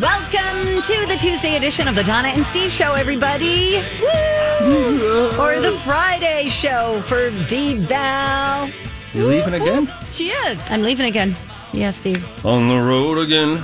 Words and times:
Welcome 0.00 0.82
to 0.82 1.06
the 1.06 1.16
Tuesday 1.16 1.54
edition 1.54 1.86
of 1.86 1.94
the 1.94 2.02
Donna 2.02 2.26
and 2.26 2.44
Steve 2.44 2.68
Show, 2.68 2.94
everybody. 2.94 3.76
Woo! 4.00 5.28
Or 5.38 5.60
the 5.60 5.70
Friday 5.84 6.48
show 6.48 7.00
for 7.02 7.30
D 7.46 7.76
Val. 7.76 8.68
You 9.12 9.24
leaving 9.24 9.54
again? 9.54 9.88
She 10.08 10.30
is. 10.30 10.72
I'm 10.72 10.82
leaving 10.82 11.06
again. 11.06 11.36
Yeah, 11.72 11.90
Steve. 11.90 12.24
On 12.44 12.66
the 12.68 12.76
road 12.76 13.18
again. 13.18 13.62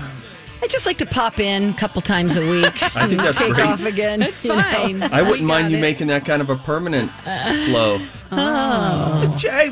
I 0.62 0.68
just 0.68 0.86
like 0.86 0.98
to 0.98 1.06
pop 1.06 1.40
in 1.40 1.70
a 1.70 1.74
couple 1.74 2.00
times 2.00 2.36
a 2.36 2.48
week. 2.48 2.64
I 2.96 3.08
think 3.08 3.22
that's 3.22 3.38
take 3.38 3.54
great. 3.54 3.66
off 3.66 3.84
again. 3.84 4.22
It's 4.22 4.44
you 4.44 4.54
know? 4.54 4.62
fine. 4.62 5.02
I 5.02 5.22
wouldn't 5.22 5.40
We 5.40 5.46
mind 5.46 5.64
got 5.64 5.70
you 5.72 5.78
it. 5.78 5.80
making 5.80 6.06
that 6.08 6.24
kind 6.24 6.40
of 6.40 6.48
a 6.48 6.54
permanent 6.56 7.10
flow. 7.10 7.98
Oh. 8.30 9.34
Jay, 9.36 9.70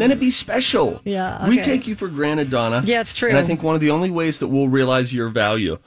then 0.00 0.10
it'd 0.10 0.20
be 0.20 0.30
special. 0.30 1.00
Yeah, 1.04 1.48
We 1.48 1.60
take 1.60 1.86
you 1.86 1.94
for 1.94 2.08
granted, 2.08 2.50
Donna. 2.50 2.82
Yeah, 2.84 3.00
it's 3.00 3.12
true. 3.12 3.28
And 3.28 3.38
I 3.38 3.42
think 3.42 3.62
one 3.62 3.74
of 3.74 3.80
the 3.80 3.90
only 3.90 4.10
ways 4.10 4.38
that 4.40 4.48
we'll 4.48 4.68
realize 4.68 5.12
your 5.14 5.28
value 5.28 5.78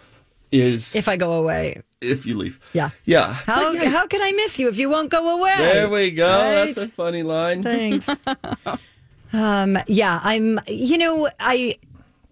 is 0.52 0.96
if, 0.96 1.08
I 1.08 1.18
go 1.18 1.34
away. 1.34 1.82
If 2.02 2.26
you 2.26 2.38
leave. 2.38 2.60
Yeah. 2.74 2.92
Yeah. 3.06 3.34
How, 3.34 3.72
yeah, 3.72 3.90
how 3.90 4.06
can 4.08 4.22
I 4.22 4.32
miss 4.34 4.60
you 4.60 4.70
if 4.70 4.78
you 4.78 4.90
won't 4.90 5.10
go 5.10 5.40
away? 5.40 5.56
There 5.58 5.90
we 5.90 6.12
go. 6.12 6.30
Right? 6.30 6.66
That's 6.66 6.78
a 6.78 6.88
funny 6.88 7.24
line. 7.24 7.64
Thanks. 7.64 8.08
um, 9.34 9.78
yeah, 9.88 10.20
I'm, 10.24 10.60
you 10.68 10.98
know, 10.98 11.30
I 11.40 11.76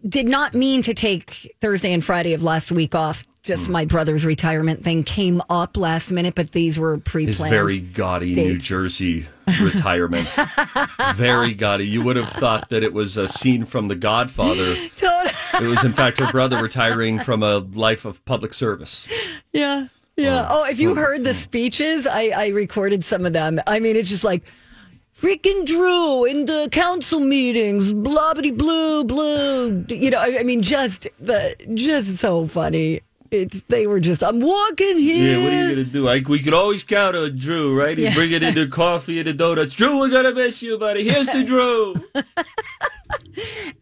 did 0.08 0.28
not 0.28 0.54
mean 0.54 0.82
to 0.84 0.94
take 0.94 1.56
Thursday 1.62 1.94
and 1.94 2.04
Friday 2.04 2.34
of 2.34 2.44
last 2.44 2.72
week 2.72 2.96
off. 2.96 3.24
Just 3.44 3.66
Hmm. 3.68 3.72
my 3.74 3.86
brother's 3.86 4.24
retirement 4.24 4.84
thing 4.84 5.04
came 5.04 5.42
up 5.50 5.76
last 5.76 6.12
minute, 6.12 6.36
but 6.36 6.52
these 6.52 6.78
were 6.78 7.00
pre 7.00 7.32
planned. 7.34 7.52
very 7.52 7.80
gaudy 7.80 8.36
New. 8.36 8.58
Jersey 8.58 9.26
retirement. 9.62 10.28
very 11.16 11.54
gaudy. 11.54 11.88
You 11.88 12.04
would 12.04 12.16
have 12.16 12.30
thought 12.30 12.70
that 12.70 12.84
it 12.84 12.94
was 12.94 13.18
a 13.18 13.28
scene 13.28 13.66
from 13.66 13.88
The 13.88 13.96
Godfather. 13.96 14.76
It 14.76 15.68
was, 15.68 15.84
in 15.84 15.92
fact, 15.92 16.20
her 16.20 16.32
brother 16.32 16.62
retiring 16.62 17.20
from 17.20 17.44
a 17.44 17.58
life 17.58 18.06
of 18.06 18.24
public 18.26 18.54
service. 18.54 19.08
Yeah. 19.52 19.88
Yeah. 20.18 20.48
Oh, 20.50 20.64
oh 20.66 20.70
if 20.70 20.80
you 20.80 20.92
oh. 20.92 20.96
heard 20.96 21.24
the 21.24 21.34
speeches, 21.34 22.08
I, 22.08 22.32
I 22.36 22.48
recorded 22.50 23.04
some 23.04 23.26
of 23.26 23.34
them. 23.34 23.60
I 23.68 23.80
mean, 23.80 23.96
it's 23.96 24.10
just 24.10 24.24
like, 24.24 24.44
freaking 25.22 25.66
Drew 25.66 26.26
in 26.26 26.46
the 26.46 26.68
council 26.72 27.20
meetings, 27.20 27.94
blah 27.94 28.34
blah 28.34 28.52
blue 28.52 29.04
blue. 29.04 29.86
You 29.90 30.10
know, 30.10 30.20
I, 30.20 30.40
I 30.40 30.44
mean, 30.44 30.62
just 30.62 31.08
the 31.20 31.56
just 31.74 32.18
so 32.18 32.46
funny. 32.46 33.02
It's 33.32 33.62
they 33.64 33.88
were 33.88 34.02
just. 34.02 34.24
I'm 34.26 34.42
walking 34.42 34.98
here. 35.00 35.38
Yeah, 35.38 35.44
what 35.44 35.54
are 35.54 35.64
you 35.64 35.70
gonna 35.70 35.84
do? 35.86 36.04
Like 36.04 36.28
we 36.28 36.40
could 36.40 36.54
always 36.54 36.84
count 36.84 37.16
on 37.16 37.38
Drew, 37.38 37.78
right? 37.80 37.98
He'd 37.98 38.04
Yeah. 38.04 38.14
bring 38.14 38.34
it 38.34 38.44
into 38.44 38.68
coffee 38.68 39.20
and 39.20 39.28
the 39.28 39.34
donuts. 39.34 39.74
Drew, 39.74 40.00
we're 40.00 40.10
gonna 40.10 40.34
miss 40.34 40.62
you, 40.62 40.78
buddy. 40.78 41.08
Here's 41.08 41.28
the 41.28 41.44
Drew. 41.44 41.96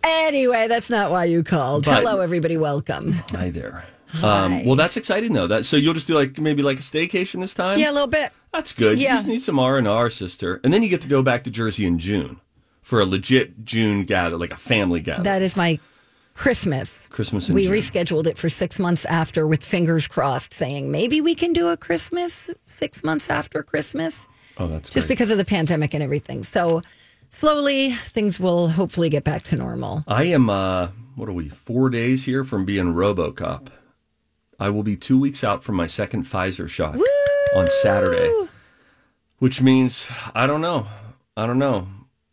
Anyway, 0.04 0.68
that's 0.68 0.90
not 0.90 1.12
why 1.12 1.26
you 1.26 1.44
called. 1.44 1.86
But- 1.86 2.04
Hello, 2.04 2.20
everybody. 2.22 2.56
Welcome. 2.58 3.14
Hi 3.32 3.50
there. 3.50 3.84
Um, 4.24 4.64
well, 4.66 4.76
that's 4.76 4.96
exciting 4.98 5.34
though. 5.34 5.48
That 5.48 5.66
so 5.66 5.76
you'll 5.78 5.94
just 5.94 6.08
do 6.08 6.14
like 6.16 6.40
maybe 6.40 6.62
like 6.64 6.78
a 6.78 6.82
staycation 6.82 7.42
this 7.42 7.54
time. 7.54 7.78
Yeah, 7.80 7.92
a 7.92 7.94
little 7.94 8.08
bit. 8.08 8.32
that's 8.54 8.74
good. 8.74 8.98
Yeah. 9.00 9.12
You 9.12 9.16
just 9.18 9.28
need 9.28 9.42
some 9.42 9.60
R 9.60 9.78
and 9.78 9.88
R, 9.88 10.10
sister, 10.10 10.62
and 10.64 10.72
then 10.74 10.84
you 10.84 10.90
get 10.90 11.02
to 11.02 11.08
go 11.08 11.22
back 11.22 11.44
to 11.46 11.52
Jersey 11.52 11.86
in 11.86 12.00
June 12.00 12.40
for 12.82 13.00
a 13.00 13.06
legit 13.06 13.66
June 13.66 14.06
gather, 14.06 14.38
like 14.38 14.52
a 14.54 14.58
family 14.58 15.00
gather. 15.00 15.24
That 15.24 15.42
is 15.42 15.56
my 15.58 15.80
Christmas. 16.40 17.08
Christmas 17.10 17.50
in 17.50 17.56
We 17.56 17.64
June. 17.64 17.74
rescheduled 17.74 18.26
it 18.26 18.38
for 18.38 18.48
six 18.48 18.80
months 18.80 19.04
after, 19.06 19.46
with 19.46 19.62
fingers 19.64 20.08
crossed, 20.08 20.54
saying 20.54 20.90
maybe 20.90 21.20
we 21.20 21.36
can 21.36 21.52
do 21.52 21.68
a 21.68 21.76
Christmas 21.78 22.50
six 22.66 23.04
months 23.04 23.30
after 23.30 23.62
Christmas. 23.62 24.26
oh, 24.58 24.68
that's 24.68 24.90
just 24.90 25.08
great. 25.08 25.16
because 25.16 25.32
of 25.32 25.38
the 25.38 25.44
pandemic 25.46 25.94
and 25.94 26.02
everything. 26.02 26.44
So 26.44 26.82
slowly 27.30 27.92
things 27.92 28.40
will 28.40 28.70
hopefully 28.70 29.10
get 29.10 29.26
back 29.26 29.44
to 29.44 29.58
normal. 29.58 30.04
I 30.08 30.24
am. 30.26 30.50
uh 30.50 30.88
What 31.16 31.28
are 31.28 31.34
we? 31.34 31.50
Four 31.50 31.90
days 31.90 32.24
here 32.24 32.46
from 32.46 32.64
being 32.66 32.94
RoboCop. 32.94 33.68
I 34.60 34.70
will 34.70 34.84
be 34.84 34.96
two 34.96 35.20
weeks 35.20 35.44
out 35.44 35.62
from 35.64 35.76
my 35.76 35.88
second 35.88 36.24
Pfizer 36.24 36.70
shot 36.70 36.96
on 37.58 37.68
Saturday, 37.82 38.32
which 39.40 39.62
means 39.62 40.10
I 40.34 40.48
don't 40.48 40.62
know. 40.62 40.88
I 41.36 41.46
don't 41.48 41.60
know. 41.60 41.88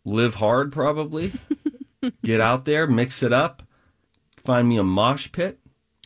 Live 0.05 0.37
hard, 0.37 0.73
probably. 0.73 1.33
Get 2.25 2.41
out 2.41 2.65
there, 2.67 2.87
mix 2.87 3.23
it 3.25 3.33
up, 3.33 3.63
find 4.47 4.69
me 4.69 4.79
a 4.79 4.83
mosh 4.85 5.31
pit. 5.33 5.59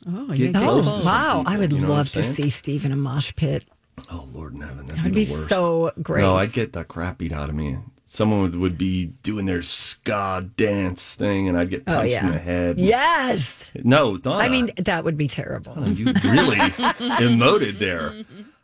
Oh, 0.09 0.29
Get 0.29 0.39
yeah. 0.53 0.61
close 0.61 0.87
Oh, 0.89 1.01
to 1.01 1.05
wow. 1.07 1.39
people, 1.39 1.53
I 1.53 1.59
would 1.59 1.73
you 1.73 1.81
know 1.83 1.89
love 1.89 2.09
to 2.11 2.23
see 2.23 2.49
Steve 2.51 2.85
in 2.85 2.93
a 2.93 2.97
mosh 2.97 3.35
pit. 3.37 3.67
Oh 4.11 4.27
Lord 4.33 4.55
in 4.55 4.63
heaven, 4.63 4.87
that'd, 4.87 4.97
That 4.97 5.05
would 5.05 5.13
be 5.13 5.21
be 5.21 5.25
the 5.27 5.33
worst. 5.35 5.49
so 5.51 5.93
great. 6.03 6.23
No, 6.23 6.37
I'd 6.37 6.53
get 6.53 6.73
the 6.73 6.85
crap 6.85 7.19
beat 7.19 7.33
out 7.33 7.49
of 7.51 7.55
me. 7.55 7.77
Someone 8.07 8.41
would, 8.41 8.57
would 8.57 8.79
be 8.79 9.07
doing 9.23 9.47
their 9.47 9.63
ska 9.63 10.49
dance 10.57 11.15
thing, 11.15 11.49
and 11.49 11.57
I'd 11.57 11.71
get 11.71 11.83
Oh, 11.87 11.93
punched 11.97 12.11
yeah. 12.13 12.27
in 12.27 12.33
the 12.33 12.39
head. 12.41 12.81
Yes. 12.81 13.71
No, 13.85 14.17
Donna. 14.17 14.43
I 14.43 14.49
mean, 14.49 14.71
that 14.79 15.05
would 15.05 15.17
be 15.17 15.29
terrible. 15.29 15.87
You 15.89 16.07
really 16.25 16.57
emoted 17.21 17.79
there. 17.79 18.09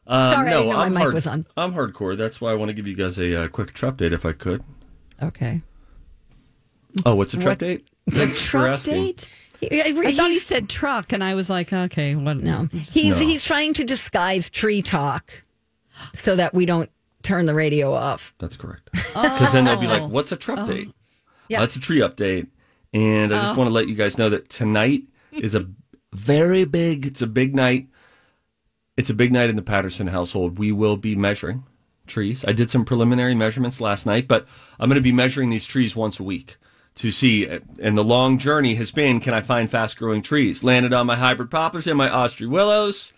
Um, 0.09 0.33
Sorry, 0.35 0.49
I 0.49 0.51
no, 0.51 0.57
didn't 0.63 0.71
know 0.71 0.77
my 0.79 0.85
I'm 0.87 0.95
mic 0.95 1.13
was 1.13 1.27
on. 1.29 1.47
I'm 1.57 1.75
hardcore. 1.75 2.17
That's 2.17 2.41
why 2.41 2.51
I 2.51 2.55
want 2.55 2.71
to 2.71 2.73
give 2.73 2.87
you 2.89 2.95
guys 2.97 3.19
a 3.21 3.45
uh, 3.45 3.49
quick 3.49 3.73
truck 3.73 3.99
date 3.99 4.13
if 4.13 4.25
I 4.27 4.33
could. 4.33 4.65
Okay. 5.23 5.63
Oh, 7.05 7.15
what's 7.15 7.35
a 7.35 7.37
truck 7.37 7.53
What- 7.53 7.59
date? 7.59 7.89
Thanks 8.09 8.41
for 8.41 8.59
Truck 8.59 8.71
asking. 8.79 8.95
date? 8.95 9.29
He- 9.61 9.83
I 9.83 10.13
thought 10.13 10.31
he 10.31 10.39
said 10.39 10.69
truck, 10.69 11.13
and 11.13 11.23
I 11.23 11.35
was 11.35 11.49
like, 11.51 11.73
okay, 11.73 12.15
what? 12.15 12.39
no. 12.39 12.69
He's 12.73 13.21
No. 13.21 13.27
he's 13.27 13.45
trying 13.45 13.73
to 13.75 13.85
disguise 13.85 14.51
tree 14.51 14.83
talk 14.83 15.45
so 16.15 16.37
that 16.37 16.55
we 16.55 16.67
don't 16.67 16.91
turn 17.23 17.47
the 17.47 17.55
radio 17.55 17.93
off. 17.93 18.35
That's 18.39 18.57
correct. 18.57 18.91
Because 19.17 19.53
then 19.53 19.65
they'll 19.65 19.81
be 19.81 19.87
like, 19.87 20.03
oh. 20.03 20.09
"What's 20.09 20.31
a 20.31 20.37
truck 20.37 20.59
oh. 20.61 20.67
date?" 20.67 20.89
Oh. 20.91 20.95
Yeah. 21.49 21.61
that's 21.61 21.77
a 21.77 21.81
tree 21.81 22.01
update. 22.01 22.49
And 22.93 23.33
I 23.33 23.41
just 23.41 23.55
oh. 23.55 23.57
want 23.57 23.69
to 23.69 23.73
let 23.73 23.89
you 23.89 23.95
guys 23.95 24.19
know 24.19 24.29
that 24.29 24.49
tonight 24.51 25.05
is 25.33 25.55
a 25.55 25.67
very 26.13 26.65
big. 26.67 27.07
It's 27.07 27.23
a 27.23 27.27
big 27.27 27.55
night. 27.55 27.89
It's 28.97 29.11
a 29.11 29.15
big 29.15 29.33
night 29.33 29.49
in 29.49 29.57
the 29.57 29.63
Patterson 29.63 30.09
household. 30.09 30.59
We 30.59 30.71
will 30.73 30.97
be 30.97 31.15
measuring 31.17 31.65
trees. 32.07 32.45
I 32.47 32.53
did 32.53 32.71
some 32.71 32.85
preliminary 32.85 33.35
measurements 33.35 33.81
last 33.81 34.07
night, 34.07 34.29
but 34.29 34.47
I'm 34.79 34.89
going 34.89 34.97
to 34.97 35.03
be 35.03 35.13
measuring 35.13 35.51
these 35.51 35.67
trees 35.67 35.97
once 35.97 36.21
a 36.21 36.23
week 36.23 36.57
to 36.97 37.11
see. 37.11 37.47
And 37.47 37.97
the 37.97 38.05
long 38.05 38.39
journey 38.39 38.75
has 38.75 38.91
been: 38.91 39.21
can 39.21 39.33
I 39.33 39.41
find 39.41 39.71
fast-growing 39.71 40.23
trees? 40.23 40.65
Landed 40.65 40.93
on 40.93 41.07
my 41.07 41.17
hybrid 41.17 41.51
poplars 41.51 41.87
and 41.87 41.97
my 41.97 42.11
Austree 42.11 42.47
willows 42.47 43.13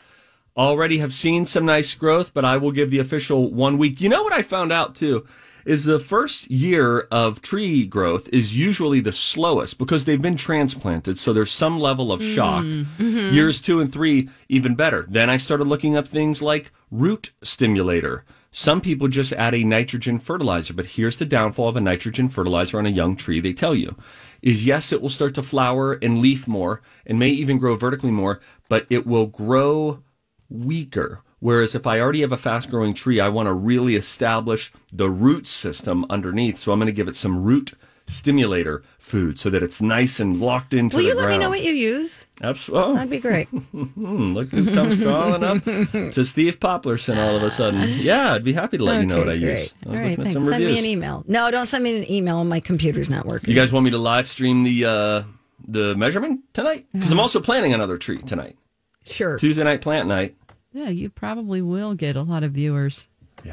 already 0.57 0.99
have 0.99 1.13
seen 1.13 1.47
some 1.47 1.65
nice 1.65 1.95
growth, 1.95 2.35
but 2.35 2.45
I 2.45 2.57
will 2.57 2.73
give 2.73 2.91
the 2.91 2.99
official 2.99 3.53
one 3.53 3.79
week. 3.79 4.01
You 4.01 4.09
know 4.09 4.23
what 4.23 4.33
I 4.33 4.43
found 4.43 4.73
out 4.73 4.95
too? 4.95 5.27
Is 5.65 5.85
the 5.85 5.99
first 6.01 6.51
year 6.51 7.01
of 7.11 7.43
tree 7.43 7.85
growth 7.85 8.29
is 8.33 8.57
usually 8.57 9.01
the 9.01 9.13
slowest 9.13 9.77
because 9.77 10.05
they've 10.07 10.23
been 10.23 10.37
transplanted. 10.37 11.19
So 11.19 11.33
there's 11.33 11.51
some 11.51 11.79
level 11.79 12.11
of 12.11 12.23
shock. 12.23 12.65
Mm, 12.65 13.33
Years 13.35 13.61
two 13.61 13.81
and 13.81 13.93
three, 13.93 14.31
even 14.49 14.75
better. 14.75 15.05
Then 15.09 15.29
I 15.29 15.37
started 15.37 15.67
looking 15.69 15.95
up 15.95 16.09
things 16.09 16.41
like 16.41 16.73
root 16.91 17.33
stimulator. 17.43 18.25
Some 18.59 18.81
people 18.81 19.07
just 19.07 19.33
add 19.35 19.55
a 19.55 19.63
nitrogen 19.63 20.19
fertilizer, 20.19 20.75
but 20.75 20.87
here's 20.87 21.17
the 21.17 21.25
downfall 21.25 21.69
of 21.69 21.77
a 21.77 21.81
nitrogen 21.81 22.29
fertilizer 22.29 22.77
on 22.77 22.87
a 22.87 22.91
young 22.91 23.15
tree, 23.15 23.39
they 23.39 23.53
tell 23.53 23.73
you, 23.73 23.95
is 24.43 24.67
yes, 24.67 24.91
it 24.91 25.01
will 25.01 25.11
start 25.11 25.37
to 25.37 25.45
flower 25.45 25.93
and 26.03 26.19
leaf 26.19 26.49
more 26.49 26.83
and 27.07 27.21
may 27.21 27.29
even 27.29 27.59
grow 27.59 27.77
vertically 27.77 28.11
more, 28.11 28.41
but 28.69 28.85
it 28.91 29.07
will 29.07 29.27
grow 29.27 30.03
weaker. 30.49 31.23
Whereas 31.39 31.77
if 31.77 31.87
I 31.87 32.01
already 32.01 32.23
have 32.23 32.33
a 32.33 32.37
fast 32.37 32.69
growing 32.69 32.95
tree, 32.95 33.21
I 33.21 33.29
want 33.29 33.47
to 33.47 33.53
really 33.53 33.95
establish 33.95 34.73
the 34.93 35.09
root 35.09 35.47
system 35.47 36.05
underneath. 36.11 36.59
So 36.59 36.73
I'm 36.73 36.81
going 36.81 36.87
to 36.87 36.93
give 36.93 37.07
it 37.07 37.15
some 37.15 37.45
root 37.45 37.75
stimulator 38.09 38.83
food 38.99 39.39
so 39.39 39.51
that 39.51 39.63
it's 39.63 39.81
nice 39.83 40.19
and 40.19 40.41
locked 40.41 40.75
into 40.75 40.97
the 40.97 41.03
floor. 41.03 41.15
Will 41.15 41.17
the 41.17 41.21
you 41.23 41.29
let 41.29 41.39
me 41.39 41.45
know 41.45 41.51
what 41.51 41.63
you 41.63 41.73
use? 41.73 42.27
Abs- 42.43 42.71
oh, 42.73 42.95
That'd 42.95 43.11
be 43.11 43.19
great. 43.21 43.47
hmm, 43.49 44.33
look 44.33 44.49
who 44.51 44.65
comes 44.73 44.97
crawling 44.97 45.45
up 45.45 45.63
to 46.15 46.25
Steve 46.25 46.59
Poplarson 46.59 47.17
all 47.19 47.37
of 47.37 47.43
a 47.43 47.51
sudden. 47.51 47.83
Yeah, 47.99 48.33
I'd 48.33 48.45
be 48.45 48.53
happy 48.53 48.79
to 48.79 48.85
let 48.85 49.01
you 49.01 49.07
know 49.07 49.19
what 49.19 49.29
I 49.29 49.33
Okay, 49.33 49.51
use. 49.51 49.75
great. 49.75 49.87
I 49.87 49.91
was 49.91 50.01
All 50.01 50.07
right, 50.07 50.13
at 50.19 50.25
thanks. 50.25 50.33
some 50.33 50.49
Send 50.49 50.65
me 50.65 50.79
an 50.79 50.85
email. 50.85 51.25
No, 51.29 51.51
don't 51.51 51.67
send 51.67 51.85
me 51.85 51.99
an 51.99 52.11
email. 52.11 52.43
My 52.45 52.61
computer's 52.61 53.11
not 53.11 53.27
working. 53.27 53.51
You 53.51 53.57
guys 53.57 53.73
want 53.73 53.85
me 53.85 53.91
to 53.91 53.99
live 53.99 54.27
stream 54.29 54.65
the 54.65 54.85
uh, 54.85 55.23
the 55.67 55.95
measurement 55.97 56.41
tonight? 56.55 56.87
Because 56.93 57.13
I'm 57.13 57.21
also 57.21 57.41
planting 57.41 57.75
another 57.75 57.97
tree 57.97 58.19
tonight. 58.23 58.57
Sure. 59.05 59.37
Tuesday 59.39 59.65
night 59.65 59.81
plant 59.81 60.09
night. 60.09 60.35
Yeah, 60.73 60.89
you 60.91 61.09
probably 61.11 61.63
will 61.63 61.95
get 61.95 62.15
a 62.17 62.23
lot 62.23 62.43
of 62.43 62.53
viewers. 62.53 63.09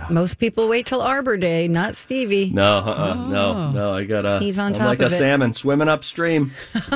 Most 0.09 0.37
people 0.39 0.67
wait 0.67 0.85
till 0.85 1.01
Arbor 1.01 1.37
Day, 1.37 1.67
not 1.67 1.95
Stevie. 1.95 2.49
No, 2.51 2.77
uh-uh, 2.79 3.13
no, 3.27 3.51
oh. 3.51 3.71
no. 3.71 3.93
I 3.93 4.05
got 4.05 4.25
a. 4.25 4.39
He's 4.39 4.57
on 4.59 4.67
I'm 4.67 4.73
top 4.73 4.87
like 4.87 4.99
of 4.99 5.11
a 5.11 5.15
it. 5.15 5.17
salmon 5.17 5.53
swimming 5.53 5.87
upstream. 5.87 6.51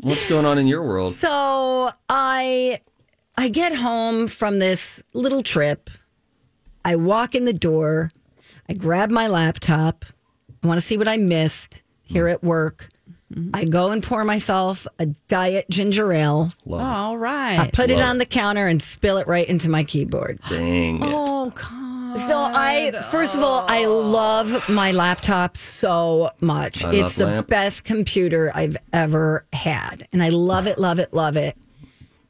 What's 0.00 0.28
going 0.28 0.44
on 0.44 0.58
in 0.58 0.66
your 0.66 0.82
world? 0.82 1.14
So 1.14 1.90
I 2.08 2.78
I 3.36 3.48
get 3.48 3.74
home 3.74 4.28
from 4.28 4.58
this 4.58 5.02
little 5.14 5.42
trip. 5.42 5.90
I 6.84 6.96
walk 6.96 7.34
in 7.34 7.44
the 7.44 7.52
door. 7.52 8.10
I 8.68 8.74
grab 8.74 9.10
my 9.10 9.28
laptop. 9.28 10.04
I 10.62 10.66
want 10.66 10.80
to 10.80 10.86
see 10.86 10.98
what 10.98 11.08
I 11.08 11.16
missed 11.16 11.82
here 12.02 12.28
at 12.28 12.42
work. 12.42 12.88
Mm-hmm. 13.32 13.50
I 13.54 13.64
go 13.64 13.90
and 13.90 14.02
pour 14.02 14.24
myself 14.24 14.86
a 14.98 15.06
diet 15.06 15.66
ginger 15.68 16.12
ale. 16.12 16.50
Love 16.64 16.80
All 16.80 17.12
I 17.12 17.16
right. 17.16 17.72
put 17.72 17.90
it 17.90 18.00
on 18.00 18.18
the 18.18 18.24
counter 18.24 18.66
and 18.66 18.80
spill 18.80 19.18
it 19.18 19.26
right 19.26 19.46
into 19.46 19.68
my 19.68 19.84
keyboard. 19.84 20.38
Dang 20.48 21.02
it. 21.02 21.12
Oh, 21.12 21.52
come 21.54 22.16
So 22.16 22.34
I, 22.38 23.02
first 23.10 23.34
of 23.36 23.42
all, 23.42 23.64
I 23.68 23.84
love 23.84 24.66
my 24.70 24.92
laptop 24.92 25.58
so 25.58 26.30
much. 26.40 26.82
I 26.84 26.90
it's 26.94 27.18
love 27.18 27.28
the 27.28 27.34
lamp. 27.34 27.48
best 27.48 27.84
computer 27.84 28.50
I've 28.54 28.78
ever 28.94 29.44
had, 29.52 30.08
and 30.10 30.22
I 30.22 30.30
love 30.30 30.66
it, 30.66 30.78
love 30.78 30.98
it, 30.98 31.12
love 31.12 31.36
it. 31.36 31.54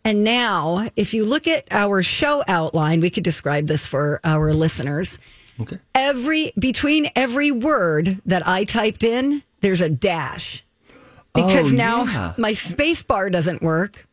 And 0.04 0.24
now, 0.24 0.88
if 0.96 1.14
you 1.14 1.24
look 1.24 1.46
at 1.46 1.68
our 1.70 2.02
show 2.02 2.42
outline, 2.48 3.00
we 3.00 3.10
could 3.10 3.24
describe 3.24 3.66
this 3.66 3.86
for 3.86 4.20
our 4.24 4.52
listeners. 4.52 5.18
Okay. 5.60 5.78
Every 5.94 6.52
between 6.58 7.08
every 7.14 7.50
word 7.52 8.20
that 8.26 8.46
I 8.46 8.64
typed 8.64 9.04
in, 9.04 9.42
there's 9.60 9.80
a 9.80 9.88
dash 9.90 10.64
because 11.46 11.72
Oh, 11.72 11.76
now 11.76 12.04
yeah. 12.04 12.34
my 12.38 12.52
space 12.52 13.02
bar 13.02 13.30
doesn't 13.30 13.62
work. 13.62 14.06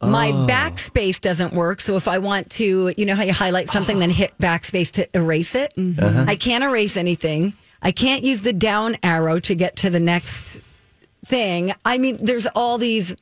My 0.00 0.28
Oh. 0.30 0.46
backspace 0.48 1.20
doesn't 1.20 1.52
work. 1.54 1.80
So 1.80 1.96
if 1.96 2.06
I 2.06 2.18
want 2.18 2.50
to, 2.50 2.94
you 2.96 3.04
know 3.04 3.14
how 3.16 3.24
you 3.24 3.32
highlight 3.32 3.68
something, 3.68 3.98
then 3.98 4.10
hit 4.10 4.32
backspace 4.40 4.92
to 4.92 5.08
erase 5.16 5.54
it? 5.56 5.72
Uh-huh. 5.76 6.24
I 6.28 6.36
can't 6.36 6.62
erase 6.62 6.96
anything. 6.96 7.52
I 7.82 7.90
can't 7.90 8.22
use 8.22 8.42
the 8.42 8.52
down 8.52 8.96
arrow 9.02 9.38
to 9.40 9.54
get 9.54 9.74
to 9.76 9.90
the 9.90 10.00
next 10.00 10.60
thing. 11.24 11.72
I 11.84 11.98
mean, 11.98 12.18
there's 12.20 12.46
all 12.54 12.78
these. 12.78 13.14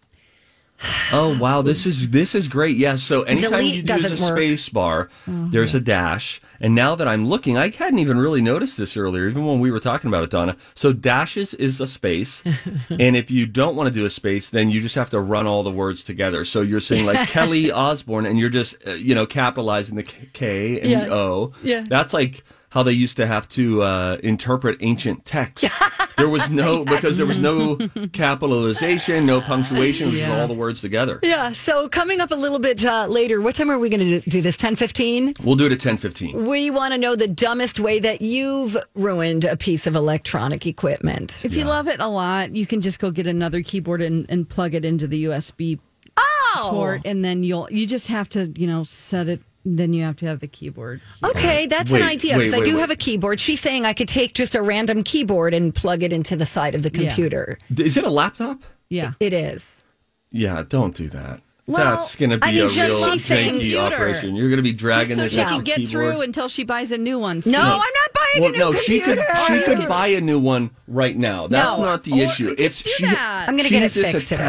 Oh 1.13 1.39
wow, 1.41 1.63
this 1.63 1.87
is 1.87 2.11
this 2.11 2.35
is 2.35 2.49
great. 2.49 2.77
Yeah. 2.77 2.97
So 2.97 3.23
anytime 3.23 3.51
Delete 3.61 3.89
you 3.89 3.95
use 3.95 4.11
a 4.11 4.17
space 4.17 4.69
bar, 4.69 5.09
there's 5.27 5.75
a 5.75 5.81
dash. 5.81 6.41
And 6.61 6.75
now 6.75 6.95
that 6.95 7.07
I'm 7.07 7.27
looking, 7.27 7.57
I 7.59 7.69
hadn't 7.71 7.99
even 7.99 8.19
really 8.19 8.41
noticed 8.41 8.77
this 8.79 8.97
earlier, 8.97 9.29
even 9.29 9.45
when 9.47 9.61
we 9.61 9.71
were 9.71 9.79
talking 9.81 10.09
about 10.09 10.25
it, 10.25 10.31
Donna. 10.31 10.57
So 10.75 10.93
dashes 10.93 11.53
is 11.55 11.81
a 11.81 11.87
space, 11.87 12.43
and 12.91 13.17
if 13.17 13.31
you 13.31 13.47
don't 13.47 13.77
want 13.77 13.89
to 13.89 13.95
do 13.95 14.05
a 14.07 14.11
space, 14.11 14.51
then 14.51 14.71
you 14.71 14.81
just 14.81 14.95
have 14.95 15.11
to 15.11 15.21
run 15.21 15.47
all 15.47 15.63
the 15.63 15.71
words 15.71 16.03
together. 16.03 16.45
So 16.45 16.61
you're 16.63 16.81
saying 16.81 17.07
like 17.07 17.29
Kelly 17.31 17.71
Osbourne, 17.71 18.27
and 18.27 18.39
you're 18.39 18.51
just 18.51 18.77
uh, 18.87 18.93
you 18.93 19.15
know 19.15 19.27
capitalizing 19.27 19.97
the 19.97 20.03
K- 20.03 20.29
K 20.33 20.81
and 20.81 20.91
Yeah. 20.91 21.05
the 21.07 21.15
O. 21.15 21.53
Yeah. 21.63 21.85
That's 21.89 22.13
like 22.13 22.43
how 22.71 22.83
they 22.83 22.93
used 22.93 23.17
to 23.17 23.27
have 23.27 23.49
to 23.51 23.83
uh, 23.83 24.17
interpret 24.23 24.77
ancient 24.81 25.25
texts. 25.25 25.69
There 26.17 26.29
was 26.29 26.51
no 26.51 26.85
because 26.95 27.17
there 27.17 27.27
was 27.27 27.39
no 27.39 27.77
capitalization, 28.13 29.27
no 29.27 29.41
punctuation. 29.41 30.09
It 30.09 30.13
was 30.13 30.21
Yeah. 30.21 30.41
all 30.41 30.49
the 30.49 30.55
words 30.55 30.81
together. 30.81 31.19
Yeah. 31.23 31.53
So 31.53 31.89
coming 31.89 32.21
up 32.21 32.31
a 32.31 32.35
little 32.35 32.59
bit 32.59 32.85
uh, 32.85 33.07
later, 33.09 33.41
what 33.41 33.55
time 33.55 33.71
are 33.71 33.79
we 33.79 33.89
going 33.89 34.01
to 34.01 34.21
do 34.29 34.41
this? 34.41 34.57
10 34.57 34.77
15? 34.77 35.35
We'll 35.43 35.57
do 35.57 35.67
it 35.67 35.73
at 35.73 35.81
ten 35.81 35.97
fifteen. 35.97 36.45
We 36.47 36.71
want 36.71 36.93
to 36.93 36.99
know 36.99 37.17
the 37.17 37.29
dumbest 37.29 37.81
way 37.81 37.99
that 38.01 38.21
you've 38.23 38.77
ruined 38.95 39.45
a 39.45 39.57
piece 39.57 39.87
of 39.87 39.95
electronic 39.97 40.67
equipment. 40.67 41.41
If 41.45 41.57
you 41.57 41.65
love 41.65 41.89
it 41.89 42.01
a 42.01 42.07
lot, 42.09 42.55
you 42.55 42.67
can 42.67 42.81
just 42.81 42.99
go 42.99 43.11
get 43.11 43.27
another 43.27 43.63
keyboard 43.63 44.03
and, 44.03 44.27
and 44.29 44.49
plug 44.49 44.75
it 44.75 44.85
into 44.85 45.07
the 45.07 45.25
USB 45.25 45.79
Oh. 46.19 46.69
port, 46.71 47.03
and 47.05 47.23
then 47.25 47.43
you'll 47.43 47.69
you 47.71 47.87
just 47.87 48.09
have 48.09 48.29
to 48.31 48.51
you 48.57 48.67
know 48.67 48.83
set 48.85 49.29
it. 49.29 49.41
Then 49.69 49.93
you 49.93 50.05
have 50.05 50.15
to 50.19 50.27
have 50.27 50.39
the 50.39 50.47
keyboard. 50.47 51.01
Okay, 51.25 51.65
uh, 51.65 51.67
that's 51.69 51.91
Wait, 51.91 52.01
an 52.01 52.07
idea 52.07 52.39
because 52.39 52.55
I 52.55 52.61
do 52.61 52.75
wait. 52.77 52.81
have 52.81 52.91
a 52.93 52.97
keyboard. 52.97 53.41
She's 53.41 53.61
saying 53.61 53.85
I 53.85 53.95
could 53.95 54.07
take 54.07 54.33
just 54.33 54.55
a 54.55 54.63
random 54.63 55.03
keyboard 55.03 55.55
and 55.55 55.75
plug 55.75 56.05
it 56.05 56.13
into 56.13 56.37
the 56.37 56.47
side 56.47 56.77
of 56.77 56.85
the 56.85 56.91
Yeah. 56.93 57.01
computer. 57.09 57.59
Is 57.77 57.97
it 57.97 58.05
a 58.05 58.11
laptop? 58.11 58.61
Yeah. 58.89 59.13
It 59.19 59.33
is. 59.33 59.83
Yeah, 60.31 60.63
don't 60.69 60.95
do 60.95 61.09
that. 61.09 61.41
Well, 61.67 61.97
That's 61.97 62.15
going 62.15 62.31
to 62.31 62.39
be 62.39 62.45
I 62.47 62.53
mean, 62.53 62.67
a 62.67 62.69
just 62.69 62.77
real 63.03 63.11
she's 63.11 63.25
saying 63.25 63.55
janky 63.55 63.77
operation. 63.77 64.37
You're 64.37 64.51
going 64.51 64.59
to 64.59 64.63
be 64.63 64.73
dragging 64.73 65.17
Just 65.17 65.17
dragging 65.17 65.17
so 65.17 65.23
this 65.25 65.33
she 65.33 65.41
extra 65.41 65.57
can 65.57 65.65
get 65.65 65.77
keyboard. 65.79 65.91
through 66.15 66.21
until 66.23 66.47
she 66.47 66.63
buys 66.63 66.93
a 66.93 66.99
new 66.99 67.19
one. 67.19 67.43
No, 67.45 67.59
I'm 67.61 67.79
not 67.79 68.13
buying 68.15 68.41
well, 68.43 68.49
a 68.51 68.53
new 68.53 68.59
no, 68.59 68.73
she 68.73 69.01
could 69.01 69.19
computer. 69.19 69.47
she 69.49 69.63
could 69.65 69.79
could- 69.81 69.89
buy 69.89 70.07
a 70.09 70.21
new 70.21 70.39
one 70.39 70.71
right 70.87 71.17
now. 71.17 71.49
That's 71.49 71.77
No. 71.77 71.83
not 71.85 72.05
the 72.05 72.13
Or 72.13 72.25
issue. 72.27 72.51
just 72.51 72.63
it's 72.63 72.83
do 72.83 72.91
she, 72.99 73.05
that. 73.07 73.47
I'm 73.49 73.57
gonna 73.57 73.69
get 73.69 73.83
has 73.83 73.97
it 73.97 74.03
this 74.03 74.13
fixed 74.13 74.29
today. 74.29 74.45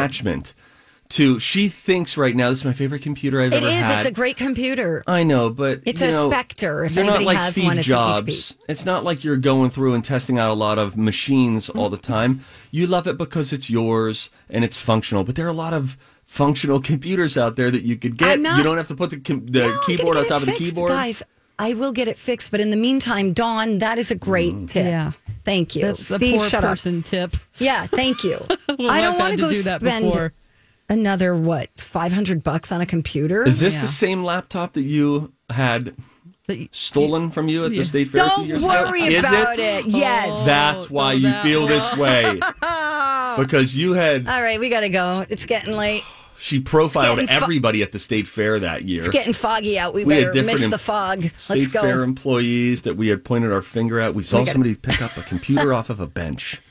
Attachment 1.07 1.35
to. 1.35 1.39
She 1.39 1.69
thinks 1.69 2.17
right 2.17 2.35
now 2.35 2.49
this 2.49 2.59
is 2.59 2.65
my 2.65 2.73
favorite 2.73 3.01
computer 3.01 3.41
I've 3.41 3.53
It 3.53 3.57
ever 3.63 3.67
is. 3.67 3.73
had. 3.83 3.95
It's 3.97 4.05
It's 4.05 4.11
a 4.11 4.13
great 4.13 4.37
computer. 4.37 5.03
I 5.07 5.23
know, 5.23 5.49
but 5.49 5.81
It's 5.85 6.01
you 6.01 6.07
a 6.07 6.11
know, 6.11 6.29
Spectre. 6.29 6.85
If 6.85 6.95
you're 6.95 7.05
not 7.05 7.23
like 7.23 7.37
has 7.37 7.51
Steve 7.53 7.65
one, 7.65 7.77
it's 7.79 7.87
an 7.87 7.91
Jobs. 7.91 8.55
It's 8.67 8.85
not 8.85 9.03
like 9.03 9.23
you're 9.23 9.37
going 9.37 9.69
through 9.69 9.93
and 9.93 10.03
testing 10.03 10.37
out 10.37 10.51
a 10.51 10.53
lot 10.53 10.77
of 10.77 10.97
machines 10.97 11.69
all 11.69 11.89
the 11.89 11.97
time. 11.97 12.41
You 12.71 12.87
love 12.87 13.07
it 13.07 13.17
because 13.17 13.53
it's 13.53 13.69
yours 13.69 14.29
and 14.49 14.63
it's 14.63 14.77
functional. 14.77 15.23
But 15.23 15.35
there 15.35 15.45
are 15.45 15.49
a 15.49 15.53
lot 15.53 15.73
of 15.73 15.97
functional 16.25 16.81
computers 16.81 17.37
out 17.37 17.55
there 17.55 17.71
that 17.71 17.83
you 17.83 17.95
could 17.95 18.17
get. 18.17 18.39
Not- 18.39 18.57
you 18.57 18.63
don't 18.63 18.77
have 18.77 18.87
to 18.89 18.95
put 18.95 19.09
the 19.11 19.17
com- 19.17 19.45
the 19.45 19.61
No, 19.67 19.79
keyboard 19.85 20.17
on 20.17 20.25
top 20.25 20.41
it 20.41 20.41
of 20.41 20.45
the 20.47 20.51
fixed, 20.53 20.63
keyboard. 20.63 20.91
Guys, 20.91 21.23
I 21.59 21.73
will 21.73 21.91
get 21.93 22.07
it 22.07 22.17
fixed. 22.17 22.51
But 22.51 22.59
in 22.59 22.69
the 22.69 22.77
meantime, 22.77 23.33
Dawn, 23.33 23.77
that 23.79 23.97
is 23.97 24.11
a 24.11 24.15
great 24.15 24.53
Mm. 24.53 24.67
tip. 24.67 24.85
Yeah. 24.85 25.11
Thank 25.45 25.75
you. 25.77 25.83
That's 25.83 26.11
a 26.11 26.15
Steve, 26.17 26.39
poor 26.39 26.49
shut 26.49 26.63
up. 26.65 26.71
person 26.71 27.01
tip. 27.03 27.37
Yeah, 27.57 27.87
thank 27.87 28.23
you. 28.23 28.45
Well, 28.77 28.91
I 28.91 28.99
don't 29.01 29.17
want 29.17 29.31
to 29.31 29.37
to 29.37 29.41
go 29.43 29.49
do 29.49 29.63
that 29.63 29.79
spend 29.81 30.05
before. 30.11 30.33
Another 30.89 31.35
what 31.35 31.69
five 31.77 32.13
hundred 32.13 32.43
bucks 32.43 32.71
on 32.71 32.81
a 32.81 32.85
computer. 32.85 33.43
Is 33.47 33.59
this 33.59 33.75
Yeah. 33.75 33.81
the 33.81 33.87
same 33.87 34.23
laptop 34.23 34.73
that 34.73 34.83
you 34.83 35.33
had 35.49 35.95
That- 36.47 36.73
stolen 36.73 37.29
from 37.29 37.49
you 37.49 37.65
at 37.65 37.71
the 37.71 37.83
state 37.83 38.09
fair? 38.09 38.25
a 38.25 38.29
few 38.29 38.37
Don't 38.37 38.47
years 38.47 38.63
worry 38.63 39.07
ago? 39.15 39.19
About 39.27 39.59
it. 39.59 39.83
Oh, 39.85 39.87
yes. 39.89 40.45
That's 40.45 40.89
why 40.89 41.13
oh, 41.13 41.15
you 41.15 41.21
that 41.29 41.43
feel 41.43 41.67
this 41.67 41.97
way. 41.99 42.39
because 43.37 43.75
you 43.75 43.93
had 43.93 44.27
All 44.27 44.41
right, 44.41 44.59
we 44.59 44.69
got 44.69 44.81
to 44.81 44.89
go. 44.89 45.25
It's 45.29 45.45
getting 45.45 45.75
late. 45.75 46.03
she 46.39 46.59
profiled 46.59 47.17
Getting 47.19 47.27
fu- 47.37 47.43
everybody 47.43 47.81
at 47.81 47.91
the 47.91 47.99
state 47.99 48.27
fair 48.27 48.59
that 48.59 48.83
year. 48.85 49.03
It's 49.05 49.11
getting 49.13 49.33
foggy 49.33 49.77
out. 49.79 49.93
We, 49.93 50.05
We 50.05 50.13
had 50.15 50.19
better 50.21 50.33
different 50.33 50.53
miss 50.59 50.63
em- 50.63 50.69
the 50.71 50.77
fog. 50.77 51.23
State 51.37 51.59
Let's 51.59 51.71
go. 51.71 51.81
fair 51.81 52.03
employees 52.03 52.83
that 52.83 52.95
we 52.95 53.07
had 53.09 53.23
pointed 53.25 53.51
our 53.51 53.61
finger 53.61 53.99
at. 53.99 54.13
We 54.15 54.23
saw 54.23 54.37
We 54.37 54.41
gotta- 54.41 54.51
somebody 54.51 54.75
pick 54.75 55.01
up 55.01 55.17
a 55.17 55.21
computer 55.23 55.73
off 55.77 55.89
of 55.89 55.99
a 55.99 56.07
bench. 56.07 56.61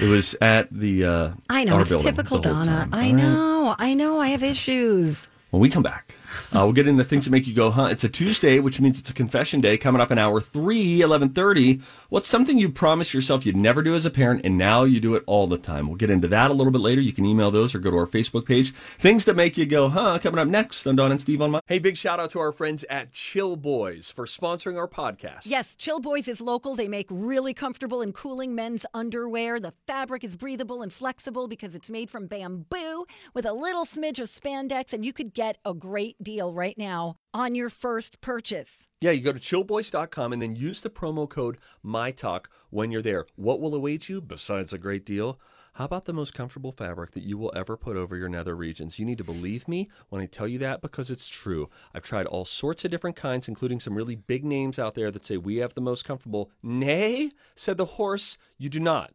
It 0.00 0.08
was 0.08 0.34
at 0.40 0.68
the. 0.70 1.04
Uh, 1.04 1.30
I 1.50 1.64
know 1.64 1.78
it's 1.78 1.90
building 1.90 2.06
typical 2.06 2.38
Donna. 2.38 2.88
I 2.92 3.10
know. 3.10 3.76
I 3.78 3.94
know. 3.94 4.20
I 4.20 4.28
have 4.28 4.42
issues. 4.42 5.28
When 5.50 5.60
we 5.60 5.68
come 5.68 5.82
back, 5.82 6.14
uh, 6.54 6.60
we'll 6.60 6.72
get 6.72 6.86
into 6.86 7.04
things 7.04 7.24
that 7.24 7.30
make 7.30 7.46
you 7.46 7.54
go, 7.54 7.70
huh? 7.70 7.84
It's 7.84 8.04
a 8.04 8.08
Tuesday, 8.08 8.58
which 8.58 8.80
means 8.80 8.98
it's 8.98 9.10
a 9.10 9.14
confession 9.14 9.60
day 9.60 9.76
coming 9.78 10.00
up 10.00 10.10
in 10.10 10.18
hour 10.18 10.40
three, 10.40 10.98
1130. 10.98 11.80
What's 12.08 12.28
something 12.28 12.58
you 12.58 12.68
promised 12.68 13.14
yourself 13.14 13.46
you'd 13.46 13.56
never 13.56 13.82
do 13.82 13.94
as 13.94 14.04
a 14.04 14.10
parent 14.10 14.44
and 14.44 14.58
now 14.58 14.84
you 14.84 15.00
do 15.00 15.14
it 15.14 15.24
all 15.26 15.46
the 15.46 15.58
time? 15.58 15.86
We'll 15.86 15.96
get 15.96 16.10
into 16.10 16.28
that 16.28 16.50
a 16.50 16.54
little 16.54 16.72
bit 16.72 16.80
later. 16.80 17.00
You 17.00 17.12
can 17.12 17.24
email 17.24 17.50
those 17.50 17.74
or 17.74 17.78
go 17.78 17.90
to 17.90 17.96
our 17.96 18.06
Facebook 18.06 18.46
page. 18.46 18.72
Things 18.72 19.24
that 19.24 19.36
make 19.36 19.56
you 19.56 19.66
go, 19.66 19.88
huh? 19.88 20.18
Coming 20.18 20.38
up 20.38 20.48
next 20.48 20.86
on 20.86 20.96
Don 20.96 21.10
and 21.10 21.20
Steve 21.20 21.42
on 21.42 21.50
my. 21.52 21.60
Hey, 21.66 21.78
big 21.78 21.96
shout 21.96 22.20
out 22.20 22.30
to 22.30 22.40
our 22.40 22.52
friends 22.52 22.84
at 22.90 23.12
Chill 23.12 23.56
Boys 23.56 24.10
for 24.10 24.26
sponsoring 24.26 24.76
our 24.76 24.88
podcast. 24.88 25.42
Yes, 25.44 25.76
Chill 25.76 26.00
Boys 26.00 26.28
is 26.28 26.40
local. 26.40 26.74
They 26.74 26.88
make 26.88 27.06
really 27.10 27.54
comfortable 27.54 28.00
and 28.00 28.14
cooling 28.14 28.54
men's 28.54 28.86
underwear. 28.94 29.60
The 29.60 29.74
fabric 29.86 30.24
is 30.24 30.36
breathable 30.36 30.82
and 30.82 30.92
flexible 30.92 31.48
because 31.48 31.74
it's 31.74 31.90
made 31.90 32.10
from 32.10 32.26
bamboo 32.26 33.06
with 33.34 33.46
a 33.46 33.52
little 33.52 33.84
smidge 33.84 34.20
of 34.20 34.28
spandex, 34.28 34.92
and 34.92 35.04
you 35.04 35.12
could 35.12 35.34
get 35.34 35.58
a 35.64 35.74
deal 36.22 36.52
right 36.52 36.76
now 36.78 37.16
on 37.34 37.54
your 37.54 37.68
first 37.68 38.20
purchase. 38.20 38.88
Yeah, 39.00 39.10
you 39.10 39.20
go 39.20 39.32
to 39.32 39.38
chillboys.com 39.38 40.32
and 40.32 40.40
then 40.40 40.56
use 40.56 40.80
the 40.80 40.90
promo 40.90 41.28
code 41.28 41.58
MyTalk 41.84 42.46
when 42.70 42.90
you're 42.90 43.02
there. 43.02 43.26
What 43.36 43.60
will 43.60 43.74
await 43.74 44.08
you 44.08 44.20
besides 44.20 44.72
a 44.72 44.78
great 44.78 45.04
deal? 45.04 45.38
How 45.76 45.86
about 45.86 46.04
the 46.04 46.12
most 46.12 46.34
comfortable 46.34 46.70
fabric 46.72 47.12
that 47.12 47.22
you 47.22 47.38
will 47.38 47.50
ever 47.56 47.78
put 47.78 47.96
over 47.96 48.14
your 48.14 48.28
nether 48.28 48.54
regions? 48.54 48.98
You 48.98 49.06
need 49.06 49.16
to 49.16 49.24
believe 49.24 49.66
me 49.66 49.88
when 50.10 50.20
I 50.20 50.26
tell 50.26 50.46
you 50.46 50.58
that 50.58 50.82
because 50.82 51.10
it's 51.10 51.26
true. 51.26 51.70
I've 51.94 52.02
tried 52.02 52.26
all 52.26 52.44
sorts 52.44 52.84
of 52.84 52.90
different 52.90 53.16
kinds, 53.16 53.48
including 53.48 53.80
some 53.80 53.94
really 53.94 54.14
big 54.14 54.44
names 54.44 54.78
out 54.78 54.94
there 54.94 55.10
that 55.10 55.24
say 55.24 55.38
we 55.38 55.56
have 55.56 55.72
the 55.72 55.80
most 55.80 56.04
comfortable. 56.04 56.50
Nay, 56.62 57.30
said 57.54 57.78
the 57.78 57.86
horse, 57.86 58.36
you 58.58 58.68
do 58.68 58.80
not. 58.80 59.14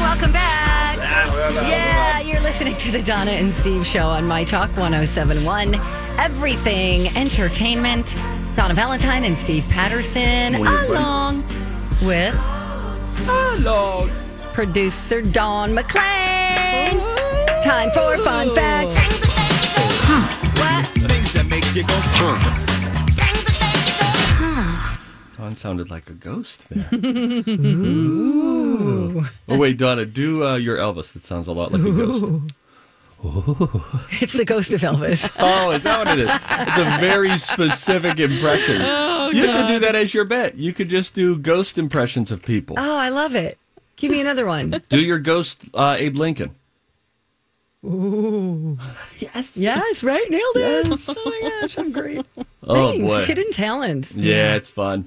Morning, 0.00 0.16
welcome 0.16 0.32
back. 0.32 0.96
Yeah, 1.68 2.20
you're 2.20 2.40
listening 2.40 2.74
to 2.78 2.90
the 2.90 3.02
Donna 3.02 3.32
and 3.32 3.52
Steve 3.52 3.84
show 3.84 4.06
on 4.08 4.26
My 4.26 4.44
Talk 4.44 4.70
1071. 4.76 5.74
Everything 6.18 7.14
entertainment. 7.16 8.14
Donna 8.56 8.72
Valentine 8.72 9.24
and 9.24 9.38
Steve 9.38 9.66
Patterson, 9.70 10.54
Morning, 10.54 10.66
everybody. 10.66 10.92
along 10.98 11.36
with 12.02 12.34
Hello. 13.26 14.08
producer 14.54 15.20
Don 15.20 15.74
McClain. 15.76 16.98
Time 17.62 17.90
for 17.90 18.16
fun 18.24 18.54
facts. 18.54 18.94
What? 20.58 20.86
Things 20.86 21.32
that 21.34 21.46
make 21.50 21.64
you 21.74 21.84
go. 21.84 22.69
Dawn 25.40 25.56
sounded 25.56 25.90
like 25.90 26.10
a 26.10 26.12
ghost 26.12 26.68
there. 26.68 26.86
Ooh. 27.72 29.24
Oh, 29.48 29.56
wait, 29.56 29.78
Donna, 29.78 30.04
do 30.04 30.44
uh, 30.46 30.56
your 30.56 30.76
Elvis. 30.76 31.14
That 31.14 31.24
sounds 31.24 31.48
a 31.48 31.52
lot 31.52 31.72
like 31.72 31.80
a 31.80 31.90
ghost. 31.90 32.24
It's 34.22 34.32
the 34.34 34.46
ghost 34.46 34.72
of 34.72 34.80
Elvis. 34.82 35.30
Oh, 35.38 35.70
is 35.72 35.82
that 35.82 35.98
what 35.98 36.08
it 36.18 36.20
is? 36.20 36.30
It's 36.30 36.78
a 36.78 36.98
very 37.00 37.36
specific 37.38 38.18
impression. 38.18 38.76
you 39.34 39.44
could 39.46 39.68
do 39.68 39.78
that 39.78 39.94
as 39.94 40.12
your 40.14 40.24
bet. 40.24 40.56
You 40.56 40.72
could 40.74 40.88
just 40.90 41.14
do 41.14 41.38
ghost 41.38 41.76
impressions 41.78 42.30
of 42.30 42.42
people. 42.42 42.76
Oh, 42.78 42.96
I 42.98 43.08
love 43.08 43.34
it. 43.34 43.58
Give 43.96 44.10
me 44.10 44.20
another 44.20 44.46
one. 44.46 44.82
Do 44.90 45.00
your 45.00 45.18
ghost, 45.18 45.64
uh, 45.74 45.96
Abe 45.98 46.16
Lincoln. 46.16 46.54
Ooh. 47.84 48.78
Yes, 49.18 49.56
Yes, 49.56 50.04
right. 50.04 50.30
Nailed 50.30 50.56
it. 50.56 51.08
Oh 51.08 51.22
my 51.26 51.60
gosh, 51.60 51.78
I'm 51.78 51.92
great. 51.92 52.24
Oh 52.62 52.90
Thanks. 52.92 53.10
boy. 53.12 53.24
Hidden 53.24 53.52
talents. 53.52 54.16
Yeah, 54.16 54.54
it's 54.54 54.68
fun. 54.68 55.06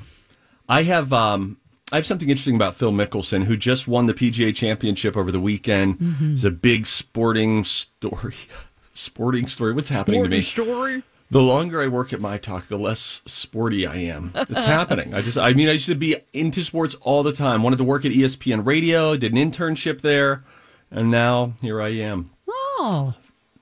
I 0.70 0.84
have 0.84 1.12
um 1.14 1.58
I 1.92 1.98
have 1.98 2.06
something 2.06 2.30
interesting 2.30 2.56
about 2.56 2.76
Phil 2.76 2.92
Mickelson, 2.92 3.44
who 3.44 3.56
just 3.56 3.88
won 3.88 4.08
the 4.08 4.14
PGA 4.14 4.56
Championship 4.56 5.16
over 5.16 5.32
the 5.32 5.40
weekend. 5.40 5.98
It's 6.22 6.44
a 6.44 6.50
big 6.52 6.88
sporting 6.88 7.64
story. 7.64 8.36
sporting 8.94 9.48
story. 9.48 9.74
What's 9.74 9.90
happening 9.90 10.24
to 10.24 10.30
me? 10.30 10.42
story. 10.42 11.04
The 11.30 11.42
longer 11.42 11.82
I 11.82 11.88
work 11.88 12.14
at 12.14 12.22
my 12.22 12.38
talk, 12.38 12.68
the 12.68 12.78
less 12.78 13.22
sporty 13.26 13.88
I 13.88 13.96
am. 13.96 14.32
It's 14.36 14.66
happening. 14.66 15.16
I 15.16 15.22
just, 15.24 15.38
I 15.38 15.54
mean, 15.54 15.68
I 15.68 15.74
used 15.74 15.88
to 15.88 15.96
be 15.96 16.16
into 16.32 16.64
sports 16.64 16.94
all 17.02 17.24
the 17.24 17.32
time. 17.32 17.64
Wanted 17.64 17.78
to 17.78 17.84
work 17.84 18.06
at 18.06 18.12
ESPN 18.12 18.66
Radio, 18.66 19.16
did 19.16 19.32
an 19.34 19.38
internship 19.40 20.02
there, 20.02 20.44
and 20.92 21.10
now 21.10 21.54
here 21.62 21.82
I 21.82 21.90
am. 21.90 22.30
Oh, 22.48 23.16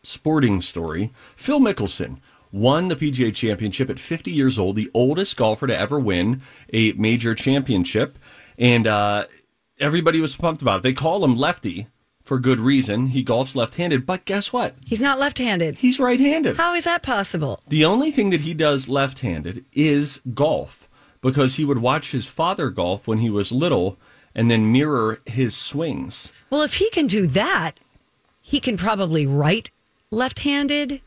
Sporting 0.03 0.59
story. 0.59 1.13
Phil 1.37 1.59
Mickelson 1.59 2.17
won 2.51 2.87
the 2.87 2.95
PGA 2.95 3.33
Championship 3.33 3.89
at 3.89 3.99
50 3.99 4.31
years 4.31 4.59
old, 4.59 4.75
the 4.75 4.91
oldest 4.93 5.37
golfer 5.37 5.67
to 5.67 5.77
ever 5.77 5.99
win 5.99 6.41
a 6.73 6.93
major 6.93 7.33
championship, 7.33 8.17
and 8.57 8.87
uh, 8.87 9.25
everybody 9.79 10.21
was 10.21 10.35
pumped 10.35 10.61
about 10.61 10.79
it. 10.79 10.83
They 10.83 10.93
call 10.93 11.23
him 11.23 11.35
Lefty 11.35 11.87
for 12.23 12.39
good 12.39 12.59
reason. 12.59 13.07
He 13.07 13.23
golfs 13.23 13.55
left-handed, 13.55 14.05
but 14.05 14.25
guess 14.25 14.53
what? 14.53 14.75
He's 14.85 15.01
not 15.01 15.19
left-handed. 15.19 15.75
He's 15.75 15.99
right-handed. 15.99 16.57
How 16.57 16.73
is 16.75 16.85
that 16.85 17.03
possible? 17.03 17.61
The 17.67 17.85
only 17.85 18.11
thing 18.11 18.29
that 18.29 18.41
he 18.41 18.53
does 18.53 18.87
left 18.87 19.19
handed 19.19 19.65
is 19.73 20.21
golf 20.33 20.87
because 21.21 21.55
he 21.55 21.65
would 21.65 21.79
watch 21.79 22.11
his 22.11 22.27
father 22.27 22.69
golf 22.69 23.07
when 23.07 23.19
he 23.19 23.29
was 23.29 23.51
little 23.51 23.97
and 24.33 24.49
then 24.49 24.71
mirror 24.71 25.19
his 25.25 25.55
swings. 25.55 26.31
Well, 26.49 26.61
if 26.61 26.75
he 26.75 26.89
can 26.89 27.07
do 27.07 27.27
that, 27.27 27.79
he 28.41 28.59
can 28.59 28.77
probably 28.77 29.25
write 29.25 29.71
left-handed. 30.09 31.01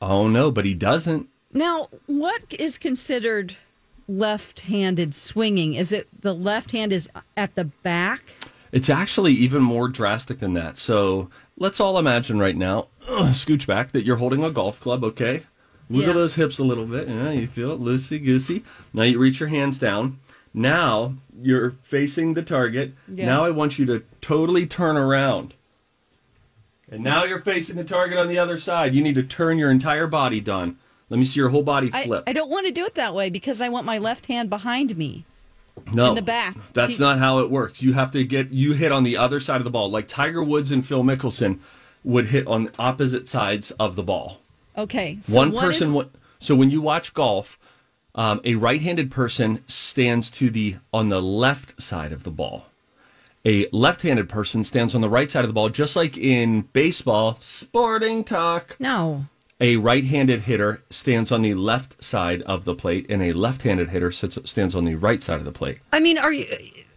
Oh 0.00 0.28
no, 0.28 0.50
but 0.50 0.64
he 0.64 0.74
doesn't. 0.74 1.28
now 1.52 1.88
what 2.06 2.42
is 2.58 2.78
considered 2.78 3.56
left-handed 4.08 5.14
swinging? 5.14 5.74
Is 5.74 5.92
it 5.92 6.08
the 6.22 6.34
left 6.34 6.72
hand 6.72 6.92
is 6.92 7.08
at 7.36 7.54
the 7.54 7.64
back? 7.64 8.22
It's 8.72 8.88
actually 8.90 9.32
even 9.32 9.62
more 9.62 9.88
drastic 9.88 10.38
than 10.38 10.54
that. 10.54 10.78
So 10.78 11.28
let's 11.56 11.80
all 11.80 11.98
imagine 11.98 12.38
right 12.38 12.56
now, 12.56 12.88
ugh, 13.08 13.34
scooch 13.34 13.66
back, 13.66 13.92
that 13.92 14.04
you're 14.04 14.16
holding 14.16 14.44
a 14.44 14.50
golf 14.50 14.80
club, 14.80 15.02
okay? 15.04 15.42
Wiggle 15.88 16.08
Yeah. 16.08 16.12
those 16.12 16.34
hips 16.34 16.58
a 16.58 16.64
little 16.64 16.86
bit. 16.86 17.08
Yeah, 17.08 17.30
you 17.32 17.46
feel 17.48 17.72
it 17.72 17.80
loosey 17.80 18.22
goosey. 18.24 18.62
Now 18.92 19.02
you 19.02 19.18
reach 19.18 19.40
your 19.40 19.48
hands 19.48 19.78
down. 19.78 20.18
Now 20.54 21.14
you're 21.40 21.72
facing 21.82 22.34
the 22.34 22.42
target. 22.42 22.92
Yeah. 23.12 23.26
Now 23.26 23.44
I 23.44 23.50
want 23.50 23.78
you 23.78 23.86
to 23.86 24.02
totally 24.20 24.66
turn 24.66 24.96
around. 24.96 25.54
And 26.90 27.04
now 27.04 27.24
you're 27.24 27.40
facing 27.40 27.76
the 27.76 27.84
target 27.84 28.18
on 28.18 28.28
the 28.28 28.38
other 28.38 28.58
side. 28.58 28.94
You 28.94 29.02
need 29.02 29.14
to 29.14 29.22
turn 29.22 29.58
your 29.58 29.70
entire 29.70 30.06
body, 30.06 30.40
Don. 30.40 30.76
Let 31.08 31.18
me 31.18 31.24
see 31.24 31.40
your 31.40 31.48
whole 31.50 31.62
body 31.62 31.90
flip. 31.90 32.24
I 32.26 32.32
don't 32.32 32.50
want 32.50 32.66
to 32.66 32.72
do 32.72 32.84
it 32.84 32.94
that 32.94 33.14
way 33.14 33.30
because 33.30 33.60
I 33.60 33.68
want 33.68 33.84
my 33.86 33.98
left 33.98 34.26
hand 34.26 34.48
behind 34.50 34.96
me. 34.96 35.24
no, 35.92 36.10
in 36.10 36.14
the 36.14 36.22
back. 36.22 36.56
That's 36.72 36.96
See- 36.96 37.02
not 37.02 37.18
how 37.18 37.38
it 37.40 37.50
works. 37.50 37.82
You 37.82 37.92
have 37.94 38.10
to 38.12 38.24
get 38.24 38.50
you 38.50 38.72
hit 38.74 38.92
on 38.92 39.02
the 39.04 39.16
other 39.16 39.40
side 39.40 39.56
of 39.60 39.64
the 39.64 39.70
ball, 39.70 39.90
like 39.90 40.06
Tiger 40.08 40.42
Woods 40.42 40.70
and 40.70 40.86
Phil 40.86 41.02
Mickelson 41.02 41.58
would 42.04 42.26
hit 42.26 42.46
on 42.46 42.70
opposite 42.78 43.28
sides 43.28 43.70
of 43.72 43.96
the 43.96 44.02
ball. 44.02 44.40
Okay, 44.76 45.18
so 45.20 45.36
One 45.36 45.52
person. 45.52 45.94
is- 45.96 46.04
so 46.38 46.54
when 46.54 46.70
you 46.70 46.80
watch 46.80 47.12
golf, 47.12 47.58
um, 48.14 48.40
a 48.44 48.54
right-handed 48.54 49.10
person 49.10 49.62
stands 49.66 50.30
to 50.32 50.50
the 50.50 50.76
on 50.92 51.08
the 51.08 51.20
left 51.22 51.80
side 51.82 52.12
of 52.12 52.22
the 52.24 52.30
ball. 52.30 52.66
A 53.46 53.66
left-handed 53.72 54.28
person 54.28 54.64
stands 54.64 54.94
on 54.94 55.00
the 55.00 55.08
right 55.08 55.30
side 55.30 55.44
of 55.44 55.48
the 55.48 55.54
ball, 55.54 55.70
just 55.70 55.96
like 55.96 56.18
in 56.18 56.62
baseball. 56.72 57.36
Sporting 57.40 58.22
talk. 58.22 58.76
No. 58.78 59.24
A 59.60 59.76
right-handed 59.76 60.42
hitter 60.42 60.82
stands 60.90 61.32
on 61.32 61.42
the 61.42 61.54
left 61.54 62.02
side 62.02 62.42
of 62.42 62.64
the 62.64 62.74
plate, 62.74 63.06
and 63.08 63.22
a 63.22 63.32
left-handed 63.32 63.90
hitter 63.90 64.10
sits, 64.10 64.38
stands 64.44 64.74
on 64.74 64.84
the 64.84 64.94
right 64.94 65.22
side 65.22 65.38
of 65.38 65.44
the 65.44 65.52
plate. 65.52 65.78
I 65.92 66.00
mean, 66.00 66.18
are 66.18 66.32
you 66.32 66.46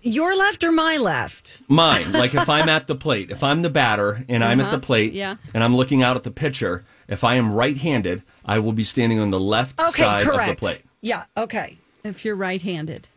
your 0.01 0.35
left 0.35 0.63
or 0.63 0.71
my 0.71 0.97
left? 0.97 1.51
Mine, 1.69 2.11
like 2.11 2.33
if 2.33 2.49
I'm 2.49 2.67
at 2.67 2.87
the 2.87 2.95
plate, 2.95 3.31
if 3.31 3.41
I'm 3.41 3.61
the 3.61 3.69
batter 3.69 4.25
and 4.27 4.43
I'm 4.43 4.59
at 4.59 4.65
the 4.65 4.77
uh-huh. 4.77 4.79
plate 4.79 5.13
yeah. 5.13 5.35
and 5.53 5.63
I'm 5.63 5.75
looking 5.75 6.03
out 6.03 6.17
at 6.17 6.23
the 6.23 6.31
pitcher, 6.31 6.83
if 7.07 7.23
I 7.23 7.35
am 7.35 7.53
right-handed, 7.53 8.21
I 8.45 8.59
will 8.59 8.73
be 8.73 8.83
standing 8.83 9.19
on 9.19 9.29
the 9.29 9.39
left 9.39 9.79
Okay, 9.79 10.03
side 10.03 10.23
correct. 10.23 10.49
of 10.49 10.55
the 10.55 10.59
plate. 10.59 10.83
Yeah. 11.01 11.23
Okay. 11.37 11.77
if 12.03 12.25
you're 12.25 12.35
right-handed? 12.35 13.07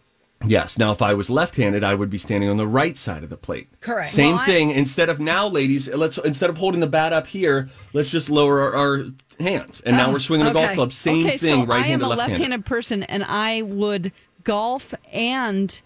Yes. 0.47 0.79
Now, 0.79 0.93
if 0.93 1.03
I 1.03 1.15
was 1.15 1.29
left-handed, 1.31 1.83
I 1.85 1.95
would 1.95 2.09
be 2.11 2.19
standing 2.19 2.49
on 2.49 2.57
the 2.57 2.67
right 2.67 2.97
side 2.97 3.23
of 3.23 3.31
the 3.31 3.37
plate. 3.37 3.69
Correct. 3.81 4.11
Same 4.11 4.33
Well, 4.37 4.43
I- 4.43 4.47
thing. 4.47 4.71
Instead 4.71 5.09
of 5.09 5.19
now, 5.21 5.49
ladies, 5.49 5.89
let's 5.89 6.19
instead 6.19 6.51
of 6.51 6.57
holding 6.57 6.81
the 6.81 6.87
bat 6.87 7.13
up 7.13 7.27
here, 7.27 7.69
let's 7.93 8.11
just 8.11 8.31
lower 8.31 8.61
our, 8.61 8.75
our 8.75 9.05
hands, 9.41 9.81
and 9.85 9.97
now 9.97 10.11
we're 10.13 10.19
swinging 10.19 10.47
a 10.47 10.53
golf 10.53 10.67
okay. 10.67 10.75
club. 10.75 10.93
Same 10.93 11.27
okay, 11.27 11.37
thing. 11.37 11.49
so 11.51 11.59
I 11.59 11.63
am 11.63 11.69
right-handed, 11.69 12.05
a 12.05 12.09
left-handed. 12.09 12.31
left-handed 12.33 12.67
person, 12.67 13.03
and 13.05 13.25
I 13.25 13.63
would 13.63 14.13
golf 14.45 14.95
and, 15.13 15.81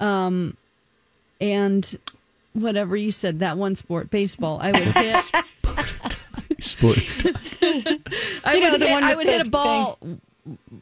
um, 0.00 0.56
and 1.40 1.98
whatever 2.52 2.96
you 2.96 3.10
said 3.12 3.40
that 3.40 3.56
one 3.56 3.74
sport, 3.74 4.08
baseball. 4.10 4.60
I 4.62 4.70
would 4.72 4.82
hit. 4.82 5.24
Sport. 6.60 6.98
I 7.62 8.54
You 8.54 8.60
know, 8.60 8.70
would 8.72 8.80
the 8.80 8.86
hit, 8.86 8.92
one 8.92 9.04
I 9.04 9.08
with 9.08 9.16
would 9.18 9.26
the 9.28 9.32
hit 9.32 9.46
a 9.46 9.50
ball, 9.50 9.98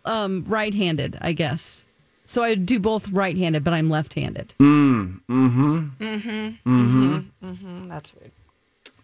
um, 0.04 0.44
right-handed. 0.46 1.18
I 1.20 1.32
guess. 1.32 1.84
So 2.26 2.42
I 2.42 2.54
do 2.56 2.78
both 2.80 3.10
right-handed, 3.10 3.62
but 3.64 3.72
I'm 3.72 3.88
left-handed. 3.88 4.54
Mm. 4.58 5.20
Mm-hmm. 5.28 5.78
Mm-hmm. 5.98 6.28
Mm-hmm. 6.68 7.46
Mm-hmm. 7.46 7.88
That's 7.88 8.14
weird. 8.14 8.32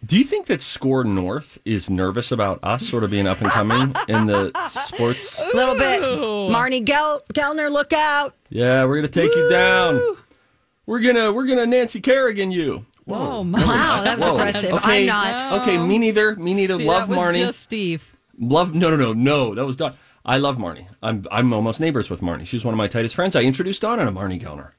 Do 0.04 0.18
you 0.18 0.24
think 0.24 0.46
that 0.46 0.60
Score 0.60 1.04
North 1.04 1.58
is 1.64 1.88
nervous 1.88 2.32
about 2.32 2.58
us 2.64 2.84
sort 2.86 3.04
of 3.04 3.10
being 3.12 3.28
up 3.28 3.40
and 3.40 3.48
coming 3.50 3.94
in 4.08 4.26
the 4.26 4.50
sports? 4.68 5.40
A 5.40 5.46
little 5.56 5.76
bit. 5.76 6.50
Marney 6.50 6.80
Gel- 6.80 7.22
Gellner, 7.32 7.70
look 7.70 7.92
out. 7.92 8.34
Yeah, 8.50 8.84
we're 8.84 8.96
gonna 8.96 9.06
take 9.06 9.32
you 9.34 9.48
down. 9.48 10.00
We're 10.86 10.98
gonna 10.98 11.32
we're 11.32 11.46
gonna 11.46 11.66
Nancy 11.66 12.00
Kerrigan 12.00 12.50
you. 12.50 12.84
Whoa, 13.04 13.44
my 13.44 13.64
Wow, 13.64 14.02
that 14.02 14.16
was 14.16 14.26
Whoa. 14.26 14.34
aggressive. 14.34 14.72
Okay. 14.72 15.02
I'm 15.02 15.06
not. 15.06 15.62
Okay, 15.62 15.78
me 15.78 15.98
neither. 15.98 16.34
Me 16.34 16.52
neither. 16.54 16.74
Steve, 16.74 16.86
love 16.88 17.02
that 17.02 17.08
was 17.10 17.16
Marney. 17.16 17.38
Just 17.38 17.60
Steve. 17.60 18.16
Love 18.40 18.74
no 18.74 18.90
no 18.90 18.96
no 18.96 19.12
no. 19.12 19.54
That 19.54 19.64
was 19.64 19.76
Dawn. 19.76 19.94
I 20.24 20.38
love 20.38 20.58
Marney. 20.58 20.88
I'm 21.02 21.24
I'm 21.30 21.52
almost 21.52 21.80
neighbors 21.80 22.08
with 22.08 22.22
Marney. 22.22 22.44
She's 22.44 22.64
one 22.64 22.74
of 22.74 22.78
my 22.78 22.88
tightest 22.88 23.14
friends. 23.14 23.34
I 23.34 23.42
introduced 23.42 23.82
Dawn 23.82 23.98
to 23.98 24.10
Marney 24.10 24.38
Gellner. 24.38 24.72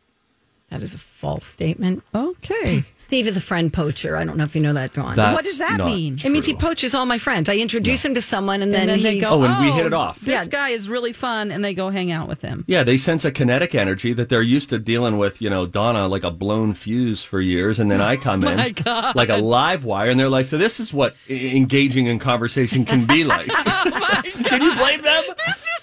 That 0.74 0.82
is 0.82 0.96
a 0.96 0.98
false 0.98 1.46
statement. 1.46 2.02
Okay. 2.16 2.84
Steve 2.98 3.28
is 3.28 3.38
a 3.38 3.42
friend 3.42 3.72
poacher. 3.72 4.18
I 4.18 4.24
don't 4.26 4.38
know 4.38 4.44
if 4.44 4.56
you 4.56 4.62
know 4.62 4.74
that, 4.74 4.94
Dawn. 4.94 5.16
That's 5.16 5.36
What 5.36 5.44
does 5.46 5.60
that 5.60 5.78
not 5.78 5.86
mean? 5.86 6.16
it 6.16 6.30
means 6.32 6.48
he 6.48 6.56
poaches 6.56 6.96
all 6.96 7.06
my 7.06 7.20
friends. 7.20 7.48
I 7.48 7.58
introduce 7.58 8.04
him 8.04 8.16
to 8.16 8.22
someone, 8.24 8.64
and 8.64 8.74
then, 8.74 8.90
and 8.90 8.98
then 8.98 9.04
they 9.04 9.14
he's, 9.16 9.24
go, 9.24 9.36
Oh, 9.40 9.44
and 9.44 9.64
we 9.64 9.72
hit 9.72 9.86
it 9.86 9.94
oh, 9.94 10.00
off. 10.00 10.20
This 10.22 10.34
Yeah. 10.34 10.50
guy 10.50 10.70
is 10.70 10.90
really 10.90 11.14
fun, 11.14 11.52
and 11.52 11.64
they 11.64 11.76
go 11.76 11.92
hang 11.92 12.12
out 12.12 12.28
with 12.28 12.42
him. 12.42 12.64
Yeah, 12.66 12.84
they 12.84 12.98
sense 12.98 13.24
a 13.24 13.32
kinetic 13.32 13.76
energy 13.76 14.14
that 14.14 14.30
they're 14.30 14.42
used 14.42 14.70
to 14.72 14.80
dealing 14.80 15.20
with, 15.20 15.44
you 15.44 15.50
know, 15.52 15.68
Donna 15.68 16.08
like 16.08 16.24
a 16.24 16.32
blown 16.32 16.74
fuse 16.74 17.24
for 17.24 17.40
years, 17.40 17.78
and 17.80 17.92
then 17.92 18.02
I 18.02 18.18
come 18.18 18.44
in 18.48 18.58
like 18.58 19.30
a 19.30 19.38
live 19.38 19.86
wire, 19.86 20.10
and 20.10 20.20
they're 20.20 20.28
like, 20.28 20.46
"So 20.46 20.58
this 20.58 20.80
is 20.80 20.92
what 20.92 21.16
e- 21.30 21.56
engaging 21.56 22.08
in 22.08 22.18
conversation 22.18 22.84
can 22.84 23.06
be 23.06 23.24
like." 23.24 23.48
Oh 23.86 24.22
can 24.46 24.62
you 24.62 24.74
blame 24.76 25.02
them? 25.02 25.24
This 25.46 25.66
is 25.78 25.83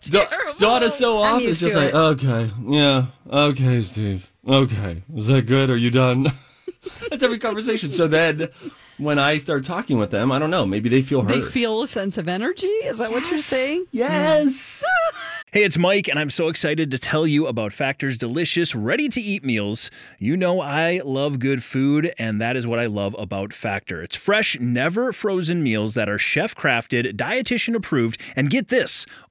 Da- 0.10 0.24
terrible. 0.26 0.58
Donna 0.58 0.90
so 0.90 1.22
I'm 1.22 1.36
off 1.36 1.42
is 1.42 1.60
just 1.60 1.76
like, 1.76 1.90
it. 1.90 1.94
okay, 1.94 2.50
yeah, 2.66 3.06
okay, 3.30 3.82
Steve, 3.82 4.30
okay, 4.46 5.02
is 5.14 5.26
that 5.26 5.42
good? 5.46 5.70
Are 5.70 5.76
you 5.76 5.90
done? 5.90 6.28
That's 7.10 7.22
every 7.22 7.38
conversation. 7.38 7.92
So 7.92 8.08
then, 8.08 8.48
when 8.96 9.18
I 9.18 9.36
start 9.38 9.64
talking 9.64 9.98
with 9.98 10.10
them, 10.10 10.32
I 10.32 10.38
don't 10.38 10.50
know, 10.50 10.64
maybe 10.64 10.88
they 10.88 11.02
feel 11.02 11.20
hurt. 11.20 11.28
They 11.28 11.42
feel 11.42 11.82
a 11.82 11.88
sense 11.88 12.16
of 12.16 12.28
energy. 12.28 12.66
Is 12.66 12.98
that 12.98 13.10
what 13.10 13.28
you're 13.28 13.38
saying? 13.38 13.86
yes. 13.92 14.82
Hey, 15.52 15.64
it's 15.64 15.76
Mike, 15.76 16.06
and 16.06 16.16
I'm 16.16 16.30
so 16.30 16.46
excited 16.46 16.92
to 16.92 16.98
tell 16.98 17.26
you 17.26 17.48
about 17.48 17.72
Factor's 17.72 18.16
delicious, 18.16 18.72
ready 18.72 19.08
to 19.08 19.20
eat 19.20 19.42
meals. 19.42 19.90
You 20.20 20.36
know, 20.36 20.60
I 20.60 21.00
love 21.04 21.40
good 21.40 21.64
food, 21.64 22.14
and 22.20 22.40
that 22.40 22.56
is 22.56 22.68
what 22.68 22.78
I 22.78 22.86
love 22.86 23.16
about 23.18 23.52
Factor. 23.52 24.00
It's 24.00 24.14
fresh, 24.14 24.60
never 24.60 25.12
frozen 25.12 25.60
meals 25.60 25.94
that 25.94 26.08
are 26.08 26.18
chef 26.18 26.54
crafted, 26.54 27.16
dietitian 27.16 27.74
approved, 27.74 28.20
and 28.36 28.48
get 28.48 28.68
this 28.68 29.06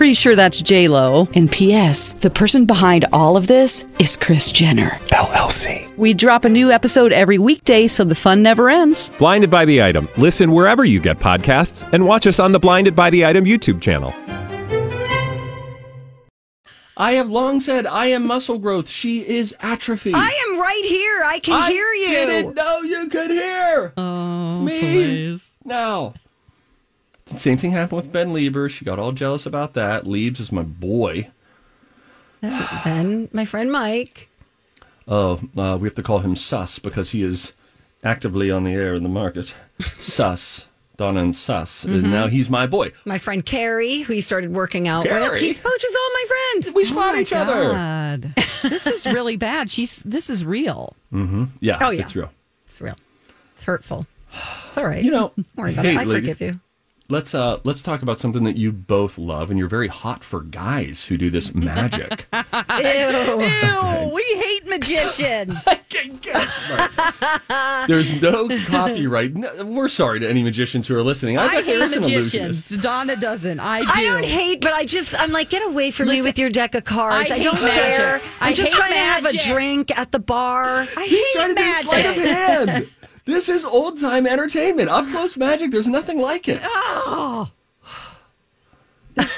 Pretty 0.00 0.14
sure 0.14 0.34
that's 0.34 0.62
J 0.62 0.88
Lo. 0.88 1.28
And 1.34 1.52
P.S. 1.52 2.14
The 2.14 2.30
person 2.30 2.64
behind 2.64 3.04
all 3.12 3.36
of 3.36 3.48
this 3.48 3.84
is 3.98 4.16
Kris 4.16 4.50
Jenner 4.50 4.92
LLC. 5.12 5.94
We 5.98 6.14
drop 6.14 6.46
a 6.46 6.48
new 6.48 6.70
episode 6.70 7.12
every 7.12 7.36
weekday, 7.36 7.86
so 7.86 8.04
the 8.04 8.14
fun 8.14 8.42
never 8.42 8.70
ends. 8.70 9.10
Blinded 9.18 9.50
by 9.50 9.66
the 9.66 9.82
item. 9.82 10.08
Listen 10.16 10.52
wherever 10.52 10.86
you 10.86 11.00
get 11.00 11.18
podcasts, 11.18 11.86
and 11.92 12.06
watch 12.06 12.26
us 12.26 12.40
on 12.40 12.52
the 12.52 12.58
Blinded 12.58 12.96
by 12.96 13.10
the 13.10 13.26
Item 13.26 13.44
YouTube 13.44 13.82
channel. 13.82 14.14
I 16.96 17.12
have 17.12 17.28
long 17.28 17.60
said 17.60 17.86
I 17.86 18.06
am 18.06 18.26
muscle 18.26 18.56
growth. 18.58 18.88
She 18.88 19.20
is 19.28 19.54
atrophy. 19.60 20.14
I 20.14 20.30
am 20.48 20.58
right 20.58 20.84
here. 20.86 21.22
I 21.26 21.40
can 21.40 21.60
I 21.60 21.70
hear 21.70 21.92
you. 21.92 22.08
didn't 22.08 22.54
know 22.54 22.80
you 22.80 23.06
could 23.10 23.30
hear. 23.32 23.92
Oh, 23.98 24.62
Me? 24.62 24.80
please. 24.80 25.58
No. 25.62 26.14
The 27.30 27.36
same 27.36 27.56
thing 27.56 27.70
happened 27.70 28.02
with 28.02 28.12
Ben 28.12 28.32
Lieber. 28.32 28.68
She 28.68 28.84
got 28.84 28.98
all 28.98 29.12
jealous 29.12 29.46
about 29.46 29.74
that. 29.74 30.04
Liebs 30.04 30.40
is 30.40 30.52
my 30.52 30.62
boy. 30.62 31.30
Then 32.84 33.28
my 33.32 33.44
friend 33.44 33.70
Mike. 33.70 34.28
Oh, 35.08 35.40
uh, 35.56 35.76
we 35.80 35.86
have 35.88 35.94
to 35.96 36.02
call 36.02 36.20
him 36.20 36.36
Sus 36.36 36.78
because 36.78 37.10
he 37.12 37.22
is 37.22 37.52
actively 38.04 38.50
on 38.50 38.64
the 38.64 38.72
air 38.72 38.94
in 38.94 39.02
the 39.02 39.08
market. 39.08 39.54
Sus. 39.98 40.68
Donna 40.96 41.20
and 41.22 41.34
Sus. 41.34 41.86
Mm-hmm. 41.86 41.94
And 41.94 42.10
now 42.10 42.26
he's 42.26 42.50
my 42.50 42.66
boy. 42.66 42.92
My 43.06 43.16
friend 43.16 43.44
Carrie, 43.44 44.00
who 44.00 44.12
he 44.12 44.20
started 44.20 44.52
working 44.52 44.86
out 44.86 45.04
with. 45.04 45.12
Carrie? 45.12 45.40
He 45.40 45.54
coaches 45.54 45.96
all 45.98 46.10
my 46.12 46.24
friends. 46.52 46.74
We 46.74 46.84
spot 46.84 47.16
each 47.16 47.32
other. 47.32 47.72
God. 47.72 48.34
this 48.62 48.86
is 48.86 49.06
really 49.06 49.36
bad. 49.36 49.70
She's 49.70 50.02
this 50.02 50.28
is 50.28 50.44
real. 50.44 50.94
Yeah, 51.60 51.78
Oh, 51.80 51.88
yeah. 51.88 52.02
it's 52.02 52.14
real. 52.14 52.30
It's 52.66 52.80
real. 52.82 52.96
It's 53.54 53.62
hurtful. 53.62 54.06
It's 54.66 54.76
all 54.76 54.84
right. 54.84 55.02
You 55.02 55.10
know, 55.10 55.32
Don't 55.36 55.46
worry 55.56 55.72
about 55.72 55.84
hey, 55.86 55.94
it. 55.94 55.98
I 56.00 56.04
ladies, 56.04 56.36
forgive 56.36 56.54
you. 56.54 56.60
Let's 57.10 57.34
uh 57.34 57.58
let's 57.64 57.82
talk 57.82 58.02
about 58.02 58.20
something 58.20 58.44
that 58.44 58.56
you 58.56 58.70
both 58.70 59.18
love, 59.18 59.50
and 59.50 59.58
you're 59.58 59.68
very 59.68 59.88
hot 59.88 60.22
for 60.22 60.42
guys 60.42 61.04
who 61.04 61.16
do 61.16 61.28
this 61.28 61.52
magic. 61.54 62.26
Ew. 62.32 62.40
Ew, 62.80 64.10
we 64.14 64.22
hate 64.40 64.68
magicians. 64.68 65.56
Right. 66.70 67.86
There's 67.88 68.20
no 68.22 68.48
copyright. 68.66 69.34
No, 69.34 69.64
we're 69.64 69.88
sorry 69.88 70.20
to 70.20 70.28
any 70.28 70.42
magicians 70.42 70.86
who 70.86 70.96
are 70.96 71.02
listening. 71.02 71.36
I, 71.38 71.46
I 71.46 71.62
hate 71.62 71.68
is 71.80 71.92
an 71.92 72.00
magicians. 72.02 72.34
illusionist. 72.34 72.80
Donna 72.80 73.16
doesn't. 73.16 73.58
I 73.60 73.80
do. 73.80 73.86
I 73.92 74.04
don't 74.04 74.24
hate, 74.24 74.60
but 74.60 74.72
I 74.72 74.84
just 74.84 75.18
I'm 75.18 75.32
like, 75.32 75.50
get 75.50 75.66
away 75.66 75.90
from 75.90 76.08
me 76.08 76.22
with 76.22 76.38
your 76.38 76.48
deck 76.50 76.74
of 76.76 76.84
cards. 76.84 77.30
I 77.30 77.36
I, 77.36 77.42
don't 77.42 77.60
magic. 77.60 77.96
care. 77.96 78.14
I'm 78.40 78.50
I 78.50 78.52
just 78.54 78.72
hate 78.72 78.78
trying 78.78 78.92
to 78.92 78.98
have 78.98 79.24
a 79.26 79.36
drink 79.52 79.98
at 79.98 80.12
the 80.12 80.20
bar. 80.20 80.86
I 80.96 81.04
He's 81.06 81.18
hate 81.18 81.32
trying 81.34 81.54
to 81.56 81.62
do 81.62 81.72
sleight 81.74 82.06
of 82.06 82.16
magic. 82.68 82.88
Hand. 83.26 83.36
This 83.36 83.48
is 83.48 83.64
old 83.64 84.00
time 84.00 84.26
entertainment. 84.26 84.88
Up 84.88 85.06
close 85.06 85.36
magic. 85.36 85.70
There's 85.70 85.88
nothing 85.88 86.18
like 86.20 86.48
it. 86.48 86.60
Oh. 86.62 87.50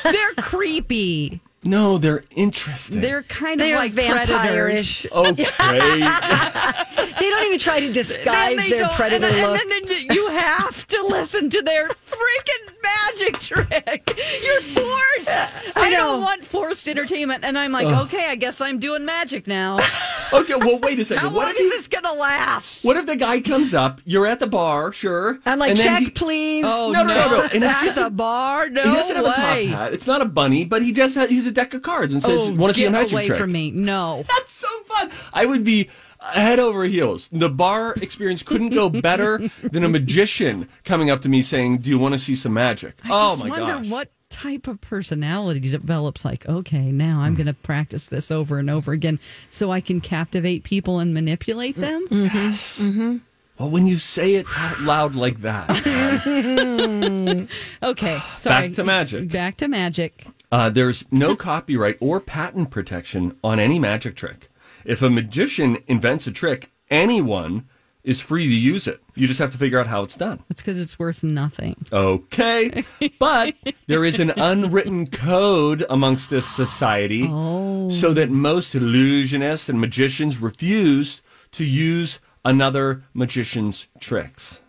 They're 0.02 0.34
creepy. 0.38 1.40
No, 1.64 1.96
they're 1.96 2.24
interesting. 2.34 3.00
They're 3.00 3.22
kind 3.22 3.60
of 3.60 3.66
They're 3.66 3.76
like 3.76 3.94
predators. 3.94 5.02
vampire-ish. 5.02 5.06
okay. 5.12 5.44
They 7.22 7.30
don't 7.30 7.46
even 7.46 7.58
try 7.60 7.78
to 7.78 7.92
disguise 7.92 8.68
their 8.68 8.88
predator 8.88 9.28
and, 9.28 9.36
look. 9.36 9.60
And 9.60 9.70
then, 9.70 9.84
then 9.86 10.06
you 10.16 10.28
have 10.30 10.84
to 10.88 11.02
listen 11.06 11.48
to 11.50 11.62
their 11.62 11.86
freaking 11.88 12.74
magic 12.82 13.38
trick. 13.38 14.20
You're 14.44 14.60
forced. 14.60 15.28
Uh, 15.28 15.72
I, 15.76 15.90
know. 15.90 15.96
don't 15.98 16.20
want 16.20 16.44
forced 16.44 16.88
entertainment. 16.88 17.44
And 17.44 17.56
I'm 17.56 17.70
like, 17.70 17.86
okay, 17.86 18.26
I 18.28 18.34
guess 18.34 18.60
I'm 18.60 18.80
doing 18.80 19.04
magic 19.04 19.46
now. 19.46 19.78
okay. 20.32 20.56
Well, 20.56 20.80
wait 20.80 20.98
a 20.98 21.04
second. 21.04 21.22
How 21.22 21.28
what 21.32 21.44
long 21.46 21.50
is 21.52 21.58
he- 21.58 21.68
this 21.68 21.86
going 21.86 22.02
to 22.04 22.12
last? 22.12 22.82
What 22.82 22.96
if 22.96 23.06
the 23.06 23.14
guy 23.14 23.40
comes 23.40 23.72
up? 23.72 24.00
You're 24.04 24.26
at 24.26 24.40
the 24.40 24.48
bar, 24.48 24.92
sure. 24.92 25.38
I'm 25.46 25.60
like, 25.60 25.76
check, 25.76 26.00
he- 26.02 26.10
please. 26.10 26.64
Oh, 26.66 26.90
No, 26.90 27.04
no, 27.04 27.14
no, 27.14 27.28
no. 27.30 27.42
And 27.42 27.52
it's 27.54 27.60
That's 27.60 27.84
just 27.84 27.98
a 27.98 28.06
a- 28.06 28.10
bar? 28.10 28.68
No 28.68 28.82
he 28.82 28.94
doesn't 28.96 29.14
have 29.14 29.24
a 29.24 29.28
top 29.28 29.36
hat. 29.36 29.92
It's 29.92 30.08
not 30.08 30.22
a 30.22 30.26
bunny, 30.26 30.64
but 30.64 30.82
he 30.82 30.90
just 30.92 31.14
has, 31.14 31.30
he's 31.30 31.46
a 31.46 31.52
deck 31.52 31.72
of 31.72 31.82
cards 31.82 32.12
and 32.12 32.20
says, 32.22 32.48
Oh, 32.48 32.54
"Want 32.54 32.74
to 32.74 32.78
see 32.80 32.84
a 32.84 32.88
get 32.88 32.92
magic 32.92 33.12
away 33.12 33.26
trick?" 33.26 33.38
from 33.38 33.52
me. 33.52 33.70
No. 33.70 34.24
That's 34.28 34.52
so 34.52 34.66
fun. 34.84 35.10
I 35.32 35.46
would 35.46 35.62
be 35.64 35.88
head 36.22 36.58
over 36.58 36.84
heels. 36.84 37.28
The 37.32 37.48
bar 37.48 37.94
experience 37.94 38.42
couldn't 38.42 38.70
go 38.70 38.88
better 38.88 39.40
than 39.62 39.84
a 39.84 39.88
magician 39.88 40.68
coming 40.84 41.10
up 41.10 41.20
to 41.22 41.28
me 41.28 41.42
saying, 41.42 41.78
"Do 41.78 41.90
you 41.90 41.98
want 41.98 42.14
to 42.14 42.18
see 42.18 42.34
some 42.34 42.54
magic?" 42.54 42.94
I 43.04 43.08
oh 43.10 43.30
just 43.30 43.44
my 43.44 43.48
wonder 43.50 43.66
gosh. 43.78 43.88
what 43.88 44.10
type 44.30 44.66
of 44.66 44.80
personality 44.80 45.60
develops 45.60 46.24
like, 46.24 46.48
okay, 46.48 46.90
now 46.90 47.20
I'm 47.20 47.34
going 47.34 47.48
to 47.48 47.52
practice 47.52 48.06
this 48.08 48.30
over 48.30 48.58
and 48.58 48.70
over 48.70 48.92
again 48.92 49.20
so 49.50 49.70
I 49.70 49.82
can 49.82 50.00
captivate 50.00 50.64
people 50.64 51.00
and 51.00 51.12
manipulate 51.12 51.76
them? 51.76 52.06
Mm. 52.08 53.20
Well, 53.58 53.68
when 53.68 53.86
you 53.86 53.98
say 53.98 54.36
it 54.36 54.46
out 54.56 54.80
loud 54.80 55.14
like 55.14 55.42
that, 55.42 55.68
Okay, 57.82 58.18
sorry. 58.32 58.68
Back 58.68 58.76
to 58.76 58.84
magic. 58.84 59.28
Back 59.28 59.56
to 59.58 59.68
magic. 59.68 60.26
uh, 60.50 60.70
there's 60.70 61.04
no 61.12 61.36
copyright 61.36 61.98
or 62.00 62.18
patent 62.20 62.70
protection 62.70 63.36
on 63.44 63.58
any 63.58 63.78
magic 63.78 64.16
trick. 64.16 64.48
If 64.84 65.02
a 65.02 65.10
magician 65.10 65.78
invents 65.86 66.26
a 66.26 66.32
trick, 66.32 66.70
anyone 66.90 67.66
is 68.04 68.20
free 68.20 68.48
to 68.48 68.54
use 68.54 68.86
it. 68.86 69.00
You 69.14 69.28
just 69.28 69.38
have 69.38 69.52
to 69.52 69.58
figure 69.58 69.78
out 69.78 69.86
how 69.86 70.02
it's 70.02 70.16
done. 70.16 70.42
It's 70.50 70.60
because 70.60 70.80
it's 70.80 70.98
worth 70.98 71.22
nothing. 71.22 71.76
Okay. 71.92 72.82
But 73.18 73.54
there 73.86 74.04
is 74.04 74.18
an 74.18 74.30
unwritten 74.36 75.06
code 75.06 75.84
amongst 75.88 76.28
this 76.28 76.48
society 76.48 77.26
so 77.26 78.12
that 78.12 78.28
most 78.30 78.74
illusionists 78.74 79.68
and 79.68 79.80
magicians 79.80 80.38
refuse 80.38 81.22
to 81.52 81.64
use 81.64 82.18
another 82.44 83.04
magician's 83.14 83.86
tricks. 84.00 84.60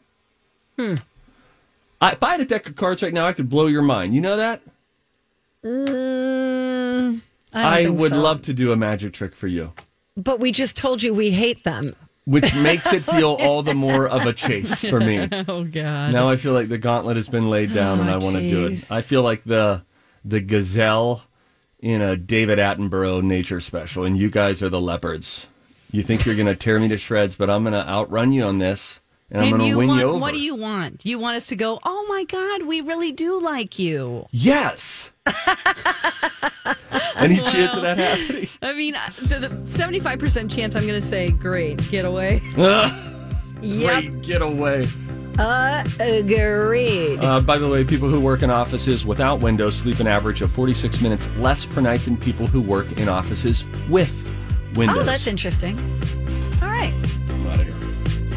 Hmm. 0.78 0.96
I, 2.02 2.12
if 2.12 2.24
I 2.24 2.32
had 2.32 2.42
a 2.42 2.46
deck 2.46 2.68
of 2.68 2.76
cards 2.76 3.02
right 3.02 3.14
now, 3.14 3.26
I 3.26 3.34
could 3.34 3.50
blow 3.50 3.68
your 3.68 3.82
mind. 3.82 4.14
You 4.14 4.22
know 4.22 4.38
that? 4.38 4.62
Mm, 5.64 7.22
I, 7.54 7.86
I, 7.86 7.90
would 7.90 8.12
so. 8.12 8.22
love 8.22 8.42
to 8.44 8.54
do 8.54 8.74
a 8.74 8.76
magic 8.76 9.14
trick 9.14 9.34
for 9.34 9.48
you, 9.48 9.72
But 10.16 10.40
we 10.40 10.52
just 10.52 10.76
told 10.76 11.02
you 11.02 11.14
we 11.14 11.32
hate 11.32 11.64
them. 11.64 11.96
which 12.26 12.54
makes 12.56 12.94
it 12.94 13.04
feel 13.04 13.36
all 13.40 13.64
the 13.64 13.74
more 13.74 14.08
of 14.08 14.26
a 14.26 14.34
chase 14.34 14.84
for 14.86 15.00
me. 15.00 15.28
Oh, 15.48 15.64
God. 15.64 16.14
Now 16.14 16.30
I 16.30 16.38
feel 16.38 16.54
like 16.54 16.70
the 16.70 16.78
gauntlet 16.78 17.18
has 17.18 17.28
been 17.28 17.50
laid 17.50 17.74
down, 17.74 18.00
and 18.00 18.10
I 18.10 18.16
oh, 18.16 18.20
want 18.20 18.38
to 18.38 18.50
do 18.50 18.68
it. 18.68 18.92
I 18.92 19.02
feel 19.02 19.24
like 19.24 19.44
the 19.44 19.84
the 20.26 20.40
gazelle 20.40 21.24
in 21.80 22.02
a 22.02 22.16
David 22.16 22.60
Attenborough 22.60 23.22
nature 23.22 23.60
special, 23.60 24.06
and 24.06 24.18
you 24.18 24.30
guys 24.30 24.64
are 24.64 24.70
the 24.70 24.80
leopards. 24.80 25.50
You 25.92 26.02
think 26.02 26.26
you're 26.26 26.36
going 26.36 26.48
to 26.48 26.56
tear 26.56 26.80
me 26.80 26.88
to 26.88 26.98
shreds, 26.98 27.36
but 27.36 27.50
I'm 27.50 27.64
going 27.64 27.74
to 27.74 27.88
outrun 27.88 28.32
you 28.32 28.44
on 28.44 28.58
this, 28.58 29.02
and, 29.30 29.44
I'm 29.44 29.50
going 29.50 29.70
to 29.70 29.78
win 29.78 29.88
want, 29.90 30.00
you 30.00 30.08
over. 30.08 30.20
What 30.20 30.34
do 30.34 30.40
you 30.40 30.56
want? 30.56 31.06
You 31.06 31.20
want 31.20 31.38
us 31.38 31.48
to 31.48 31.56
go, 31.56 31.80
oh 31.84 32.06
my 32.08 32.24
God, 32.24 32.64
we 32.64 32.82
really 32.82 33.12
do 33.12 33.40
like 33.40 33.78
you. 33.78 34.28
Yes. 34.32 35.12
Any 37.18 37.38
chance 37.38 37.76
of 37.76 37.82
that 37.84 37.98
happening? 37.98 38.50
I 38.62 38.74
mean, 38.74 38.96
uh, 38.96 39.10
the, 39.22 39.40
the 39.40 39.50
75% 39.66 40.54
chance 40.54 40.76
I'm 40.76 40.84
going 40.84 41.00
to 41.00 41.02
say, 41.02 41.32
great, 41.32 41.90
get 41.90 42.06
away. 42.06 42.42
Great, 43.62 44.22
get 44.22 44.42
away. 44.42 44.86
Uh, 45.40 45.86
agreed. 46.02 47.24
Uh, 47.24 47.40
by 47.40 47.58
the 47.58 47.68
way, 47.70 47.86
people 47.86 48.10
who 48.10 48.20
work 48.20 48.44
in 48.44 48.50
offices 48.50 49.06
without 49.06 49.40
windows 49.40 49.78
sleep 49.78 50.02
an 50.02 50.08
average 50.08 50.42
of 50.42 50.52
46 50.52 51.02
minutes 51.02 51.30
less 51.38 51.66
per 51.66 51.80
night 51.80 52.02
than 52.02 52.18
people 52.18 52.46
who 52.46 52.60
work 52.62 52.92
in 53.00 53.08
offices 53.08 53.64
with 53.90 54.30
windows. 54.76 54.98
oh, 55.00 55.04
that's 55.04 55.28
interesting. 55.28 55.80
All 56.62 56.68
right. 56.68 56.94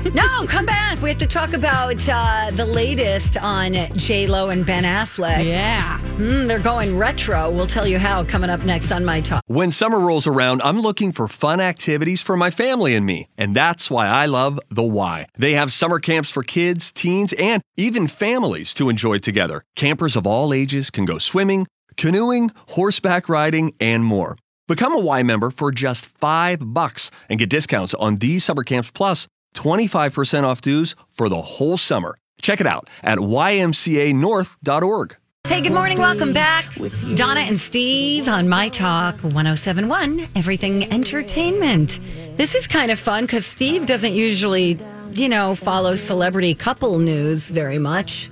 I'm 0.07 0.19
outta 0.19 0.29
here. 0.29 0.41
No, 0.41 0.47
come 0.47 0.67
back. 0.67 1.01
We 1.03 1.09
have 1.09 1.19
to 1.19 1.27
talk 1.27 1.53
about 1.53 2.09
uh, 2.09 2.51
the 2.53 2.65
latest 2.65 3.37
on 3.37 3.75
J 3.97 4.27
Lo 4.27 4.51
and 4.51 4.65
Ben 4.65 4.85
Affleck. 4.85 5.45
Yeah. 5.45 5.99
Mm, 6.17 6.47
they're 6.47 6.59
going 6.59 6.97
retro. 6.97 7.51
We'll 7.51 7.67
tell 7.67 7.87
you 7.87 7.99
how 7.99 8.25
coming 8.25 8.51
up 8.51 8.65
next 8.65 8.93
on 8.93 9.05
My 9.05 9.21
Talk. 9.21 9.43
When 9.47 9.71
summer 9.71 9.99
rolls 9.99 10.27
around, 10.27 10.63
I'm 10.63 10.81
looking 10.81 11.13
for 11.13 11.29
fun 11.29 11.61
activities 11.61 12.23
for 12.23 12.37
my 12.37 12.51
family 12.51 12.95
and 12.95 13.05
me. 13.05 13.29
And 13.37 13.55
that's 13.55 13.91
why 13.91 14.07
I 14.07 14.27
love 14.27 14.59
The 14.71 14.83
Y. 14.83 15.27
They 15.37 15.53
have 15.53 15.73
summer 15.73 15.99
camps 15.99 16.31
for 16.31 16.43
kids, 16.43 16.93
teens, 16.93 17.33
and 17.35 17.63
even 17.77 18.07
families 18.09 18.73
to 18.75 18.89
enjoy 18.89 19.19
together. 19.19 19.65
Campers 19.75 20.17
of 20.17 20.27
all 20.27 20.55
ages 20.55 20.91
can 20.91 21.05
go 21.05 21.19
swimming, 21.19 21.67
canoeing, 21.97 22.51
horseback 22.69 23.29
riding, 23.29 23.75
and 23.81 24.05
more. 24.05 24.37
Become 24.69 24.95
a 24.95 25.01
Y 25.01 25.23
member 25.23 25.51
for 25.51 25.71
just 25.71 26.07
five 26.07 26.59
bucks 26.61 27.11
and 27.29 27.39
get 27.39 27.51
discounts 27.51 27.95
on 27.95 28.17
these 28.17 28.45
summer 28.45 28.65
camps 28.65 28.91
plus 28.91 29.29
25% 29.57 30.45
off 30.45 30.61
dues 30.61 30.95
for 31.09 31.29
the 31.29 31.41
whole 31.41 31.77
summer. 31.77 32.17
Check 32.41 32.61
it 32.61 32.67
out 32.67 32.89
at 33.03 33.19
ymcanorth.org. 33.19 35.17
Hey, 35.47 35.61
good 35.61 35.73
morning. 35.73 35.99
Welcome 35.99 36.33
back. 36.33 36.75
With 36.77 37.17
Donna 37.17 37.41
and 37.41 37.59
Steve 37.59 38.29
on 38.29 38.49
My 38.49 38.69
Talk 38.69 39.15
1071, 39.23 40.27
Everything 40.35 40.93
Entertainment. 40.93 42.01
This 42.35 42.57
is 42.57 42.67
kind 42.67 42.91
of 42.91 42.99
fun 42.99 43.25
because 43.25 43.47
Steve 43.47 43.87
doesn't 43.87 44.13
usually, 44.13 44.77
you 45.13 45.29
know, 45.29 45.55
follow 45.55 45.95
celebrity 45.95 46.53
couple 46.53 46.99
news 46.99 47.49
very 47.49 47.79
much. 47.79 48.29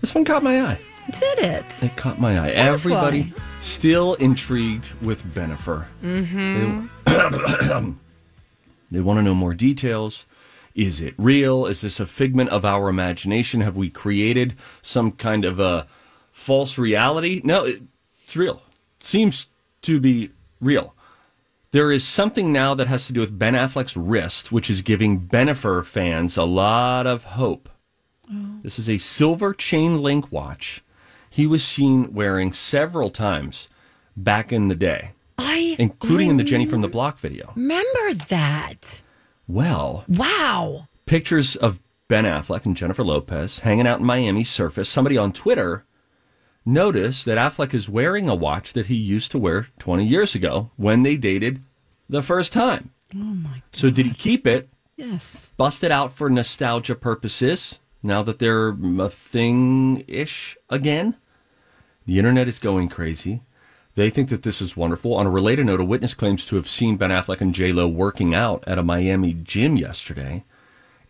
This 0.00 0.16
one 0.16 0.24
caught 0.24 0.42
my 0.42 0.62
eye. 0.62 0.78
Did 1.12 1.38
it? 1.38 1.82
It 1.84 1.96
caught 1.96 2.20
my 2.20 2.40
eye. 2.44 2.50
Tell 2.50 2.74
us 2.74 2.84
Everybody 2.84 3.32
still 3.60 4.14
intrigued 4.14 4.92
with 5.02 5.22
Bennifer. 5.32 5.86
Mm-hmm. 6.02 7.92
They, 8.90 9.00
want 9.00 9.18
to 9.18 9.22
know 9.22 9.34
more 9.34 9.54
details. 9.54 10.26
Is 10.74 11.00
it 11.00 11.14
real? 11.16 11.66
Is 11.66 11.80
this 11.80 12.00
a 12.00 12.06
figment 12.06 12.50
of 12.50 12.64
our 12.64 12.88
imagination? 12.88 13.62
Have 13.62 13.76
we 13.76 13.88
created 13.88 14.54
some 14.82 15.12
kind 15.12 15.44
of 15.44 15.58
a 15.58 15.86
false 16.32 16.78
reality? 16.78 17.40
No, 17.44 17.64
it's 17.64 18.36
real. 18.36 18.62
Seems 18.98 19.46
to 19.82 20.00
be 20.00 20.30
real. 20.60 20.94
There 21.70 21.90
is 21.90 22.06
something 22.06 22.52
now 22.52 22.74
that 22.74 22.86
has 22.86 23.06
to 23.06 23.12
do 23.12 23.20
with 23.20 23.38
Ben 23.38 23.54
Affleck's 23.54 23.96
wrist, 23.96 24.52
which 24.52 24.70
is 24.70 24.82
giving 24.82 25.26
Bennifer 25.26 25.84
fans 25.84 26.36
a 26.36 26.44
lot 26.44 27.06
of 27.06 27.24
hope. 27.24 27.68
Oh. 28.32 28.58
This 28.62 28.78
is 28.78 28.88
a 28.88 28.98
silver 28.98 29.52
chain 29.52 30.02
link 30.02 30.30
watch 30.30 30.82
he 31.36 31.46
was 31.46 31.62
seen 31.62 32.14
wearing 32.14 32.50
several 32.50 33.10
times 33.10 33.68
back 34.16 34.52
in 34.52 34.68
the 34.68 34.74
day, 34.74 35.10
I 35.38 35.76
including 35.78 36.30
in 36.30 36.36
the 36.36 36.44
Jenny 36.44 36.66
from 36.66 36.80
the 36.80 36.88
Block 36.88 37.18
video. 37.18 37.52
remember 37.54 38.14
that. 38.28 39.00
Well, 39.48 40.04
Wow. 40.08 40.88
pictures 41.06 41.56
of 41.56 41.80
Ben 42.08 42.24
Affleck 42.24 42.64
and 42.66 42.76
Jennifer 42.76 43.02
Lopez 43.04 43.60
hanging 43.60 43.86
out 43.86 44.00
in 44.00 44.06
Miami 44.06 44.44
surfaced. 44.44 44.92
Somebody 44.92 45.16
on 45.18 45.32
Twitter 45.32 45.84
noticed 46.64 47.24
that 47.26 47.38
Affleck 47.38 47.74
is 47.74 47.88
wearing 47.88 48.28
a 48.28 48.34
watch 48.34 48.72
that 48.72 48.86
he 48.86 48.94
used 48.96 49.30
to 49.32 49.38
wear 49.38 49.68
20 49.78 50.04
years 50.06 50.34
ago 50.34 50.70
when 50.76 51.02
they 51.02 51.16
dated 51.16 51.62
the 52.08 52.22
first 52.22 52.52
time. 52.52 52.90
Oh 53.14 53.18
my 53.18 53.62
So 53.72 53.90
did 53.90 54.06
he 54.06 54.12
keep 54.12 54.46
it, 54.46 54.68
Yes. 54.96 55.52
bust 55.56 55.84
it 55.84 55.90
out 55.92 56.12
for 56.12 56.28
nostalgia 56.30 56.94
purposes 56.94 57.78
now 58.02 58.22
that 58.22 58.38
they're 58.38 58.76
a 58.98 59.08
thing 59.10 60.04
ish 60.08 60.56
again? 60.70 61.14
The 62.06 62.18
internet 62.18 62.48
is 62.48 62.58
going 62.58 62.88
crazy. 62.88 63.42
They 63.96 64.10
think 64.10 64.28
that 64.28 64.42
this 64.42 64.60
is 64.60 64.76
wonderful. 64.76 65.14
On 65.14 65.26
a 65.26 65.30
related 65.30 65.66
note, 65.66 65.80
a 65.80 65.84
witness 65.84 66.12
claims 66.14 66.44
to 66.46 66.56
have 66.56 66.68
seen 66.68 66.98
Ben 66.98 67.10
Affleck 67.10 67.40
and 67.40 67.54
J 67.54 67.72
Lo 67.72 67.88
working 67.88 68.34
out 68.34 68.62
at 68.66 68.78
a 68.78 68.82
Miami 68.82 69.32
gym 69.32 69.76
yesterday 69.76 70.44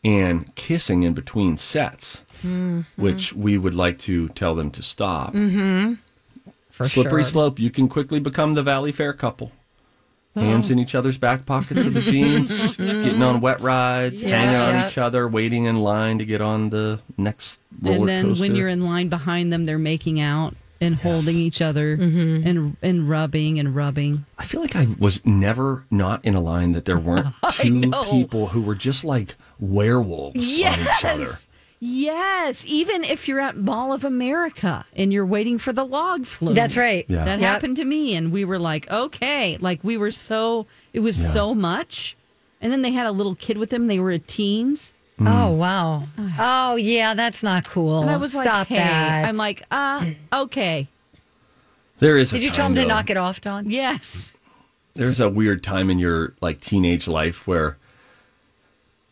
and 0.04 0.54
kissing 0.54 1.02
in 1.02 1.12
between 1.12 1.56
sets, 1.56 2.24
mm-hmm. 2.38 2.82
which 2.94 3.32
we 3.32 3.58
would 3.58 3.74
like 3.74 3.98
to 3.98 4.28
tell 4.30 4.54
them 4.54 4.70
to 4.70 4.82
stop. 4.82 5.34
Mm-hmm. 5.34 5.94
For 6.70 6.84
Slippery 6.84 7.22
sure. 7.22 7.30
slope. 7.30 7.58
You 7.58 7.70
can 7.70 7.88
quickly 7.88 8.20
become 8.20 8.54
the 8.54 8.62
Valleyfair 8.62 9.16
couple. 9.18 9.50
Hands 10.36 10.68
oh. 10.68 10.72
in 10.72 10.78
each 10.78 10.94
other's 10.94 11.16
back 11.16 11.46
pockets 11.46 11.86
of 11.86 11.94
the 11.94 12.02
jeans, 12.12 12.76
mm-hmm. 12.76 13.02
getting 13.04 13.22
on 13.22 13.40
wet 13.40 13.60
rides, 13.62 14.22
Yeah, 14.22 14.28
hanging 14.28 14.56
on 14.56 14.74
yeah. 14.74 14.86
each 14.86 14.98
other, 14.98 15.26
waiting 15.26 15.64
in 15.64 15.76
line 15.76 16.18
to 16.18 16.24
get 16.26 16.40
on 16.42 16.70
the 16.70 17.00
next 17.16 17.58
roller 17.80 18.00
and 18.00 18.08
then 18.08 18.24
coaster. 18.26 18.42
when 18.42 18.54
you're 18.54 18.68
in 18.68 18.84
line 18.84 19.08
behind 19.08 19.52
them, 19.52 19.64
they're 19.64 19.78
making 19.78 20.20
out 20.20 20.54
and 20.86 20.96
holding 20.96 21.36
each 21.36 21.60
other 21.60 21.96
mm-hmm. 21.96 22.46
and 22.46 22.76
and 22.82 23.08
rubbing 23.08 23.58
and 23.58 23.74
rubbing. 23.76 24.24
I 24.38 24.44
feel 24.44 24.60
like 24.60 24.74
I 24.76 24.86
was 24.98 25.24
never 25.26 25.84
not 25.90 26.24
in 26.24 26.34
a 26.34 26.40
line 26.40 26.72
that 26.72 26.84
there 26.86 26.98
weren't 26.98 27.34
two 27.50 27.90
people 28.10 28.48
who 28.48 28.62
were 28.62 28.74
just 28.74 29.04
like 29.04 29.34
werewolves 29.58 30.36
on 30.64 30.80
each 30.80 31.04
other. 31.04 31.32
Yes, 31.78 32.64
even 32.66 33.04
if 33.04 33.28
you're 33.28 33.40
at 33.40 33.56
Mall 33.58 33.92
of 33.92 34.02
America 34.04 34.86
and 34.96 35.12
you're 35.12 35.26
waiting 35.26 35.58
for 35.58 35.74
the 35.74 35.84
log 35.84 36.24
flume. 36.24 36.54
That's 36.54 36.76
right. 36.76 37.04
Yeah. 37.08 37.24
That 37.26 37.38
Yep. 37.40 37.48
happened 37.48 37.76
to 37.76 37.84
me, 37.84 38.14
and 38.14 38.32
we 38.32 38.44
were 38.46 38.58
like, 38.58 38.90
okay, 38.90 39.58
like 39.60 39.80
we 39.84 39.96
were 39.98 40.10
so 40.10 40.66
it 40.94 41.00
was 41.00 41.20
Yeah. 41.20 41.28
so 41.30 41.54
much, 41.54 42.16
and 42.62 42.72
then 42.72 42.80
they 42.82 42.92
had 42.92 43.06
a 43.06 43.12
little 43.12 43.34
kid 43.34 43.58
with 43.58 43.68
them. 43.70 43.86
They 43.88 44.00
were 44.00 44.16
teens, 44.16 44.94
Oh, 45.20 45.50
wow. 45.52 46.04
Oh, 46.38 46.76
yeah, 46.76 47.14
that's 47.14 47.42
not 47.42 47.66
cool. 47.68 48.00
and 48.02 48.10
I 48.10 48.16
was 48.18 48.34
like, 48.34 48.44
Stop 48.46 48.66
hey, 48.66 48.76
that. 48.76 49.26
I'm 49.28 49.36
like, 49.38 49.62
uh, 49.70 50.04
okay, 50.32 50.86
There 51.98 52.16
is. 52.18 52.32
A 52.32 52.36
Did 52.36 52.44
you 52.44 52.50
tell 52.50 52.64
time, 52.64 52.72
him 52.72 52.74
to 52.76 52.80
though- 52.82 52.88
knock 52.88 53.08
it 53.10 53.16
off, 53.16 53.40
Don? 53.40 53.70
yes, 53.70 54.34
There's 54.94 55.18
a 55.20 55.28
weird 55.30 55.62
time 55.62 55.88
in 55.90 55.98
your 55.98 56.34
like 56.42 56.60
teenage 56.60 57.08
life 57.08 57.46
where 57.46 57.78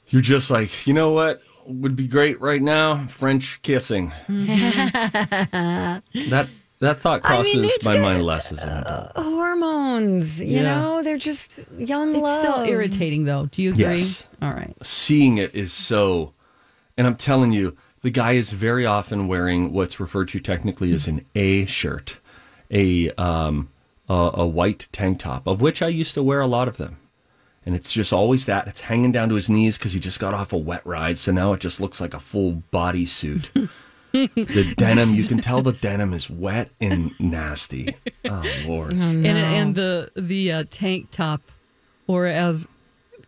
you're 0.09 0.21
just 0.23 0.51
like, 0.51 0.87
you 0.87 0.93
know 0.93 1.11
what 1.12 1.40
would 1.67 1.97
be 1.97 2.07
great 2.07 2.38
right 2.43 2.61
now? 2.61 3.07
French 3.07 3.61
kissing. 3.62 4.12
that 4.29 6.03
that 6.85 6.99
thought 6.99 7.23
Mm-hmm. 7.23 7.33
I 7.33 7.42
mean, 7.42 7.61
crosses 7.62 7.85
my 7.85 7.92
good. 7.94 8.03
mind 8.03 8.23
less 8.25 8.53
as 8.53 8.62
an 8.62 8.70
adult. 8.70 9.12
Hormones, 9.16 10.40
you 10.40 10.47
Yeah. 10.61 10.62
know, 10.62 11.03
they're 11.03 11.18
just 11.18 11.70
young 11.79 12.14
it's 12.14 12.23
love. 12.23 12.40
still 12.40 12.64
irritating 12.64 13.25
though. 13.25 13.47
Do 13.51 13.62
you 13.62 13.70
agree? 13.70 13.83
Yes. 13.83 14.27
All 14.42 14.51
right. 14.53 14.75
seeing 14.83 15.38
it 15.38 15.55
is 15.55 15.73
so 15.73 16.33
and 16.97 17.07
i'm 17.07 17.16
telling 17.16 17.51
you 17.53 17.77
the 18.03 18.11
guy 18.11 18.33
is 18.33 18.53
very 18.53 18.85
often 18.87 19.27
wearing 19.27 19.73
what's 19.73 19.99
referred 19.99 20.29
to 20.29 20.38
technically 20.38 20.92
as 20.92 21.07
an 21.09 21.25
a 21.35 21.64
shirt 21.64 22.18
a 22.70 23.11
um 23.12 23.68
a, 24.09 24.31
a 24.35 24.47
white 24.47 24.87
tank 24.92 25.18
top 25.18 25.47
of 25.47 25.61
which 25.62 25.81
i 25.83 25.88
used 25.88 26.12
to 26.14 26.23
wear 26.23 26.40
a 26.40 26.47
lot 26.47 26.68
of 26.68 26.77
them 26.77 26.99
and 27.66 27.75
it's 27.75 27.90
just 27.92 28.12
always 28.12 28.44
that 28.47 28.68
it's 28.68 28.83
hanging 28.83 29.11
down 29.12 29.29
to 29.31 29.35
his 29.35 29.49
knees 29.49 29.79
because 29.79 29.94
he 29.94 29.99
just 30.01 30.20
got 30.20 30.35
off 30.35 30.53
a 30.53 30.59
wet 30.59 30.85
ride 30.87 31.18
so 31.18 31.33
now 31.33 31.53
it 31.55 31.61
just 31.61 31.81
looks 31.81 32.01
like 32.01 32.12
a 32.14 32.20
full 32.20 32.62
body 32.70 33.07
suit 33.07 33.51
the 34.14 34.74
denim 34.79 35.11
you 35.11 35.24
can 35.24 35.38
tell 35.38 35.61
the 35.61 35.72
denim 35.72 36.12
is 36.14 36.31
wet 36.31 36.70
and 36.81 37.11
nasty 37.18 37.94
oh 38.24 38.42
lord 38.66 38.92
And 38.92 39.27
and 39.27 39.74
the 39.74 40.11
the 40.14 40.53
uh, 40.53 40.64
tank 40.70 41.09
top, 41.11 41.42
or 42.07 42.27
as 42.27 42.68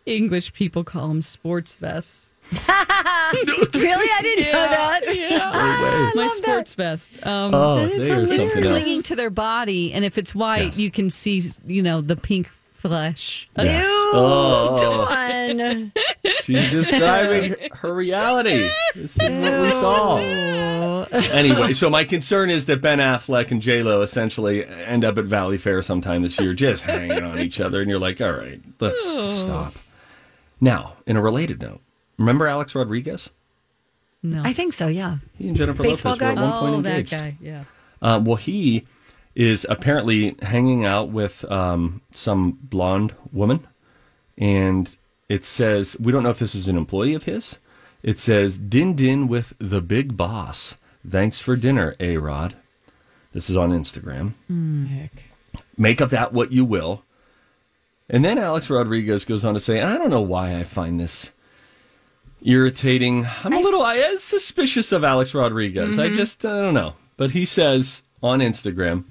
English 0.05 0.53
people 0.53 0.83
call 0.85 1.09
them, 1.09 1.21
sports 1.21 1.73
vests. 1.75 2.31
really? 2.51 4.07
I 4.07 4.19
didn't 4.21 4.45
know 4.45 4.51
that. 4.53 5.01
Yeah, 5.13 6.11
my 6.15 6.29
sports 6.29 6.75
vest. 6.75 7.25
Um, 7.27 7.53
oh 7.53 7.77
is 7.79 8.05
they 8.07 8.13
are 8.13 8.21
hilarious. 8.21 8.51
something 8.53 8.71
else 8.71 8.81
clinging 8.81 9.03
to 9.03 9.15
their 9.17 9.29
body, 9.29 9.91
and 9.91 10.05
if 10.05 10.17
it's 10.17 10.33
white, 10.33 10.67
Yes. 10.67 10.77
you 10.77 10.89
can 10.91 11.09
see, 11.09 11.41
you 11.65 11.81
know, 11.81 11.99
the 11.99 12.15
pink 12.15 12.47
flesh. 12.71 13.47
Yes. 13.57 13.85
Ew, 13.85 13.91
Oh. 14.13 14.77
Dawn. 14.79 15.91
She's 16.43 16.71
describing 16.71 17.55
her 17.73 17.93
reality. 17.93 18.69
This 18.95 19.17
is 19.19 19.41
what 19.41 19.61
we 19.63 19.71
saw. 19.71 20.17
Anyway, 21.11 21.73
so 21.73 21.89
my 21.89 22.03
concern 22.03 22.49
is 22.49 22.65
that 22.65 22.81
Ben 22.81 22.99
Affleck 22.99 23.51
and 23.51 23.61
J 23.61 23.83
Lo 23.83 24.01
essentially 24.01 24.65
end 24.65 25.05
up 25.05 25.17
at 25.17 25.25
Valleyfair 25.25 25.83
sometime 25.83 26.21
this 26.21 26.39
year, 26.39 26.53
just 26.53 26.83
hanging 26.83 27.23
on 27.23 27.39
each 27.39 27.59
other, 27.59 27.81
and 27.81 27.89
you're 27.89 27.99
like, 27.99 28.21
all 28.21 28.31
right, 28.31 28.61
let's 28.79 29.01
stop. 29.39 29.73
Now, 30.59 30.95
in 31.05 31.15
a 31.15 31.21
related 31.21 31.61
note, 31.61 31.81
remember 32.17 32.47
Alex 32.47 32.73
Rodriguez? 32.75 33.29
No. 34.23 34.41
I 34.43 34.53
think 34.53 34.73
so, 34.73 34.87
yeah. 34.87 35.17
He 35.37 35.47
and 35.47 35.57
Jennifer 35.57 35.83
Baseball 35.83 36.13
Lopez 36.13 36.21
were 36.21 36.31
at 36.31 36.35
guy? 36.35 36.41
one 36.41 36.59
point 36.59 36.75
oh, 36.75 36.81
that 36.81 36.89
engaged. 36.89 37.11
guy. 37.11 37.37
Yeah. 37.39 37.63
Uh, 38.01 38.21
well, 38.23 38.35
he 38.35 38.85
is 39.35 39.65
apparently 39.69 40.35
hanging 40.41 40.85
out 40.85 41.09
with 41.09 41.49
um, 41.51 42.01
some 42.11 42.57
blonde 42.63 43.13
woman, 43.31 43.67
and 44.37 44.95
it 45.29 45.45
says 45.45 45.95
we 45.99 46.11
don't 46.11 46.23
know 46.23 46.31
if 46.31 46.39
this 46.39 46.55
is 46.55 46.67
an 46.67 46.77
employee 46.77 47.13
of 47.13 47.23
his. 47.23 47.59
It 48.01 48.17
says 48.19 48.57
"Din 48.57 48.95
Din 48.95 49.27
with 49.27 49.53
the 49.59 49.81
Big 49.81 50.17
Boss." 50.17 50.75
Thanks 51.09 51.39
for 51.39 51.55
dinner, 51.55 51.95
A 51.99 52.17
Rod. 52.17 52.55
This 53.31 53.49
is 53.49 53.55
on 53.55 53.71
Instagram. 53.71 54.33
Mm, 54.51 55.09
Make 55.77 56.01
of 56.01 56.09
that 56.09 56.33
what 56.33 56.51
you 56.51 56.65
will. 56.65 57.03
And 58.09 58.23
then 58.23 58.37
Alex 58.37 58.69
Rodriguez 58.69 59.25
goes 59.25 59.43
on 59.43 59.53
to 59.53 59.59
say, 59.59 59.79
and 59.79 59.89
I 59.89 59.97
don't 59.97 60.09
know 60.09 60.21
why 60.21 60.57
I 60.57 60.63
find 60.63 60.99
this 60.99 61.31
irritating. 62.41 63.27
I'm 63.43 63.53
a 63.53 63.59
little 63.59 63.81
I 63.81 63.95
am 63.95 64.19
suspicious 64.19 64.91
of 64.91 65.03
Alex 65.03 65.33
Rodriguez. 65.33 65.99
I 65.99 66.07
mm-hmm. 66.07 66.15
just 66.15 66.45
I 66.45 66.61
don't 66.61 66.73
know. 66.73 66.95
But 67.17 67.31
he 67.31 67.45
says 67.45 68.03
on 68.21 68.39
Instagram, 68.39 69.05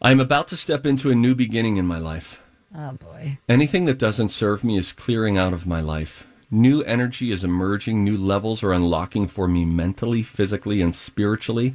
I'm 0.00 0.20
about 0.20 0.48
to 0.48 0.56
step 0.56 0.84
into 0.84 1.10
a 1.10 1.14
new 1.14 1.34
beginning 1.34 1.76
in 1.76 1.86
my 1.86 1.98
life. 1.98 2.42
Oh, 2.76 2.92
boy. 2.92 3.38
Anything 3.48 3.84
that 3.84 3.98
doesn't 3.98 4.30
serve 4.30 4.64
me 4.64 4.78
is 4.78 4.92
clearing 4.92 5.36
out 5.36 5.52
of 5.52 5.66
my 5.66 5.80
life. 5.80 6.26
New 6.54 6.82
energy 6.82 7.32
is 7.32 7.42
emerging, 7.42 8.04
new 8.04 8.16
levels 8.16 8.62
are 8.62 8.72
unlocking 8.72 9.26
for 9.26 9.48
me 9.48 9.64
mentally, 9.64 10.22
physically, 10.22 10.82
and 10.82 10.94
spiritually. 10.94 11.74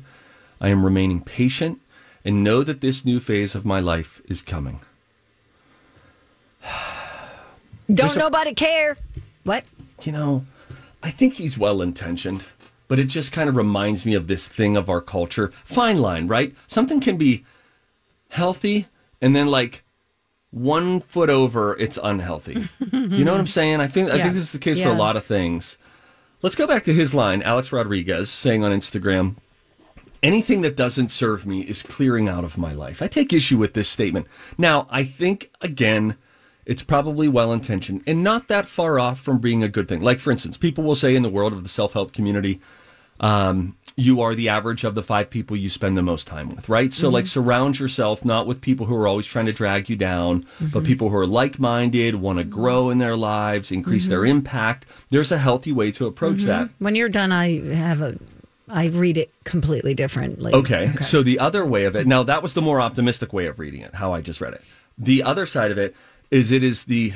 I 0.62 0.70
am 0.70 0.86
remaining 0.86 1.22
patient 1.22 1.82
and 2.24 2.44
know 2.44 2.62
that 2.62 2.80
this 2.80 3.04
new 3.04 3.20
phase 3.20 3.56
of 3.56 3.66
my 3.66 3.80
life 3.80 4.22
is 4.26 4.42
coming. 4.44 4.80
Don't 7.92 8.16
a- 8.16 8.20
nobody 8.20 8.54
care. 8.54 8.98
What? 9.44 9.66
you 10.04 10.12
know, 10.12 10.46
I 11.02 11.12
think 11.12 11.36
he's 11.36 11.58
well 11.58 11.82
intentioned, 11.82 12.44
but 12.88 13.00
it 13.00 13.06
just 13.06 13.32
kind 13.32 13.50
of 13.50 13.56
reminds 13.56 14.06
me 14.06 14.14
of 14.14 14.28
this 14.28 14.48
thing 14.48 14.78
of 14.78 14.90
our 14.90 15.02
culture. 15.02 15.52
Fine 15.64 15.98
line, 15.98 16.28
right? 16.28 16.56
Something 16.68 17.00
can 17.00 17.18
be 17.18 17.46
healthy 18.30 18.88
and 19.22 19.36
then 19.36 19.48
like 19.48 19.84
one 20.52 21.00
foot 21.02 21.30
over, 21.30 21.76
it's 21.78 21.98
unhealthy. 22.02 22.68
you 22.92 23.24
know 23.26 23.32
what 23.32 23.40
I'm 23.40 23.48
saying? 23.48 23.80
I 23.82 23.88
think 23.88 24.10
I 24.12 24.16
Yeah. 24.16 24.24
think 24.24 24.36
this 24.36 24.44
is 24.44 24.52
the 24.52 24.60
case 24.60 24.80
for 24.80 24.90
a 24.90 24.94
lot 24.94 25.16
of 25.18 25.26
things. 25.26 25.78
Let's 26.42 26.56
go 26.56 26.68
back 26.68 26.84
to 26.86 26.94
his 26.94 27.14
line, 27.14 27.42
Alex 27.42 27.72
Rodriguez 27.72 28.30
saying 28.30 28.64
on 28.64 28.72
Instagram, 28.72 29.36
anything 30.24 30.62
that 30.62 30.76
doesn't 30.76 31.10
serve 31.12 31.46
me 31.46 31.62
is 31.62 31.82
clearing 31.84 32.30
out 32.30 32.44
of 32.44 32.58
my 32.58 32.74
life. 32.74 33.02
I 33.02 33.08
take 33.08 33.34
issue 33.34 33.58
with 33.58 33.74
this 33.74 33.90
statement. 33.90 34.28
Now, 34.58 34.88
I 34.90 35.04
think, 35.04 35.52
again, 35.62 36.16
it's 36.66 36.84
probably 36.84 37.28
well 37.28 37.52
intentioned 37.54 38.04
and 38.06 38.24
not 38.24 38.48
that 38.50 38.66
far 38.66 39.00
off 39.00 39.20
from 39.20 39.40
being 39.40 39.64
a 39.64 39.68
good 39.70 39.88
thing. 39.88 40.02
Like, 40.02 40.20
for 40.20 40.32
instance, 40.32 40.58
people 40.58 40.84
will 40.84 40.96
say 40.96 41.16
in 41.16 41.24
the 41.24 41.30
world 41.30 41.54
of 41.54 41.64
the 41.64 41.70
self 41.70 41.94
help 41.94 42.14
community, 42.14 42.60
um, 43.20 43.76
you 44.00 44.22
are 44.22 44.36
the 44.36 44.48
average 44.48 44.84
of 44.84 44.94
the 44.94 45.02
five 45.02 45.28
people 45.28 45.58
you 45.58 45.70
spend 45.70 45.98
the 45.98 46.04
most 46.04 46.28
time 46.28 46.50
with, 46.50 46.70
right? 46.70 46.94
So, 46.94 47.10
like, 47.10 47.26
mm-hmm. 47.26 47.42
surround 47.42 47.80
yourself 47.80 48.24
not 48.24 48.46
with 48.46 48.62
people 48.62 48.86
who 48.86 48.96
are 48.96 49.08
always 49.08 49.26
trying 49.26 49.48
to 49.48 49.54
drag 49.54 49.90
you 49.90 49.96
down, 49.96 50.42
but 50.60 50.68
mm-hmm. 50.68 50.84
people 50.84 51.10
who 51.10 51.18
are 51.18 51.26
like 51.26 51.58
minded, 51.58 52.16
want 52.16 52.38
to 52.38 52.44
grow 52.44 52.92
in 52.92 53.00
their 53.00 53.18
lives, 53.18 53.72
increase 53.72 54.08
their 54.08 54.22
mm-hmm. 54.22 54.38
impact. 54.38 54.86
There's 55.10 55.32
a 55.32 55.40
healthy 55.40 55.72
way 55.72 55.92
to 55.94 56.06
approach 56.06 56.44
that. 56.44 56.70
When 56.78 56.94
you're 56.94 57.10
done, 57.10 57.32
I 57.32 57.60
have 57.74 58.04
a, 58.04 58.20
I 58.70 58.86
read 58.86 59.18
it 59.18 59.34
completely 59.46 59.96
differently. 59.96 60.54
Okay. 60.54 60.92
So 61.02 61.24
the 61.24 61.40
other 61.40 61.66
way 61.66 61.86
of 61.86 61.96
it, 61.96 62.06
now 62.06 62.22
that 62.22 62.44
was 62.44 62.54
the 62.54 62.62
more 62.62 62.80
optimistic 62.80 63.34
way 63.34 63.48
of 63.48 63.58
reading 63.58 63.82
it, 63.82 63.96
how 63.96 64.14
I 64.14 64.22
just 64.22 64.42
read 64.42 64.54
it. 64.54 64.62
The 65.00 65.24
other 65.24 65.48
side 65.48 65.72
of 65.72 65.80
it 65.80 65.96
is 66.30 66.52
it 66.52 66.64
is 66.64 66.84
the 66.84 67.14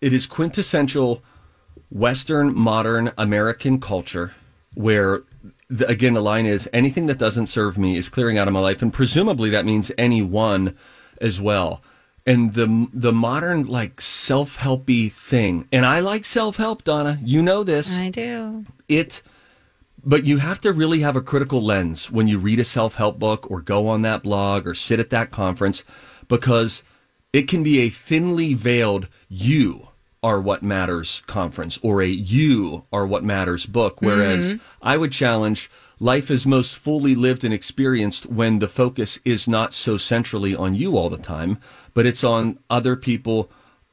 it 0.00 0.14
is 0.14 0.24
quintessential 0.24 1.22
Western 1.90 2.54
modern 2.54 3.12
American 3.18 3.78
culture 3.78 4.32
where 4.74 5.22
the, 5.68 5.88
again 5.88 6.14
the 6.14 6.20
line 6.20 6.46
is 6.46 6.68
anything 6.72 7.06
that 7.06 7.18
doesn't 7.18 7.46
serve 7.46 7.78
me 7.78 7.96
is 7.96 8.08
clearing 8.08 8.38
out 8.38 8.48
of 8.48 8.54
my 8.54 8.60
life, 8.60 8.82
and 8.82 8.92
presumably 8.92 9.50
that 9.50 9.64
means 9.64 9.90
anyone 9.96 10.76
as 11.20 11.40
well. 11.40 11.82
And 12.26 12.54
the 12.54 12.88
the 12.92 13.12
modern 13.12 13.66
like 13.66 14.00
self 14.00 14.58
helpy 14.58 15.12
thing, 15.12 15.68
and 15.70 15.84
I 15.84 16.00
like 16.00 16.24
self 16.24 16.56
help, 16.56 16.84
Donna. 16.84 17.18
You 17.22 17.42
know 17.42 17.64
this 17.64 17.98
I 17.98 18.10
do. 18.10 18.64
it 18.88 19.22
but 20.06 20.26
you 20.26 20.36
have 20.38 20.60
to 20.60 20.72
really 20.72 21.00
have 21.00 21.16
a 21.16 21.22
critical 21.22 21.62
lens 21.62 22.10
when 22.10 22.26
you 22.26 22.38
read 22.38 22.60
a 22.60 22.64
self-help 22.64 23.18
book 23.18 23.50
or 23.50 23.60
go 23.60 23.88
on 23.88 24.02
that 24.02 24.22
blog 24.22 24.66
or 24.66 24.74
sit 24.74 25.00
at 25.00 25.10
that 25.10 25.30
conference 25.30 25.82
because 26.28 26.82
it 27.32 27.48
can 27.48 27.62
be 27.62 27.80
a 27.80 27.88
thinly 27.88 28.54
veiled 28.54 29.08
you 29.28 29.88
are 30.24 30.40
what 30.40 30.62
matters 30.62 31.22
conference 31.26 31.78
or 31.82 32.02
a 32.02 32.08
you 32.08 32.84
are 32.92 33.06
what 33.06 33.22
matters 33.22 33.66
book 33.66 34.00
whereas 34.00 34.54
mm-hmm. 34.54 34.64
i 34.82 34.96
would 34.96 35.12
challenge 35.12 35.70
life 36.00 36.30
is 36.30 36.46
most 36.46 36.74
fully 36.74 37.14
lived 37.14 37.44
and 37.44 37.54
experienced 37.54 38.26
when 38.26 38.58
the 38.58 38.66
focus 38.66 39.20
is 39.24 39.46
not 39.46 39.72
so 39.72 39.96
centrally 39.96 40.56
on 40.56 40.74
you 40.74 40.96
all 40.96 41.10
the 41.10 41.18
time 41.18 41.58
but 41.92 42.06
it's 42.06 42.24
on 42.24 42.58
other 42.68 42.96
people 42.96 43.50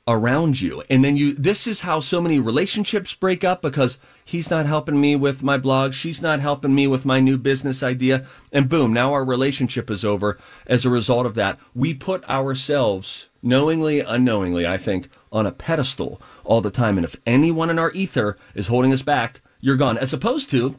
around 0.07 0.61
you. 0.61 0.83
And 0.89 1.03
then 1.03 1.15
you 1.15 1.33
this 1.33 1.67
is 1.67 1.81
how 1.81 1.99
so 1.99 2.21
many 2.21 2.39
relationships 2.39 3.13
break 3.13 3.43
up 3.43 3.61
because 3.61 3.97
he's 4.25 4.49
not 4.49 4.65
helping 4.65 4.99
me 4.99 5.15
with 5.15 5.43
my 5.43 5.57
blog, 5.57 5.93
she's 5.93 6.21
not 6.21 6.39
helping 6.39 6.73
me 6.73 6.87
with 6.87 7.05
my 7.05 7.19
new 7.19 7.37
business 7.37 7.83
idea, 7.83 8.25
and 8.51 8.69
boom, 8.69 8.93
now 8.93 9.13
our 9.13 9.23
relationship 9.23 9.89
is 9.89 10.03
over 10.03 10.37
as 10.65 10.85
a 10.85 10.89
result 10.89 11.25
of 11.25 11.35
that. 11.35 11.59
We 11.73 11.93
put 11.93 12.27
ourselves 12.29 13.27
knowingly, 13.43 13.99
unknowingly, 13.99 14.67
I 14.67 14.77
think, 14.77 15.09
on 15.31 15.45
a 15.45 15.51
pedestal 15.51 16.21
all 16.43 16.61
the 16.61 16.69
time 16.69 16.97
and 16.97 17.05
if 17.05 17.15
anyone 17.25 17.69
in 17.69 17.79
our 17.79 17.91
ether 17.91 18.37
is 18.55 18.67
holding 18.67 18.91
us 18.91 19.01
back, 19.01 19.41
you're 19.59 19.75
gone. 19.75 19.97
As 19.97 20.13
opposed 20.13 20.49
to 20.51 20.75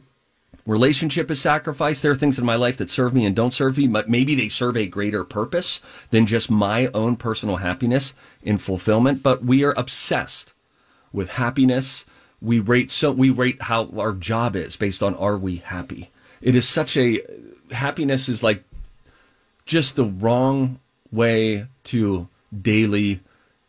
relationship 0.65 1.29
is 1.29 1.41
sacrifice. 1.41 1.99
There 1.99 2.11
are 2.11 2.15
things 2.15 2.39
in 2.39 2.45
my 2.45 2.55
life 2.55 2.77
that 2.77 2.89
serve 2.89 3.13
me 3.13 3.25
and 3.25 3.35
don't 3.35 3.53
serve 3.53 3.77
me, 3.77 3.87
but 3.87 4.09
maybe 4.09 4.35
they 4.35 4.49
serve 4.49 4.77
a 4.77 4.87
greater 4.87 5.23
purpose 5.23 5.81
than 6.09 6.25
just 6.25 6.49
my 6.49 6.87
own 6.93 7.15
personal 7.15 7.57
happiness 7.57 8.13
and 8.45 8.61
fulfillment. 8.61 9.23
But 9.23 9.43
we 9.43 9.63
are 9.63 9.73
obsessed 9.77 10.53
with 11.11 11.31
happiness. 11.31 12.05
We 12.41 12.59
rate 12.59 12.91
so 12.91 13.11
we 13.11 13.29
rate 13.29 13.63
how 13.63 13.89
our 13.97 14.13
job 14.13 14.55
is 14.55 14.75
based 14.75 15.03
on 15.03 15.15
are 15.15 15.37
we 15.37 15.57
happy. 15.57 16.11
It 16.41 16.55
is 16.55 16.67
such 16.67 16.97
a 16.97 17.19
happiness 17.71 18.29
is 18.29 18.43
like 18.43 18.63
just 19.65 19.95
the 19.95 20.05
wrong 20.05 20.79
way 21.11 21.67
to 21.85 22.27
daily 22.61 23.21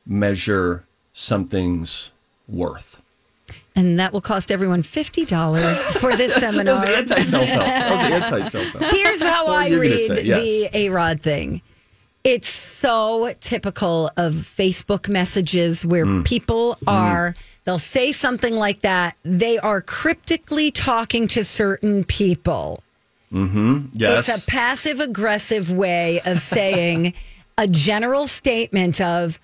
measure 0.06 0.84
something's 1.12 2.10
worth. 2.48 3.00
And 3.76 3.98
that 3.98 4.12
will 4.12 4.20
cost 4.20 4.52
everyone 4.52 4.82
$50 4.82 5.76
for 6.00 6.14
this 6.16 6.34
That 6.40 6.54
was 6.54 6.54
seminar. 6.54 6.86
anti 6.86 7.22
self 7.24 7.44
help. 7.46 7.64
That 7.64 7.90
was 7.90 8.22
anti 8.32 8.48
self 8.48 8.64
help. 8.66 8.94
Here's 8.94 9.20
how 9.20 9.48
I 9.48 9.68
read 9.70 10.06
say? 10.06 10.22
Yes. 10.24 10.40
the 10.40 10.70
A 10.78 10.88
Rod 10.90 11.20
thing. 11.20 11.60
It's 12.22 12.48
so 12.48 13.34
typical 13.40 14.10
of 14.16 14.32
Facebook 14.32 15.08
messages 15.08 15.84
where 15.84 16.06
Mm. 16.06 16.24
people 16.24 16.78
are, 16.86 17.34
they'll 17.64 17.78
say 17.78 18.12
something 18.12 18.54
like 18.54 18.80
that. 18.80 19.16
They 19.24 19.58
are 19.58 19.82
cryptically 19.82 20.70
talking 20.70 21.26
to 21.28 21.44
certain 21.44 22.04
people. 22.04 22.82
Yes. 23.32 24.28
It's 24.28 24.44
a 24.44 24.46
passive 24.46 25.00
aggressive 25.00 25.70
way 25.70 26.20
of 26.24 26.40
saying 26.40 27.12
a 27.58 27.66
general 27.66 28.26
statement 28.28 29.00
of, 29.00 29.40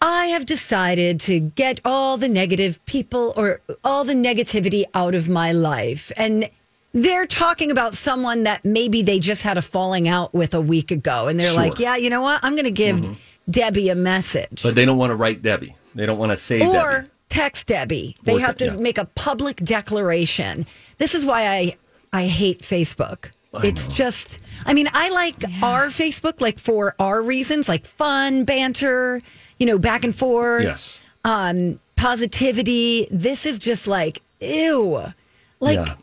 I 0.00 0.26
have 0.26 0.46
decided 0.46 1.20
to 1.20 1.40
get 1.40 1.80
all 1.84 2.16
the 2.16 2.28
negative 2.28 2.84
people 2.86 3.34
or 3.36 3.60
all 3.84 4.04
the 4.04 4.14
negativity 4.14 4.84
out 4.94 5.14
of 5.14 5.28
my 5.28 5.52
life. 5.52 6.10
And 6.16 6.48
they're 6.92 7.26
talking 7.26 7.70
about 7.70 7.94
someone 7.94 8.44
that 8.44 8.64
maybe 8.64 9.02
they 9.02 9.18
just 9.18 9.42
had 9.42 9.58
a 9.58 9.62
falling 9.62 10.08
out 10.08 10.32
with 10.32 10.54
a 10.54 10.60
week 10.60 10.90
ago. 10.90 11.28
And 11.28 11.38
they're 11.38 11.50
Sure. 11.50 11.60
Mm-hmm. 11.60 11.70
like, 11.70 11.78
yeah, 11.78 11.96
you 11.96 12.08
know 12.10 12.22
what? 12.22 12.40
I'm 12.42 12.54
going 12.54 12.64
to 12.64 12.70
give 12.70 13.18
Debbie 13.48 13.90
a 13.90 13.94
message. 13.94 14.62
But 14.62 14.74
they 14.74 14.84
don't 14.86 14.96
want 14.98 15.10
to 15.10 15.16
write 15.16 15.42
Debbie. 15.42 15.76
They 15.94 16.06
don't 16.06 16.18
want 16.18 16.30
to 16.30 16.36
say 16.36 16.60
Debbie. 16.60 16.76
or 16.78 16.92
Debbie. 17.02 17.10
text 17.28 17.66
Debbie. 17.66 18.16
They 18.22 18.36
Or 18.36 18.40
have 18.40 18.56
te- 18.56 18.68
to 18.68 18.74
yeah. 18.74 18.80
make 18.80 18.96
a 18.96 19.04
public 19.04 19.56
declaration. 19.56 20.66
This 20.98 21.14
is 21.14 21.24
why 21.24 21.46
I 21.48 21.76
I 22.12 22.26
hate 22.26 22.62
Facebook. 22.62 23.30
it's 23.62 23.86
just 23.88 24.38
I 24.64 24.72
mean, 24.74 24.88
I 24.92 25.10
like 25.10 25.44
our 25.62 25.86
Facebook 25.86 26.40
like 26.40 26.58
for 26.58 26.94
our 26.98 27.20
reasons, 27.20 27.68
like 27.68 27.84
fun, 27.84 28.44
banter, 28.44 29.20
you 29.60 29.66
know, 29.66 29.78
back 29.78 30.02
and 30.04 30.14
forth. 30.14 30.64
Yes. 30.64 31.02
Um 31.24 31.78
positivity. 31.96 33.06
This 33.10 33.46
is 33.46 33.58
just 33.58 33.86
like 33.86 34.22
ew. 34.40 35.04
Like 35.60 35.76
yeah. 35.86 35.94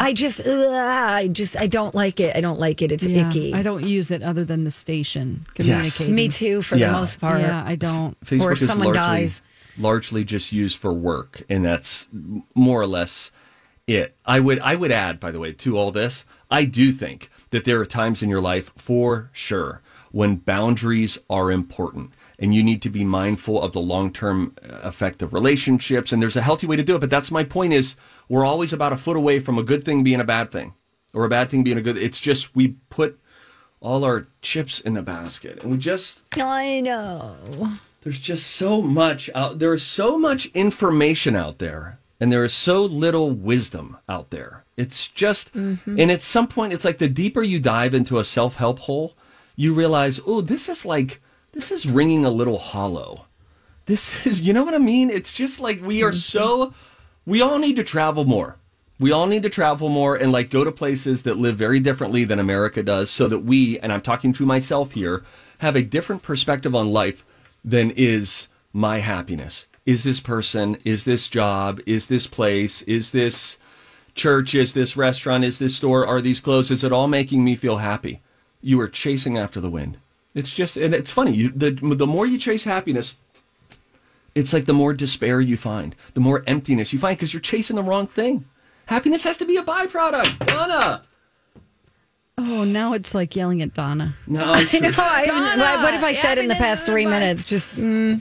I 0.00 0.12
just 0.14 0.40
ugh, 0.46 0.74
I 0.74 1.28
just 1.28 1.56
I 1.60 1.66
don't 1.66 1.94
like 1.94 2.18
it. 2.18 2.34
I 2.34 2.40
don't 2.40 2.58
like 2.58 2.82
it. 2.82 2.90
It's 2.92 3.06
Yeah, 3.06 3.28
icky. 3.28 3.54
I 3.54 3.62
don't 3.62 3.84
use 3.84 4.10
it 4.10 4.22
other 4.22 4.44
than 4.44 4.64
the 4.64 4.70
station 4.70 5.44
Yes. 5.58 6.06
Me 6.08 6.28
too 6.28 6.62
for 6.62 6.76
Yeah. 6.76 6.88
the 6.88 6.92
most 6.94 7.20
part. 7.20 7.40
Yeah, 7.40 7.62
I 7.64 7.76
don't. 7.76 8.18
Facebook 8.20 8.42
or 8.44 8.52
is 8.52 8.66
someone 8.66 8.86
largely, 8.94 9.00
dies. 9.00 9.42
largely 9.78 10.24
just 10.24 10.50
used 10.52 10.78
for 10.78 10.92
work, 10.92 11.42
and 11.48 11.64
that's 11.64 12.08
more 12.54 12.80
or 12.80 12.86
less 12.86 13.30
it. 13.86 14.16
I 14.24 14.40
would 14.40 14.58
I 14.60 14.74
would 14.76 14.90
add, 14.92 15.20
by 15.20 15.30
the 15.30 15.38
way, 15.38 15.52
to 15.52 15.76
all 15.76 15.90
this, 15.92 16.24
I 16.50 16.64
do 16.64 16.90
think 16.92 17.30
that 17.50 17.64
there 17.64 17.78
are 17.78 17.86
times 17.86 18.22
in 18.22 18.30
your 18.30 18.40
life, 18.40 18.70
for 18.76 19.28
sure, 19.32 19.82
when 20.10 20.36
boundaries 20.36 21.18
are 21.28 21.52
important. 21.52 22.12
And 22.42 22.54
you 22.54 22.62
need 22.62 22.82
to 22.82 22.90
be 22.90 23.04
mindful 23.04 23.62
of 23.62 23.72
the 23.72 23.80
long 23.80 24.12
term 24.12 24.54
uh, 24.62 24.80
effect 24.82 25.22
of 25.22 25.32
relationships. 25.32 26.12
And 26.12 26.20
there's 26.20 26.36
a 26.36 26.42
healthy 26.42 26.66
way 26.66 26.76
to 26.76 26.82
do 26.82 26.96
it. 26.96 27.00
But 27.00 27.08
that's 27.10 27.30
my 27.30 27.44
point 27.44 27.72
is 27.72 27.96
we're 28.28 28.44
always 28.44 28.74
about 28.74 28.92
a 28.92 28.98
foot 28.98 29.16
away 29.16 29.40
from 29.40 29.56
a 29.58 29.62
good 29.62 29.84
thing 29.84 30.02
being 30.02 30.20
a 30.20 30.24
bad 30.24 30.50
thing. 30.50 30.74
Or 31.14 31.24
a 31.24 31.30
bad 31.30 31.48
thing 31.48 31.62
being 31.62 31.78
a 31.78 31.82
good 31.82 31.96
it's 31.96 32.20
just 32.20 32.54
we 32.54 32.76
put 32.90 33.18
all 33.80 34.04
our 34.04 34.26
chips 34.42 34.80
in 34.80 34.94
the 34.94 35.02
basket. 35.02 35.62
And 35.62 35.72
we 35.72 35.78
just 35.78 36.24
I 36.36 36.80
know. 36.80 37.36
there's 38.02 38.18
just 38.18 38.46
so 38.48 38.82
much 38.82 39.30
out 39.34 39.58
there 39.58 39.74
is 39.74 39.82
so 39.82 40.18
much 40.18 40.46
information 40.46 41.34
out 41.34 41.58
there 41.58 41.98
and 42.20 42.30
there 42.30 42.44
is 42.44 42.52
so 42.52 42.84
little 42.84 43.30
wisdom 43.30 43.96
out 44.08 44.30
there 44.30 44.64
it's 44.76 45.08
just 45.08 45.54
mm-hmm. 45.54 45.98
and 45.98 46.10
at 46.10 46.22
some 46.22 46.46
point 46.46 46.72
it's 46.72 46.84
like 46.84 46.98
the 46.98 47.08
deeper 47.08 47.42
you 47.42 47.58
dive 47.58 47.94
into 47.94 48.18
a 48.18 48.24
self-help 48.24 48.80
hole 48.80 49.14
you 49.56 49.72
realize 49.72 50.20
oh 50.26 50.40
this 50.40 50.68
is 50.68 50.84
like 50.84 51.20
this 51.52 51.70
is 51.70 51.86
ringing 51.86 52.24
a 52.24 52.30
little 52.30 52.58
hollow. 52.58 53.26
This 53.86 54.26
is 54.26 54.40
you 54.40 54.52
know 54.52 54.64
what 54.64 54.74
i 54.74 54.78
mean? 54.78 55.10
It's 55.10 55.32
just 55.32 55.60
like 55.60 55.82
we 55.82 56.02
are 56.02 56.10
mm-hmm. 56.10 56.16
so 56.16 56.74
we 57.26 57.40
all 57.42 57.58
need 57.58 57.76
to 57.76 57.84
travel 57.84 58.24
more. 58.24 58.56
We 58.98 59.12
all 59.12 59.26
need 59.26 59.42
to 59.42 59.50
travel 59.50 59.88
more 59.88 60.16
and 60.16 60.32
like 60.32 60.50
go 60.50 60.64
to 60.64 60.72
places 60.72 61.24
that 61.24 61.36
live 61.36 61.56
very 61.56 61.78
differently 61.80 62.24
than 62.24 62.38
america 62.38 62.82
does 62.82 63.10
so 63.10 63.28
that 63.28 63.40
we 63.40 63.78
and 63.80 63.92
i'm 63.92 64.00
talking 64.00 64.32
to 64.34 64.46
myself 64.46 64.92
here 64.92 65.24
have 65.58 65.76
a 65.76 65.82
different 65.82 66.22
perspective 66.22 66.74
on 66.74 66.90
life 66.90 67.24
than 67.64 67.90
is 67.92 68.48
my 68.72 68.98
happiness. 68.98 69.66
Is 69.84 70.04
this 70.04 70.20
person 70.20 70.78
is 70.84 71.04
this 71.04 71.28
job 71.28 71.80
is 71.84 72.06
this 72.06 72.26
place 72.26 72.82
is 72.82 73.10
this 73.10 73.58
church 74.14 74.54
is 74.54 74.72
this 74.72 74.96
restaurant 74.96 75.44
is 75.44 75.58
this 75.58 75.76
store 75.76 76.06
are 76.06 76.20
these 76.20 76.40
clothes 76.40 76.70
is 76.70 76.82
it 76.82 76.92
all 76.92 77.08
making 77.08 77.44
me 77.44 77.56
feel 77.56 77.76
happy? 77.78 78.22
You 78.62 78.80
are 78.80 78.88
chasing 78.88 79.36
after 79.36 79.60
the 79.60 79.70
wind 79.70 79.98
it's 80.34 80.52
just 80.52 80.76
and 80.76 80.94
it's 80.94 81.10
funny 81.10 81.32
you, 81.32 81.48
the, 81.50 81.70
the 81.70 82.06
more 82.06 82.26
you 82.26 82.38
chase 82.38 82.64
happiness 82.64 83.16
it's 84.34 84.52
like 84.52 84.64
the 84.64 84.72
more 84.72 84.92
despair 84.94 85.40
you 85.40 85.56
find, 85.56 85.94
the 86.14 86.20
more 86.20 86.42
emptiness 86.46 86.92
you 86.92 86.98
find 86.98 87.16
because 87.16 87.34
you're 87.34 87.40
chasing 87.40 87.76
the 87.76 87.82
wrong 87.82 88.06
thing. 88.06 88.44
Happiness 88.86 89.24
has 89.24 89.36
to 89.38 89.44
be 89.44 89.56
a 89.56 89.62
byproduct. 89.62 90.46
Donna. 90.46 91.02
Oh, 92.38 92.64
now 92.64 92.94
it's 92.94 93.14
like 93.14 93.36
yelling 93.36 93.60
at 93.62 93.74
Donna. 93.74 94.14
No, 94.26 94.42
I 94.46 94.62
know. 94.62 94.92
I 94.96 95.24
haven't- 95.26 95.60
what, 95.60 95.82
what 95.82 95.94
have 95.94 96.04
I 96.04 96.14
said 96.14 96.38
in 96.38 96.48
the 96.48 96.54
past 96.54 96.86
three 96.86 97.06
minutes? 97.06 97.44
Just 97.44 97.70
mm. 97.76 98.20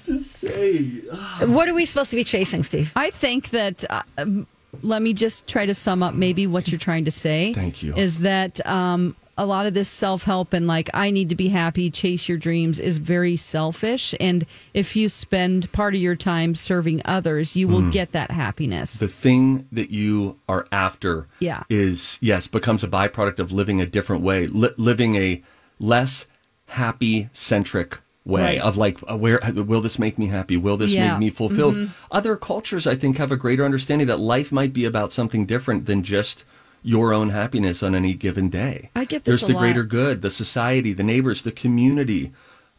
what 1.48 1.70
are 1.70 1.74
we 1.74 1.86
supposed 1.86 2.10
to 2.10 2.18
be 2.18 2.24
chasing, 2.24 2.62
Steve? 2.62 2.92
I 2.96 3.10
think 3.10 3.50
that 3.50 3.86
uh, 3.90 4.04
um, 4.18 4.48
let 4.84 5.02
me 5.02 5.14
just 5.14 5.48
try 5.48 5.66
to 5.66 5.74
sum 5.74 6.04
up 6.04 6.14
maybe 6.14 6.46
what 6.46 6.70
you're 6.70 6.80
trying 6.80 7.06
to 7.06 7.12
say. 7.12 7.54
Thank 7.54 7.82
you. 7.82 7.96
Is 7.96 8.20
that 8.20 8.66
um, 8.68 9.16
a 9.38 9.46
lot 9.46 9.66
of 9.66 9.74
this 9.74 9.90
self 9.90 10.24
help 10.24 10.54
and 10.54 10.68
like, 10.68 10.90
I 10.94 11.10
need 11.12 11.30
to 11.30 11.36
be 11.36 11.50
happy, 11.50 11.90
chase 11.90 12.28
your 12.30 12.38
dreams 12.38 12.80
is 12.80 12.98
very 12.98 13.36
selfish. 13.38 14.14
And 14.20 14.46
if 14.74 14.96
you 14.96 15.10
spend 15.10 15.72
part 15.72 15.96
of 15.96 16.02
your 16.02 16.16
time 16.16 16.54
serving 16.56 17.02
others, 17.06 17.56
you 17.56 17.68
will 17.68 17.90
get 17.90 18.12
that 18.12 18.32
happiness. 18.32 18.98
the 18.98 19.08
thing 19.08 19.68
that 19.72 19.90
you 19.90 20.38
are 20.48 20.68
after 20.72 21.28
Yeah. 21.40 21.64
is 21.70 22.18
yes 22.22 22.48
becomes 22.48 22.84
a 22.84 22.88
byproduct 22.88 23.40
of 23.40 23.52
living 23.52 23.82
a 23.82 23.86
different 23.86 24.22
way 24.22 24.48
li- 24.48 24.70
living 24.78 25.16
a 25.16 25.42
less 25.80 26.26
happy 26.68 27.30
centric 27.34 28.00
way 28.24 28.42
Right. 28.44 28.62
of 28.62 28.78
like 28.78 29.00
uh, 29.10 29.18
where 29.18 29.40
will 29.54 29.82
this 29.82 29.98
make 29.98 30.18
me 30.20 30.28
happy 30.28 30.56
will 30.56 30.78
this 30.78 30.94
Yeah. 30.94 31.12
make 31.12 31.20
me 31.20 31.30
fulfilled 31.32 31.90
other 32.12 32.36
cultures 32.36 32.86
i 32.86 32.96
think 32.96 33.18
have 33.18 33.32
a 33.32 33.36
greater 33.38 33.66
understanding 33.66 34.08
that 34.08 34.20
life 34.20 34.52
might 34.52 34.74
be 34.74 34.86
about 34.86 35.12
something 35.12 35.46
different 35.46 35.86
than 35.88 36.04
just 36.04 36.44
your 36.84 37.14
own 37.14 37.30
happiness 37.30 37.84
on 37.84 37.94
any 37.96 38.14
given 38.14 38.50
day 38.50 38.90
I 38.96 39.06
get 39.06 39.24
this 39.24 39.42
there's 39.42 39.48
the 39.48 39.54
lot. 39.54 39.62
greater 39.62 39.84
good 39.84 40.22
the 40.22 40.32
society 40.32 40.94
the 40.94 41.04
neighbors 41.04 41.44
the 41.44 41.52
community 41.52 42.32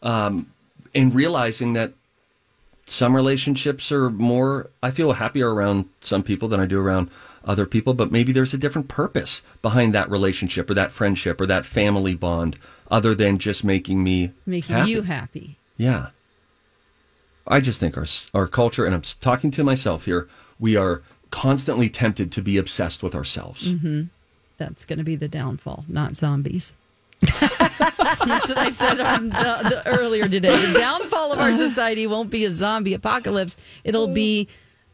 um, 0.02 0.50
and 0.94 1.14
realizing 1.14 1.72
that 1.74 1.92
some 2.84 3.14
relationships 3.14 3.92
are 3.92 4.10
more 4.10 4.70
i 4.82 4.90
feel 4.90 5.12
happier 5.12 5.54
around 5.54 5.84
some 6.00 6.22
people 6.22 6.48
than 6.48 6.58
i 6.58 6.66
do 6.66 6.80
around 6.80 7.08
other 7.44 7.64
people 7.64 7.94
but 7.94 8.10
maybe 8.10 8.32
there's 8.32 8.52
a 8.52 8.58
different 8.58 8.88
purpose 8.88 9.42
behind 9.62 9.94
that 9.94 10.10
relationship 10.10 10.68
or 10.68 10.74
that 10.74 10.90
friendship 10.90 11.40
or 11.40 11.46
that 11.46 11.64
family 11.64 12.14
bond 12.14 12.58
other 12.90 13.14
than 13.14 13.38
just 13.38 13.62
making 13.64 14.02
me 14.02 14.32
Making 14.46 14.76
happy. 14.76 14.90
you 14.90 15.02
happy. 15.02 15.58
yeah 15.76 16.08
i 17.46 17.60
just 17.60 17.78
think 17.78 17.96
our 17.96 18.06
our 18.34 18.48
culture 18.48 18.84
and 18.84 18.94
i'm 18.94 19.02
talking 19.20 19.50
to 19.52 19.62
myself 19.64 20.04
here 20.06 20.28
we 20.58 20.74
are 20.76 21.02
constantly 21.32 21.88
tempted 21.88 22.30
to 22.30 22.40
be 22.40 22.56
obsessed 22.56 23.02
with 23.02 23.14
ourselves 23.14 23.72
mm-hmm. 23.72 24.02
That's 24.58 24.84
going 24.84 24.98
to 24.98 25.04
be 25.04 25.16
the 25.16 25.26
downfall, 25.28 25.84
not 25.88 26.14
zombies. 26.14 26.74
That's 27.20 28.48
what 28.48 28.58
I 28.58 28.70
said 28.70 29.00
on 29.00 29.30
the, 29.30 29.34
the, 29.34 29.82
earlier 29.86 30.28
today. 30.28 30.54
The 30.66 30.78
downfall 30.78 31.32
of 31.32 31.40
our 31.40 31.48
uh-huh. 31.48 31.56
society 31.56 32.06
won't 32.06 32.30
be 32.30 32.44
a 32.44 32.50
zombie 32.50 32.94
apocalypse. 32.94 33.56
It'll 33.82 34.08
be 34.08 34.46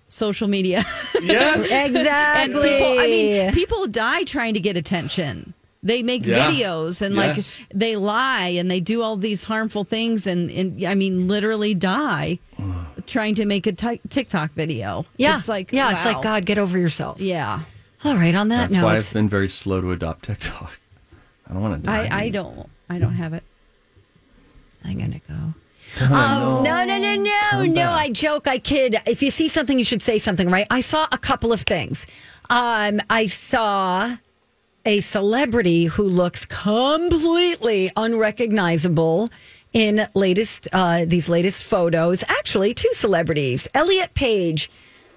social 0.09 0.48
media. 0.48 0.85
yes 1.20 1.64
Exactly. 1.64 1.90
And 2.40 2.53
people, 2.62 2.98
I 2.98 3.07
mean, 3.07 3.53
people 3.53 3.87
die 3.88 4.24
trying 4.24 4.55
to 4.55 4.61
get 4.61 4.77
attention. 4.79 5.53
They 5.83 6.03
make 6.03 6.24
Yeah. 6.24 6.51
videos 6.51 7.03
and 7.03 7.14
Yes. 7.14 7.61
like 7.61 7.68
they 7.74 7.96
lie 7.96 8.48
and 8.48 8.70
they 8.70 8.81
do 8.81 9.03
all 9.03 9.16
these 9.16 9.44
harmful 9.44 9.85
things 9.85 10.27
and, 10.27 10.51
and 10.51 10.83
I 10.85 10.94
mean, 10.94 11.29
literally 11.29 11.74
die 11.74 12.38
uh-huh. 12.59 12.77
Trying 13.08 13.34
to 13.36 13.44
make 13.44 13.66
a 13.66 13.72
TikTok 13.72 14.52
video. 14.52 15.04
yeah. 15.16 15.36
It's 15.36 15.48
like, 15.48 15.72
yeah, 15.72 15.92
it's 15.94 16.04
like, 16.04 16.22
God, 16.22 16.44
get 16.46 16.58
over 16.58 16.78
yourself. 16.78 17.20
Yeah. 17.20 17.62
All 18.04 18.14
right, 18.14 18.34
on 18.34 18.48
that 18.48 18.68
that's 18.68 18.74
note. 18.74 18.84
why 18.84 18.96
i've 18.96 19.12
been 19.12 19.28
very 19.28 19.48
slow 19.48 19.80
to 19.80 19.90
adopt 19.90 20.26
tiktok 20.26 20.78
i 21.50 21.52
don't 21.52 21.60
want 21.62 21.82
to 21.82 21.84
die 21.84 22.06
I, 22.12 22.24
I 22.26 22.28
don't, 22.28 22.68
I 22.88 22.98
don't 23.00 23.14
have 23.14 23.32
it. 23.32 23.42
I'm 24.84 24.96
gonna 24.98 25.20
go. 25.28 25.34
Um, 26.14 26.62
no, 26.62 26.84
no, 26.84 26.98
no, 26.98 27.14
no, 27.16 27.32
Come 27.50 27.68
no. 27.74 27.74
back. 27.74 27.98
I 28.00 28.10
joke. 28.10 28.46
I 28.46 28.58
kid. 28.58 28.96
If 29.06 29.22
you 29.22 29.30
see 29.30 29.48
something, 29.48 29.78
you 29.78 29.84
should 29.84 30.02
say 30.02 30.18
something, 30.18 30.48
right? 30.50 30.66
I 30.70 30.80
saw 30.80 31.06
a 31.10 31.18
couple 31.18 31.52
of 31.52 31.62
things. 31.62 32.06
Um, 32.50 33.00
I 33.10 33.26
saw 33.26 34.16
a 34.86 35.00
celebrity 35.00 35.86
who 35.86 36.04
looks 36.04 36.44
completely 36.44 37.90
unrecognizable 37.96 39.30
in 39.72 40.07
latest 40.14 40.68
uh, 40.72 41.04
these 41.07 41.28
latest 41.28 41.64
photos. 41.64 42.24
Actually, 42.28 42.74
two 42.74 42.92
celebrities. 42.92 43.68
Elliot 43.74 44.14
Page. 44.14 44.70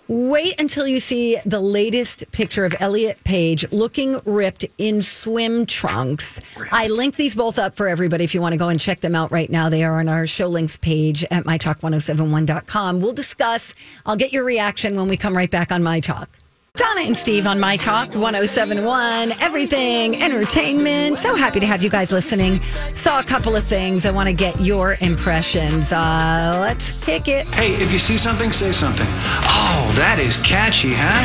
Wait 0.08 0.60
until 0.60 0.86
you 0.86 1.00
see 1.00 1.38
the 1.46 1.62
latest 1.62 2.30
picture 2.34 2.66
of 2.66 2.76
Elliot 2.82 3.24
Page 3.24 3.72
looking 3.72 4.20
ripped 4.26 4.66
in 4.78 5.02
swim 5.02 5.66
trunks. 5.66 6.38
I 6.70 6.90
link 6.90 7.16
these 7.16 7.34
both 7.34 7.58
up 7.58 7.76
for 7.76 7.88
everybody 7.88 8.26
if 8.26 8.34
you 8.36 8.42
want 8.42 8.52
to 8.52 8.58
go 8.58 8.68
and 8.68 8.78
check 8.78 9.00
them 9.00 9.16
out 9.16 9.32
right 9.32 9.50
now. 9.50 9.70
They 9.70 9.86
are 9.86 10.00
on 10.00 10.10
our 10.10 10.28
show 10.28 10.48
links 10.48 10.76
page 10.76 11.24
at 11.32 11.46
mytalk1071.com. 11.46 13.00
We'll 13.00 13.14
discuss. 13.14 13.74
I'll 14.06 14.18
get 14.18 14.34
your 14.34 14.44
reaction 14.44 14.98
when 14.98 15.08
we 15.08 15.16
come 15.16 15.38
right 15.38 15.50
back 15.50 15.72
on 15.72 15.82
My 15.82 16.02
Talk. 16.02 16.30
Donna 16.76 17.02
and 17.02 17.18
Steve 17.18 17.48
on 17.48 17.60
My 17.60 17.76
Talk 17.76 18.14
1071, 18.14 19.34
everything 19.42 20.22
entertainment. 20.24 21.20
So 21.20 21.36
happy 21.36 21.60
to 21.60 21.66
have 21.66 21.84
you 21.84 21.90
guys 21.90 22.14
listening. 22.14 22.62
Saw 22.94 23.20
a 23.20 23.24
couple 23.24 23.58
of 23.58 23.64
things. 23.66 24.06
I 24.06 24.12
want 24.12 24.28
to 24.30 24.34
get 24.34 24.58
your 24.62 24.96
impressions. 25.02 25.92
Uh, 25.92 26.58
let's 26.62 26.98
kick 27.04 27.28
it. 27.28 27.46
Hey, 27.48 27.74
if 27.74 27.92
you 27.92 28.00
see 28.00 28.18
something, 28.18 28.54
say 28.54 28.72
something. 28.72 29.06
Oh, 29.06 29.92
that 29.98 30.18
is 30.18 30.38
catchy, 30.38 30.94
huh? 30.96 31.20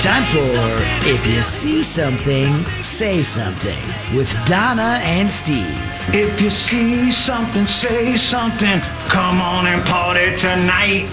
Time 0.00 0.24
for 0.24 1.08
If 1.08 1.26
You 1.26 1.40
See 1.42 1.82
Something, 1.82 2.62
Say 2.82 3.22
Something 3.22 3.78
with 4.14 4.34
Donna 4.44 4.98
and 5.02 5.30
Steve. 5.30 5.64
If 6.12 6.42
you 6.42 6.50
see 6.50 7.10
something, 7.10 7.66
say 7.66 8.16
something. 8.16 8.80
Come 9.08 9.40
on 9.40 9.66
and 9.66 9.82
party 9.86 10.36
tonight. 10.36 11.08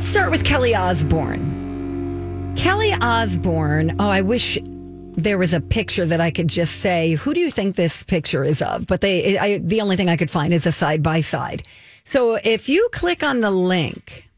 Let's 0.00 0.08
start 0.08 0.30
with 0.30 0.44
Kelly 0.44 0.74
Osbourne. 0.74 2.54
Kelly 2.56 2.94
Osbourne. 3.02 3.96
Oh, 3.98 4.08
I 4.08 4.22
wish 4.22 4.56
there 4.64 5.36
was 5.36 5.52
a 5.52 5.60
picture 5.60 6.06
that 6.06 6.22
I 6.22 6.30
could 6.30 6.48
just 6.48 6.76
say, 6.76 7.16
"Who 7.16 7.34
do 7.34 7.40
you 7.40 7.50
think 7.50 7.76
this 7.76 8.02
picture 8.02 8.42
is 8.42 8.62
of?" 8.62 8.86
But 8.86 9.02
they, 9.02 9.36
I, 9.36 9.58
the 9.58 9.82
only 9.82 9.96
thing 9.96 10.08
I 10.08 10.16
could 10.16 10.30
find 10.30 10.54
is 10.54 10.64
a 10.64 10.72
side 10.72 11.02
by 11.02 11.20
side. 11.20 11.64
So 12.04 12.40
if 12.42 12.66
you 12.66 12.88
click 12.92 13.22
on 13.22 13.42
the 13.42 13.50
link 13.50 14.30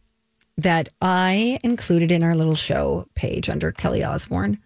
that 0.59 0.89
I 1.01 1.61
included 1.63 2.11
in 2.11 2.25
our 2.25 2.35
little 2.35 2.57
show 2.57 3.07
page 3.15 3.49
under 3.49 3.71
Kelly 3.71 4.03
Osbourne. 4.03 4.59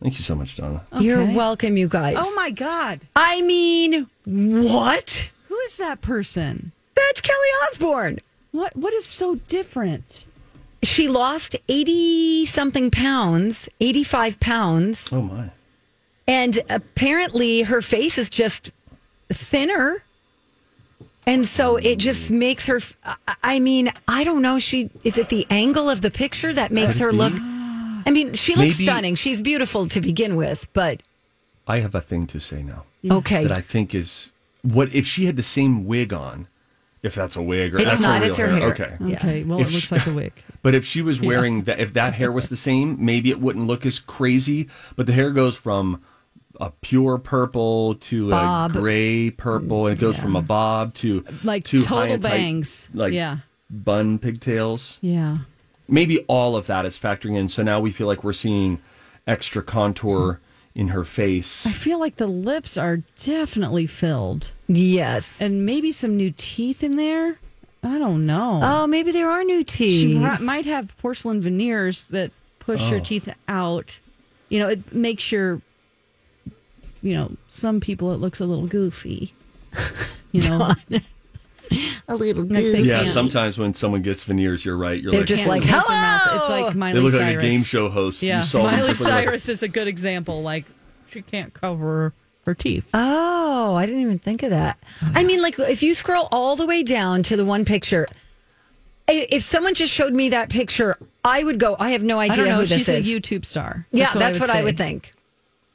thank 0.00 0.16
you 0.16 0.24
so 0.24 0.34
much 0.34 0.56
donna 0.56 0.86
you're 1.00 1.26
welcome, 1.26 1.76
you 1.76 1.86
guys. 1.86 2.16
Oh 2.18 2.34
my 2.34 2.48
God. 2.48 3.02
I 3.14 3.42
mean, 3.42 4.06
what? 4.24 5.30
Who 5.48 5.58
is 5.58 5.76
that 5.76 6.00
person? 6.00 6.72
That's 6.94 7.20
Kelly 7.20 7.50
Osbourne. 7.68 8.20
What 8.56 8.74
What 8.74 8.94
is 8.94 9.04
so 9.04 9.34
different? 9.48 10.26
She 10.82 11.08
lost 11.08 11.56
80 11.68 12.46
something 12.46 12.90
pounds, 12.90 13.68
85 13.80 14.40
pounds. 14.40 15.08
oh 15.12 15.22
my 15.22 15.50
And 16.26 16.60
apparently 16.70 17.62
her 17.62 17.82
face 17.82 18.16
is 18.18 18.28
just 18.28 18.70
thinner. 19.28 20.02
And 21.26 21.44
so 21.46 21.76
it 21.76 21.98
just 21.98 22.30
makes 22.30 22.66
her, 22.66 22.80
I- 23.04 23.16
I 23.42 23.60
mean, 23.60 23.90
I 24.06 24.22
don't 24.22 24.42
know. 24.42 24.58
She, 24.58 24.90
is 25.02 25.18
it 25.18 25.28
the 25.28 25.44
angle 25.50 25.90
of 25.90 26.00
the 26.00 26.10
picture 26.10 26.52
that 26.54 26.70
makes 26.70 26.98
her 27.00 27.12
look, 27.12 27.32
I 28.06 28.10
mean, 28.10 28.34
she 28.34 28.54
looks 28.54 28.78
Maybe- 28.78 28.84
stunning. 28.86 29.14
She's 29.16 29.40
beautiful 29.40 29.88
to 29.88 30.00
begin 30.00 30.36
with, 30.36 30.66
but 30.72 31.02
I 31.66 31.80
have 31.80 31.94
a 31.96 32.00
thing 32.00 32.26
to 32.28 32.38
say 32.38 32.62
now 32.62 32.84
okay. 33.10 33.42
that 33.42 33.50
I 33.52 33.60
think 33.60 33.92
is 33.94 34.30
what 34.62 34.94
if 34.94 35.04
she 35.06 35.24
had 35.26 35.36
the 35.36 35.42
same 35.42 35.84
wig 35.84 36.12
on, 36.12 36.46
if 37.06 37.14
that's 37.14 37.36
a 37.36 37.42
wig 37.42 37.74
or 37.74 37.78
It's 37.78 37.86
that's 37.90 38.00
not, 38.02 38.18
a 38.18 38.20
real 38.20 38.28
it's 38.28 38.38
her 38.38 38.48
hair. 38.48 38.68
Okay, 38.72 38.96
Yeah. 39.00 39.16
Okay, 39.16 39.44
well, 39.44 39.60
If 39.60 39.68
it 39.68 39.72
looks 39.74 39.86
she- 39.88 39.94
like 39.94 40.06
a 40.06 40.12
wig. 40.12 40.32
but 40.62 40.74
if 40.74 40.84
she 40.84 41.00
was 41.02 41.20
wearing 41.20 41.62
that, 41.64 41.78
if 41.80 41.92
that 41.94 42.14
hair 42.14 42.30
was 42.30 42.48
the 42.48 42.56
same, 42.56 42.96
maybe 43.04 43.30
it 43.30 43.40
wouldn't 43.40 43.66
look 43.66 43.86
as 43.86 43.98
crazy. 43.98 44.68
But 44.96 45.06
the 45.06 45.12
hair 45.12 45.30
goes 45.30 45.56
from 45.56 46.02
a 46.60 46.70
pure 46.80 47.18
purple 47.18 47.94
to 47.96 48.30
Bob. 48.30 48.70
a 48.70 48.78
gray 48.80 49.30
purple, 49.30 49.86
and 49.86 49.96
it 49.96 50.00
goes 50.00 50.18
from 50.18 50.36
a 50.36 50.42
bob 50.42 50.94
to 50.94 51.24
Like 51.44 51.64
to 51.64 51.78
high 51.78 51.84
total 51.84 52.14
and 52.14 52.22
tight, 52.22 52.30
bangs. 52.30 52.88
like 52.94 53.12
Yeah. 53.12 53.38
bun 53.70 54.18
pigtails. 54.18 54.98
Yeah. 55.02 55.38
Maybe 55.88 56.20
all 56.28 56.56
of 56.56 56.66
that 56.66 56.84
is 56.86 56.98
factoring 56.98 57.36
in. 57.36 57.48
So 57.48 57.62
now 57.62 57.78
we 57.80 57.90
feel 57.92 58.06
like 58.06 58.24
we're 58.24 58.32
seeing 58.32 58.78
extra 59.26 59.62
contour 59.62 60.40
in 60.76 60.88
her 60.88 61.04
face. 61.04 61.66
I 61.66 61.70
feel 61.72 61.98
like 61.98 62.16
the 62.16 62.26
lips 62.28 62.76
are 62.76 62.98
definitely 63.20 63.86
filled 63.88 64.52
yes. 64.68 65.36
and 65.40 65.66
maybe 65.66 65.90
some 65.90 66.16
new 66.16 66.32
teeth 66.36 66.84
in 66.84 66.94
there. 66.96 67.38
I 67.82 67.98
don't 67.98 68.26
know. 68.26 68.60
Oh, 68.62 68.86
maybe 68.86 69.10
there 69.10 69.30
are 69.30 69.42
new 69.42 69.60
she 69.60 69.64
teeth. 69.64 70.22
ri- 70.40 70.44
might 70.46 70.66
have 70.66 70.96
porcelain 70.98 71.40
veneers 71.40 72.04
that 72.08 72.30
push 72.60 72.82
Oh. 72.84 72.90
your 72.90 73.00
teeth 73.00 73.28
out. 73.48 73.98
You 74.48 74.58
know, 74.60 74.68
it 74.68 74.92
makes 74.92 75.32
your, 75.32 75.60
you 77.02 77.14
know, 77.14 77.32
some 77.48 77.80
people 77.80 78.12
it 78.12 78.20
looks 78.20 78.38
a 78.40 78.44
little 78.46 78.66
goofy. 78.66 79.32
You 80.32 80.42
know, 80.50 80.74
a 82.08 82.14
little 82.14 82.42
Like 82.44 82.52
goofy. 82.62 82.82
yeah, 82.82 82.98
can't- 83.00 83.08
sometimes 83.10 83.58
when 83.58 83.72
someone 83.72 84.02
gets 84.02 84.24
veneers, 84.24 84.66
you're 84.66 84.76
right. 84.76 85.00
You're 85.02 85.12
They're 85.12 85.20
like, 85.22 85.28
just 85.28 85.44
can't 85.44 85.60
like, 85.60 85.68
close 85.70 85.86
their 85.86 85.96
mouth. 85.96 86.36
It's 86.36 86.48
like 86.50 86.74
Miley 86.74 86.92
they 86.94 87.00
look 87.04 87.12
Cyrus. 87.12 87.34
like 87.36 87.44
a 87.44 87.50
game 87.50 87.62
show 87.62 87.88
host. 87.88 88.22
Yeah, 88.22 88.38
You 88.38 88.44
saw 88.44 88.62
them 88.64 88.72
Miley 88.72 88.92
people 88.92 89.06
like- 89.06 89.24
Cyrus 89.24 89.48
is 89.48 89.62
a 89.62 89.68
good 89.68 89.88
example. 89.88 90.42
Like 90.42 90.66
she 91.16 91.22
can't 91.22 91.54
cover 91.54 92.12
her 92.44 92.54
teeth. 92.54 92.86
Oh, 92.94 93.74
I 93.74 93.86
didn't 93.86 94.02
even 94.02 94.18
think 94.18 94.42
of 94.42 94.50
that. 94.50 94.78
I 95.02 95.24
mean, 95.24 95.40
like 95.42 95.58
if 95.58 95.82
you 95.82 95.94
scroll 95.94 96.28
all 96.30 96.56
the 96.56 96.66
way 96.66 96.82
down 96.82 97.22
to 97.24 97.36
the 97.36 97.44
one 97.44 97.64
picture, 97.64 98.06
if 99.08 99.42
someone 99.42 99.74
just 99.74 99.92
showed 99.92 100.12
me 100.12 100.28
that 100.30 100.50
picture, 100.50 100.98
I 101.24 101.42
would 101.42 101.58
go, 101.58 101.74
I 101.78 101.90
have 101.90 102.02
no 102.02 102.18
I 102.20 102.24
idea 102.24 102.36
don't 102.36 102.48
know. 102.48 102.54
who 102.56 102.66
this 102.66 102.78
She's 102.86 102.88
is. 102.88 103.08
a 103.08 103.10
YouTube 103.20 103.44
star. 103.44 103.86
yeah, 103.92 104.12
that's 104.12 104.38
what 104.40 104.50
I 104.50 104.62
would 104.62 104.76
think. 104.76 105.12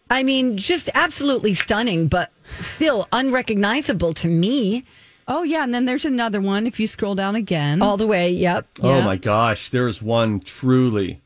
I 0.09 0.23
mean, 0.23 0.57
just 0.57 0.89
absolutely 0.93 1.53
stunning, 1.53 2.07
but 2.07 2.31
still 2.59 3.07
unrecognizable 3.13 4.13
to 4.15 4.27
me. 4.27 4.83
Oh 5.27 5.43
yeah, 5.43 5.63
and 5.63 5.73
then 5.73 5.85
there's 5.85 6.03
another 6.05 6.41
one. 6.41 6.67
If 6.67 6.79
you 6.79 6.87
scroll 6.87 7.15
down 7.15 7.35
again, 7.35 7.81
All 7.81 7.95
the 7.97 8.07
way. 8.07 8.29
Yep. 8.31 8.67
Oh 8.83 8.97
Yeah. 8.97 9.05
my 9.05 9.15
gosh, 9.15 9.69
there's 9.69 10.01
one 10.01 10.39
truly 10.41 11.21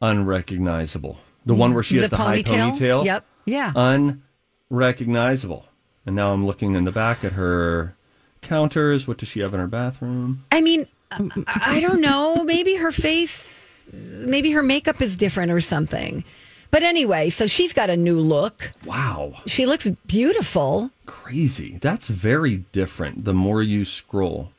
unrecognizable. 0.00 1.18
The 1.46 1.54
one 1.54 1.74
where 1.74 1.82
she 1.82 1.96
has 1.96 2.10
The 2.10 2.16
the, 2.16 2.22
high 2.22 2.42
ponytail? 2.42 2.72
ponytail. 2.78 3.04
Yep. 3.04 3.24
yeah, 3.46 3.72
Unrecognizable. 4.70 5.66
And 6.06 6.16
now 6.16 6.32
I'm 6.32 6.44
looking 6.46 6.74
in 6.74 6.84
the 6.84 6.92
back 6.92 7.24
at 7.24 7.32
her 7.32 7.94
counters. 8.40 9.06
What 9.06 9.18
does 9.18 9.28
she 9.28 9.40
have 9.40 9.54
in 9.54 9.60
her 9.60 9.66
bathroom? 9.68 10.44
I 10.50 10.60
mean, 10.60 10.86
I 11.10 11.30
I 11.46 11.80
don't 11.80 12.00
know. 12.00 12.42
Maybe 12.44 12.74
her 12.76 12.90
face, 12.90 14.24
maybe 14.26 14.50
her 14.52 14.62
makeup 14.62 15.00
is 15.00 15.16
different 15.16 15.52
or 15.52 15.60
something. 15.60 16.24
But 16.70 16.82
anyway, 16.82 17.28
so 17.28 17.46
she's 17.46 17.72
got 17.74 17.90
a 17.90 17.96
new 17.96 18.18
look. 18.18 18.72
Wow. 18.86 19.34
She 19.46 19.66
looks 19.66 19.88
beautiful. 20.06 20.90
Crazy. 21.06 21.76
That's 21.80 22.08
very 22.08 22.58
different 22.72 23.24
the 23.26 23.34
more 23.34 23.62
you 23.62 23.84
scroll. 23.84 24.50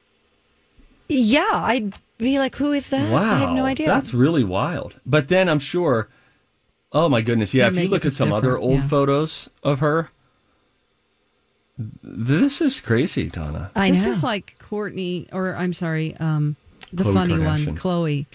Yeah, 1.09 1.49
I'd 1.51 1.93
be 2.19 2.37
like, 2.39 2.55
who 2.55 2.71
is 2.71 2.89
that? 2.91 3.11
Wow. 3.11 3.33
I 3.33 3.37
have 3.39 3.51
no 3.53 3.65
idea. 3.65 3.87
That's 3.87 4.13
really 4.13 4.43
wild. 4.43 4.95
But 5.05 5.27
then 5.27 5.49
I'm 5.49 5.59
sure, 5.59 6.07
oh 6.93 7.09
my 7.09 7.21
goodness. 7.21 7.53
Yeah, 7.53 7.65
Her 7.65 7.71
if 7.71 7.77
you 7.83 7.89
look 7.89 8.05
at 8.05 8.13
some 8.13 8.31
other 8.31 8.57
old 8.57 8.79
yeah. 8.81 8.87
photos 8.87 9.49
of 9.63 9.79
her, 9.79 10.09
this 11.77 12.61
is 12.61 12.79
crazy, 12.79 13.29
Donna. 13.29 13.71
I 13.75 13.89
this 13.89 14.05
know. 14.05 14.11
is 14.11 14.23
like 14.23 14.55
Courtney, 14.59 15.27
or 15.33 15.55
I'm 15.55 15.73
sorry, 15.73 16.15
um, 16.17 16.55
the 16.91 17.03
Khloe 17.03 17.13
funny 17.13 17.39
one, 17.39 17.59
Khloe, 17.75 18.25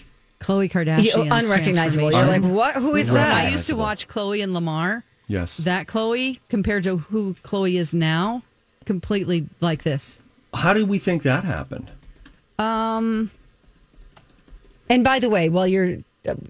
Khloe 0.41 0.69
Kardashian. 0.69 1.25
You- 1.25 1.31
unrecognizable. 1.33 2.11
You're 2.11 2.25
like, 2.25 2.43
what? 2.43 2.75
Who 2.75 2.95
is 2.95 3.11
that? 3.13 3.33
I 3.33 3.49
used 3.49 3.67
to 3.67 3.75
watch 3.75 4.07
Khloe 4.07 4.43
and 4.43 4.53
Lamar. 4.53 5.05
Yes. 5.27 5.57
That 5.57 5.87
Khloe 5.87 6.39
compared 6.49 6.83
to 6.83 6.97
who 6.97 7.35
Khloe 7.43 7.79
is 7.79 7.93
now, 7.93 8.41
completely 8.85 9.47
like 9.61 9.83
this. 9.83 10.21
How 10.53 10.73
do 10.73 10.85
we 10.85 10.97
think 10.99 11.21
that 11.23 11.43
happened? 11.43 11.91
Um, 12.57 13.29
And 14.89 15.03
by 15.03 15.19
the 15.19 15.29
way, 15.29 15.47
while 15.49 15.67
you're, 15.67 15.99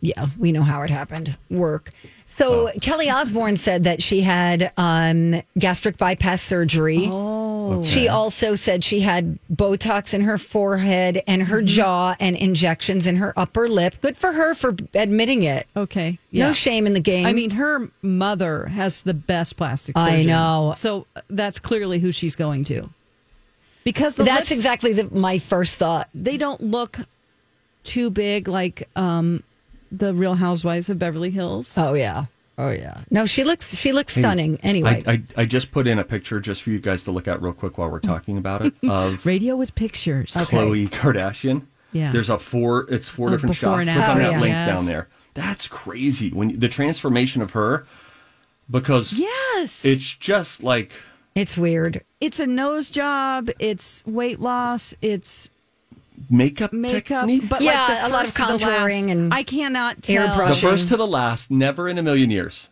yeah, 0.01 0.28
we 0.38 0.51
know 0.51 0.63
how 0.63 0.82
it 0.82 0.89
happened. 0.89 1.38
Work. 1.49 1.91
So 2.26 2.72
Kelly 2.82 3.09
Osbourne 3.09 3.57
said 3.57 3.84
that 3.84 4.01
she 4.01 4.22
had 4.22 4.72
um, 4.78 5.41
gastric 5.57 5.97
bypass 5.97 6.41
surgery. 6.41 7.07
Oh. 7.09 7.84
She 7.84 8.07
also 8.07 8.55
said 8.55 8.84
she 8.84 9.01
had 9.01 9.38
Botox 9.53 10.13
in 10.13 10.22
her 10.22 10.38
forehead 10.38 11.22
and 11.28 11.43
her 11.43 11.61
jaw 11.61 12.15
and 12.20 12.36
injections 12.36 13.05
in 13.07 13.17
her 13.17 13.34
upper 13.38 13.67
lip. 13.67 13.95
Good 14.01 14.15
for 14.15 14.32
her 14.32 14.55
for 14.55 14.76
admitting 14.93 15.43
it. 15.43 15.67
okay. 15.76 16.17
No 16.32 16.53
shame 16.53 16.88
in 16.88 16.93
the 16.93 16.99
game. 16.99 17.26
I 17.26 17.34
mean, 17.34 17.51
her 17.51 17.89
mother 18.01 18.67
has 18.67 19.01
the 19.01 19.13
best 19.13 19.57
plastic 19.57 19.97
I 19.97 20.24
know. 20.24 20.74
So 20.78 21.07
uh, 21.15 21.22
that's 21.30 21.59
clearly 21.59 21.99
who 21.99 22.11
she's 22.11 22.36
going 22.36 22.63
to. 22.65 22.89
Because 23.84 24.15
the 24.15 24.24
that's 24.24 24.51
lips, 24.51 24.51
exactly 24.51 24.93
the, 24.93 25.09
my 25.15 25.39
first 25.39 25.78
thought. 25.78 26.09
they 26.13 26.38
don't 26.38 26.61
look 26.61 26.99
too 27.84 28.09
big 28.09 28.47
like 28.47 28.88
um, 28.95 29.43
the 29.91 30.13
Real 30.13 30.35
Housewives 30.35 30.89
of 30.89 30.99
Beverly 30.99 31.29
Hills. 31.31 31.77
Oh 31.77 31.93
yeah. 31.93 32.25
Oh 32.57 32.71
yeah. 32.71 33.01
No, 33.09 33.25
she 33.25 33.43
looks 33.43 33.75
she 33.75 33.91
looks 33.91 34.13
stunning. 34.15 34.57
Anyway, 34.61 35.01
I, 35.07 35.11
I, 35.13 35.23
I 35.37 35.45
just 35.45 35.71
put 35.71 35.87
in 35.87 35.97
a 35.99 36.03
picture 36.03 36.39
just 36.39 36.61
for 36.61 36.71
you 36.71 36.79
guys 36.79 37.03
to 37.05 37.11
look 37.11 37.27
at 37.27 37.41
real 37.41 37.53
quick 37.53 37.77
while 37.77 37.89
we're 37.89 37.99
talking 37.99 38.37
about 38.37 38.65
it 38.65 38.73
of 38.89 39.25
Radio 39.25 39.55
with 39.55 39.75
pictures. 39.75 40.33
Khloe 40.33 40.89
Kardashian. 40.89 41.65
Yeah. 41.93 42.11
There's 42.11 42.29
a 42.29 42.37
four. 42.37 42.85
It's 42.91 43.07
four 43.09 43.29
Oh, 43.29 43.31
different 43.31 43.55
shots. 43.55 43.87
and 43.87 43.95
Click 43.97 44.09
on 44.09 44.21
after. 44.21 44.31
that 44.33 44.41
link 44.41 44.53
yeah. 44.53 44.65
down 44.75 44.85
there. 44.85 45.07
That's 45.33 45.67
crazy. 45.67 46.31
When 46.31 46.59
the 46.59 46.67
transformation 46.67 47.41
of 47.41 47.51
her, 47.51 47.85
because 48.69 49.17
Yes. 49.17 49.85
it's 49.85 50.13
just 50.13 50.61
like 50.61 50.91
it's 51.35 51.57
weird. 51.57 52.03
it's 52.19 52.39
a 52.39 52.47
nose 52.47 52.89
job. 52.89 53.49
It's 53.59 54.03
weight 54.05 54.39
loss. 54.39 54.93
It's 55.01 55.49
makeup, 56.30 56.74
makeup. 56.74 57.22
technique. 57.28 57.49
But 57.49 57.61
Yeah, 57.61 57.88
like 57.88 58.03
a 58.03 58.13
lot 58.13 58.26
of 58.26 58.32
first 58.34 58.38
to 58.38 58.45
the 58.45 58.65
contouring 58.65 59.01
last, 59.05 59.09
and 59.11 59.34
I 59.34 59.43
cannot 59.43 60.05
hair 60.05 60.28
tell. 60.28 60.47
the 60.47 60.53
first 60.55 60.88
to 60.89 60.97
the 60.97 61.07
last, 61.07 61.51
never 61.51 61.88
in 61.89 61.97
a 61.97 62.03
million 62.03 62.30
years 62.32 62.70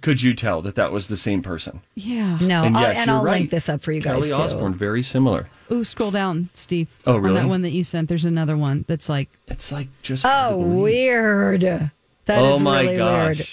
could 0.00 0.22
you 0.22 0.34
tell 0.34 0.60
that 0.62 0.74
that 0.74 0.90
was 0.92 1.06
the 1.08 1.16
same 1.16 1.40
person. 1.40 1.80
Yeah. 1.94 2.38
No, 2.40 2.64
And 2.64 2.76
I'll, 2.76 2.86
and 2.86 3.06
you're 3.06 3.16
I'll 3.16 3.24
right. 3.24 3.38
link 3.40 3.50
this 3.50 3.68
up 3.68 3.80
for 3.80 3.92
you 3.92 4.00
guys 4.00 4.14
Kelly 4.14 4.28
too. 4.28 4.34
Osbourne, 4.34 4.74
very 4.74 5.02
similar. 5.02 5.48
Ooh, 5.70 5.84
scroll 5.84 6.10
down, 6.10 6.48
Steve. 6.52 6.94
Oh, 7.06 7.14
On 7.14 7.22
really? 7.22 7.40
that 7.40 7.48
one 7.48 7.62
that 7.62 7.70
you 7.70 7.84
sent, 7.84 8.08
there's 8.08 8.24
another 8.24 8.56
one 8.56 8.84
that's 8.88 9.08
like 9.08 9.28
It's 9.46 9.70
like 9.70 9.88
just. 10.02 10.24
Oh, 10.26 10.58
weird. 10.58 11.60
That 11.60 12.42
oh 12.42 12.54
is 12.56 12.60
oh 12.60 12.64
my 12.64 12.82
really 12.82 12.96
gosh. 12.96 13.36
weird. 13.38 13.48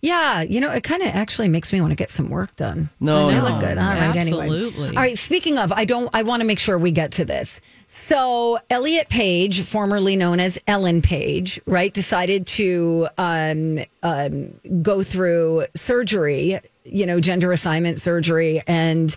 Yeah, 0.00 0.42
you 0.42 0.60
know, 0.60 0.70
it 0.70 0.84
kind 0.84 1.02
of 1.02 1.08
actually 1.08 1.48
makes 1.48 1.72
me 1.72 1.80
want 1.80 1.90
to 1.90 1.96
get 1.96 2.08
some 2.08 2.30
work 2.30 2.54
done. 2.54 2.88
No, 3.00 3.30
no. 3.30 3.42
look 3.42 3.60
good. 3.60 3.78
All 3.78 3.84
right, 3.84 4.14
anyway. 4.14 4.46
Absolutely. 4.46 4.88
All 4.88 4.94
right. 4.94 5.18
Speaking 5.18 5.58
of, 5.58 5.72
I 5.72 5.84
don't. 5.84 6.08
I 6.12 6.22
want 6.22 6.40
to 6.40 6.46
make 6.46 6.60
sure 6.60 6.78
we 6.78 6.92
get 6.92 7.10
to 7.12 7.24
this. 7.24 7.60
So 7.88 8.58
Elliot 8.70 9.08
Page, 9.08 9.62
formerly 9.62 10.14
known 10.14 10.38
as 10.38 10.56
Ellen 10.68 11.02
Page, 11.02 11.60
right, 11.66 11.92
decided 11.92 12.46
to 12.48 13.08
um, 13.18 13.78
um, 14.04 14.54
go 14.82 15.02
through 15.02 15.66
surgery. 15.74 16.60
You 16.84 17.04
know, 17.04 17.18
gender 17.18 17.50
assignment 17.50 18.00
surgery, 18.00 18.62
and 18.68 19.16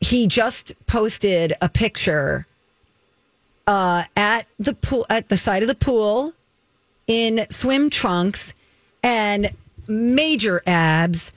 he 0.00 0.26
just 0.26 0.74
posted 0.86 1.52
a 1.62 1.68
picture 1.68 2.44
uh, 3.68 4.02
at 4.16 4.46
the 4.58 4.74
pool 4.74 5.06
at 5.08 5.28
the 5.28 5.36
side 5.36 5.62
of 5.62 5.68
the 5.68 5.76
pool 5.76 6.32
in 7.06 7.46
swim 7.50 7.88
trunks 7.88 8.52
and 9.04 9.50
major 9.88 10.62
abs 10.66 11.32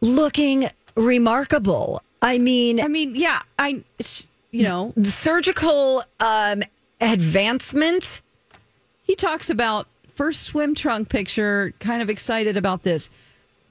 looking 0.00 0.68
remarkable. 0.96 2.02
I 2.20 2.38
mean, 2.38 2.80
I 2.80 2.88
mean, 2.88 3.14
yeah, 3.14 3.42
I 3.58 3.82
it's, 3.98 4.28
you 4.50 4.62
know, 4.64 4.92
the 4.96 5.10
surgical 5.10 6.04
um, 6.20 6.62
advancement. 7.00 8.20
he 9.04 9.14
talks 9.14 9.48
about 9.50 9.86
first 10.14 10.42
swim 10.42 10.74
trunk 10.74 11.08
picture, 11.08 11.72
kind 11.80 12.02
of 12.02 12.10
excited 12.10 12.56
about 12.56 12.82
this. 12.82 13.08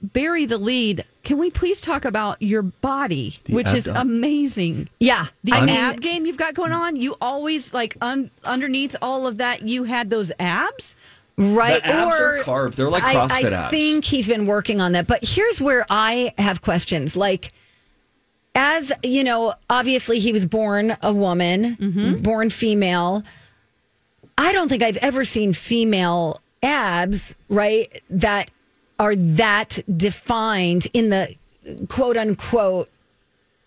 Bury 0.02 0.46
the 0.46 0.58
lead. 0.58 1.04
Can 1.22 1.38
we 1.38 1.50
please 1.50 1.80
talk 1.80 2.04
about 2.04 2.42
your 2.42 2.62
body, 2.62 3.36
The 3.44 3.54
which 3.54 3.72
is 3.72 3.86
ab- 3.86 3.98
amazing? 4.04 4.88
Yeah, 4.98 5.26
The 5.44 5.52
I 5.52 5.60
mean, 5.64 5.76
ab 5.76 6.00
game 6.00 6.26
you've 6.26 6.36
got 6.36 6.54
going 6.54 6.72
on, 6.72 6.96
you 6.96 7.14
always 7.20 7.72
like 7.72 7.96
un- 8.00 8.30
underneath 8.44 8.96
all 9.00 9.28
of 9.28 9.38
that, 9.38 9.62
you 9.62 9.84
had 9.84 10.10
those 10.10 10.32
abs. 10.40 10.96
Right? 11.36 11.82
The 11.82 11.88
abs 11.88 12.18
or 12.20 12.36
are 12.36 12.38
carved. 12.38 12.76
They're 12.76 12.90
like 12.90 13.02
I, 13.02 13.14
CrossFit 13.14 13.52
I 13.52 13.64
abs. 13.64 13.70
think 13.70 14.04
he's 14.04 14.28
been 14.28 14.46
working 14.46 14.80
on 14.80 14.92
that. 14.92 15.06
But 15.06 15.20
here's 15.22 15.60
where 15.60 15.86
I 15.90 16.32
have 16.38 16.62
questions. 16.62 17.16
Like, 17.16 17.52
as 18.54 18.92
you 19.02 19.24
know, 19.24 19.54
obviously 19.70 20.18
he 20.18 20.32
was 20.32 20.44
born 20.46 20.96
a 21.02 21.12
woman, 21.12 21.76
Mm-hmm. 21.76 22.16
born 22.18 22.50
female. 22.50 23.22
I 24.38 24.52
don't 24.52 24.68
think 24.68 24.82
I've 24.82 24.96
ever 24.98 25.24
seen 25.24 25.52
female 25.52 26.40
abs, 26.62 27.34
right? 27.48 28.02
That 28.10 28.50
are 28.98 29.16
that 29.16 29.78
defined 29.96 30.86
in 30.92 31.10
the 31.10 31.34
quote 31.88 32.16
unquote 32.16 32.88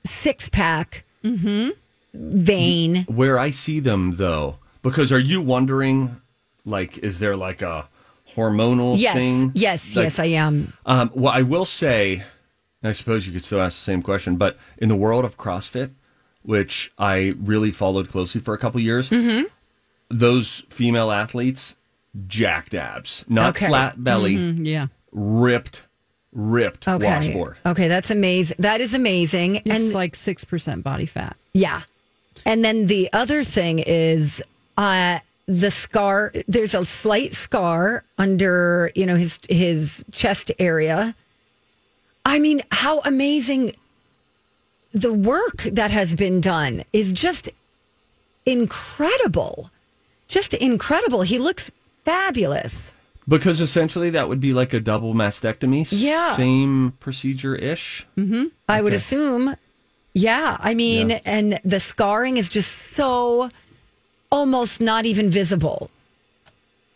six 0.05 0.49
pack 0.49 1.03
Mm-hmm. 1.23 1.69
vein. 2.13 3.03
Where 3.05 3.39
I 3.39 3.49
see 3.49 3.79
them 3.79 4.17
though, 4.17 4.57
because 4.83 5.11
are 5.11 5.19
you 5.19 5.41
wondering, 5.41 6.17
like, 6.65 6.97
is 6.99 7.19
there 7.19 7.35
like 7.35 7.61
a 7.61 7.87
hormonal 8.35 8.95
Yes, 8.97 9.15
thing? 9.17 9.51
yes, 9.55 9.95
Like, 9.95 10.03
yes, 10.03 10.19
I 10.19 10.25
am. 10.25 10.73
Um, 10.85 11.11
well, 11.13 11.31
I 11.33 11.41
will 11.43 11.65
say, 11.65 12.15
and 12.81 12.89
I 12.89 12.91
suppose 12.91 13.27
you 13.27 13.33
could 13.33 13.45
still 13.45 13.61
ask 13.61 13.77
the 13.77 13.83
same 13.83 14.01
question, 14.01 14.35
but 14.37 14.57
in 14.77 14.89
the 14.89 14.95
world 14.95 15.25
of 15.25 15.37
CrossFit, 15.37 15.91
which 16.43 16.91
I 16.97 17.35
really 17.39 17.71
followed 17.71 18.09
closely 18.09 18.41
for 18.41 18.53
a 18.53 18.57
couple 18.57 18.79
years, 18.81 19.09
Mm-hmm. 19.09 19.45
those 20.09 20.63
female 20.69 21.11
athletes, 21.11 21.75
jacked 22.27 22.73
abs, 22.73 23.25
not 23.27 23.55
Okay. 23.55 23.67
flat 23.67 24.03
belly, 24.03 24.35
Yeah. 24.35 24.87
ripped, 25.11 25.83
ripped 26.31 26.87
Okay. 26.87 27.05
washboard. 27.05 27.57
Okay, 27.65 27.87
that's 27.87 28.09
amazing. 28.11 28.57
That 28.59 28.81
is 28.81 28.93
amazing. 28.93 29.55
It's 29.65 29.85
and 29.85 29.93
like 29.93 30.13
6% 30.15 30.83
body 30.83 31.05
fat. 31.05 31.35
Yeah. 31.53 31.81
And 32.45 32.63
then 32.63 32.85
the 32.85 33.09
other 33.13 33.43
thing 33.43 33.79
is 33.79 34.43
uh 34.77 35.19
the 35.47 35.69
scar 35.69 36.31
there's 36.47 36.73
a 36.73 36.83
slight 36.85 37.33
scar 37.33 38.03
under, 38.17 38.91
you 38.95 39.05
know, 39.05 39.15
his 39.15 39.39
his 39.49 40.03
chest 40.11 40.51
area. 40.59 41.15
I 42.25 42.39
mean, 42.39 42.61
how 42.71 43.01
amazing 43.01 43.73
the 44.91 45.13
work 45.13 45.57
that 45.71 45.91
has 45.91 46.15
been 46.15 46.41
done 46.41 46.83
is 46.93 47.11
just 47.11 47.49
incredible. 48.45 49.69
Just 50.27 50.53
incredible. 50.53 51.21
He 51.21 51.37
looks 51.37 51.71
fabulous. 52.03 52.91
Because 53.27 53.59
essentially 53.59 54.09
that 54.11 54.29
would 54.29 54.39
be 54.39 54.53
like 54.53 54.73
a 54.73 54.79
double 54.79 55.13
mastectomy. 55.13 55.87
Yeah. 55.91 56.33
Same 56.35 56.93
procedure 56.99 57.55
ish. 57.55 58.05
Mm-hmm. 58.17 58.45
I 58.69 58.81
would 58.81 58.93
assume. 58.93 59.55
Yeah. 60.13 60.57
I 60.59 60.73
mean, 60.73 61.09
Yeah. 61.09 61.19
and 61.25 61.59
the 61.63 61.79
scarring 61.79 62.37
is 62.37 62.49
just 62.49 62.71
so 62.95 63.49
almost 64.35 64.81
not 64.81 65.05
even 65.05 65.29
visible. 65.29 65.89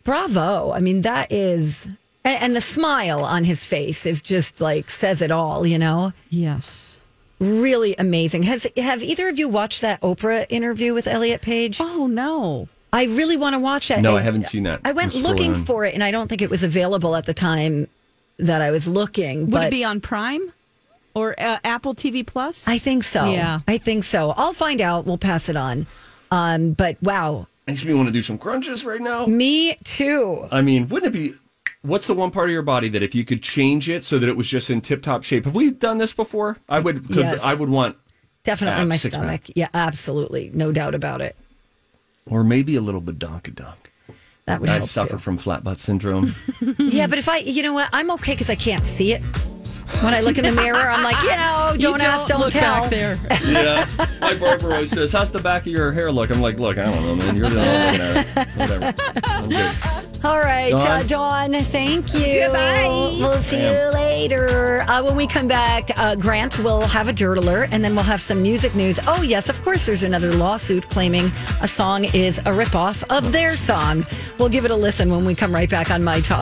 Bravo. 0.04 0.72
I 0.72 0.80
mean, 0.80 1.02
that 1.02 1.32
is. 1.32 1.86
And, 2.24 2.44
and 2.44 2.56
the 2.56 2.62
smile 2.62 3.24
on 3.24 3.44
his 3.44 3.66
face 3.66 4.06
is 4.06 4.22
just 4.22 4.60
like 4.62 4.90
says 4.90 5.22
it 5.22 5.32
all, 5.32 5.66
you 5.66 5.78
know? 5.80 6.14
Yes. 6.30 7.00
really 7.40 7.96
amazing. 7.98 8.44
Has 8.44 8.68
have 8.78 9.02
either 9.04 9.28
of 9.30 9.40
you 9.40 9.48
watched 9.48 9.82
that 9.82 10.02
Oprah 10.02 10.46
interview 10.50 10.94
with 10.94 11.08
Elliot 11.08 11.42
Page? 11.42 11.80
Oh 11.82 12.08
no. 12.08 12.68
I 12.92 13.04
really 13.06 13.38
want 13.38 13.54
to 13.54 13.60
watch 13.60 13.92
it. 13.92 14.02
No, 14.02 14.14
I 14.14 14.18
And 14.18 14.26
haven't 14.26 14.48
seen 14.48 14.64
that. 14.64 14.82
I 14.84 14.92
went 14.94 15.14
looking 15.16 15.54
scrolling. 15.54 15.66
for 15.66 15.86
it, 15.86 15.94
and 15.94 16.04
I 16.04 16.10
don't 16.12 16.28
think 16.28 16.42
it 16.42 16.50
was 16.50 16.64
available 16.64 17.16
at 17.16 17.26
the 17.28 17.36
time 17.36 17.88
that 18.40 18.62
I 18.62 18.72
was 18.72 18.88
looking. 18.88 19.42
Would 19.42 19.52
but 19.52 19.64
it 19.68 19.72
be 19.72 19.84
on 19.84 20.02
Prime 20.02 20.52
or 21.14 21.40
uh, 21.40 21.60
Apple 21.64 21.94
TV 21.94 22.26
Plus? 22.26 22.68
I 22.68 22.80
think 22.80 23.04
so. 23.04 23.30
Yeah. 23.32 23.60
I 23.68 23.78
think 23.78 24.04
so. 24.06 24.32
I'll 24.36 24.54
find 24.54 24.82
out. 24.82 25.06
We'll 25.06 25.20
pass 25.20 25.50
it 25.50 25.56
on. 25.56 25.86
Um, 26.32 26.72
but 26.74 27.02
wow, 27.02 27.48
Makes 27.68 27.86
me 27.86 27.94
want 27.94 28.08
to 28.08 28.12
do 28.14 28.22
some 28.24 28.38
crunches 28.38 28.84
right 28.84 29.00
now. 29.02 29.26
me 29.28 29.76
too. 29.84 30.48
I 30.52 30.62
mean, 30.62 30.88
wouldn't 30.88 31.16
it 31.16 31.18
be? 31.18 31.36
What's 31.82 32.08
the 32.08 32.14
one 32.14 32.30
part 32.32 32.50
of 32.50 32.54
your 32.54 32.62
body 32.64 32.90
that 32.90 33.02
if 33.04 33.14
you 33.16 33.24
could 33.24 33.42
change 33.44 33.88
it 33.90 34.04
so 34.04 34.20
that 34.20 34.28
it 34.28 34.36
was 34.36 34.48
just 34.48 34.70
in 34.70 34.82
tip 34.82 35.02
top 35.02 35.24
shape? 35.24 35.46
Have 35.46 35.56
we 35.56 35.72
done 35.72 35.98
this 35.98 36.12
before? 36.14 36.58
I 36.68 36.80
would. 36.80 37.08
Could, 37.08 37.18
Yes. 37.18 37.44
I 37.44 37.54
would 37.54 37.70
want, 37.70 37.96
Definitely 38.44 38.82
Abs, 38.82 38.90
my 38.90 38.96
stomach. 38.98 39.42
Yeah, 39.56 39.68
absolutely, 39.74 40.50
no 40.54 40.72
doubt 40.72 40.96
about 40.96 41.22
it. 41.22 41.36
or 42.26 42.44
maybe 42.44 42.76
a 42.76 42.82
little 42.82 43.02
badonka 43.02 43.56
That 44.46 44.60
would 44.62 44.70
I 44.70 44.80
suffer 44.86 45.14
too. 45.14 45.18
from 45.20 45.38
flat 45.38 45.64
butt 45.64 45.80
syndrome. 45.80 46.34
Yeah, 46.80 47.08
but 47.08 47.18
if 47.18 47.30
I, 47.30 47.38
you 47.38 47.62
know 47.64 47.74
what, 47.74 47.90
I'm 47.94 48.10
okay 48.12 48.34
because 48.34 48.50
I 48.50 48.56
can't 48.56 48.86
see 48.86 49.14
it. 49.14 49.22
When 50.02 50.14
I 50.14 50.22
look 50.22 50.38
in 50.38 50.44
the 50.46 50.52
mirror, 50.52 50.78
I'm 50.90 51.04
like, 51.04 51.22
you 51.24 51.36
know, 51.36 51.74
You 51.76 51.80
don't, 51.82 52.02
ask, 52.02 52.28
don't 52.28 52.40
look 52.40 52.52
tell. 52.52 52.82
back 52.82 52.90
there. 52.90 53.18
yeah, 53.46 53.86
my 54.22 54.34
barber 54.36 54.74
always 54.74 54.90
says, 54.92 55.12
"How's 55.12 55.32
the 55.32 55.40
back 55.40 55.64
of 55.64 55.68
your 55.68 55.92
hair 55.92 56.12
look?" 56.12 56.30
I'm 56.30 56.42
like, 56.42 56.58
"Look, 56.60 56.78
I 56.78 56.92
don't 56.92 57.06
know, 57.06 57.16
man. 57.16 57.36
You're 57.38 57.50
the 57.50 57.58
one 57.58 57.66
there. 57.98 58.46
Whatever. 58.56 58.94
I'm 59.24 59.50
good." 59.50 59.76
All 60.22 60.40
right, 60.40 60.72
Dawn? 60.72 60.88
Uh, 60.88 61.04
Dawn, 61.04 61.54
thank 61.54 62.14
you. 62.14 62.42
Goodbye. 62.42 63.16
We'll 63.20 63.38
see 63.38 63.62
you 63.64 63.92
later. 63.94 64.82
Uh, 64.82 65.02
when 65.02 65.16
we 65.16 65.26
come 65.26 65.48
back, 65.48 65.92
uh, 65.98 66.16
Grant 66.16 66.60
will 66.60 66.82
have 66.82 67.08
a 67.08 67.14
dirt 67.14 67.38
alert 67.38 67.70
and 67.72 67.82
then 67.86 67.96
we'll 67.96 68.04
have 68.04 68.20
some 68.20 68.42
music 68.42 68.76
news. 68.76 69.00
Oh, 69.08 69.22
yes, 69.22 69.48
of 69.48 69.62
course, 69.62 69.86
there's 69.86 70.04
another 70.04 70.34
lawsuit 70.34 70.90
claiming 70.90 71.32
a 71.62 71.68
song 71.70 72.04
is 72.04 72.38
a 72.40 72.52
ripoff 72.52 73.02
of 73.10 73.32
their 73.32 73.56
song. 73.56 74.06
We'll 74.38 74.50
give 74.50 74.66
it 74.66 74.72
a 74.72 74.76
listen 74.76 75.10
when 75.10 75.24
we 75.24 75.36
come 75.36 75.56
right 75.56 75.70
back 75.70 75.90
on 75.90 76.04
My 76.04 76.20
Talk. 76.20 76.38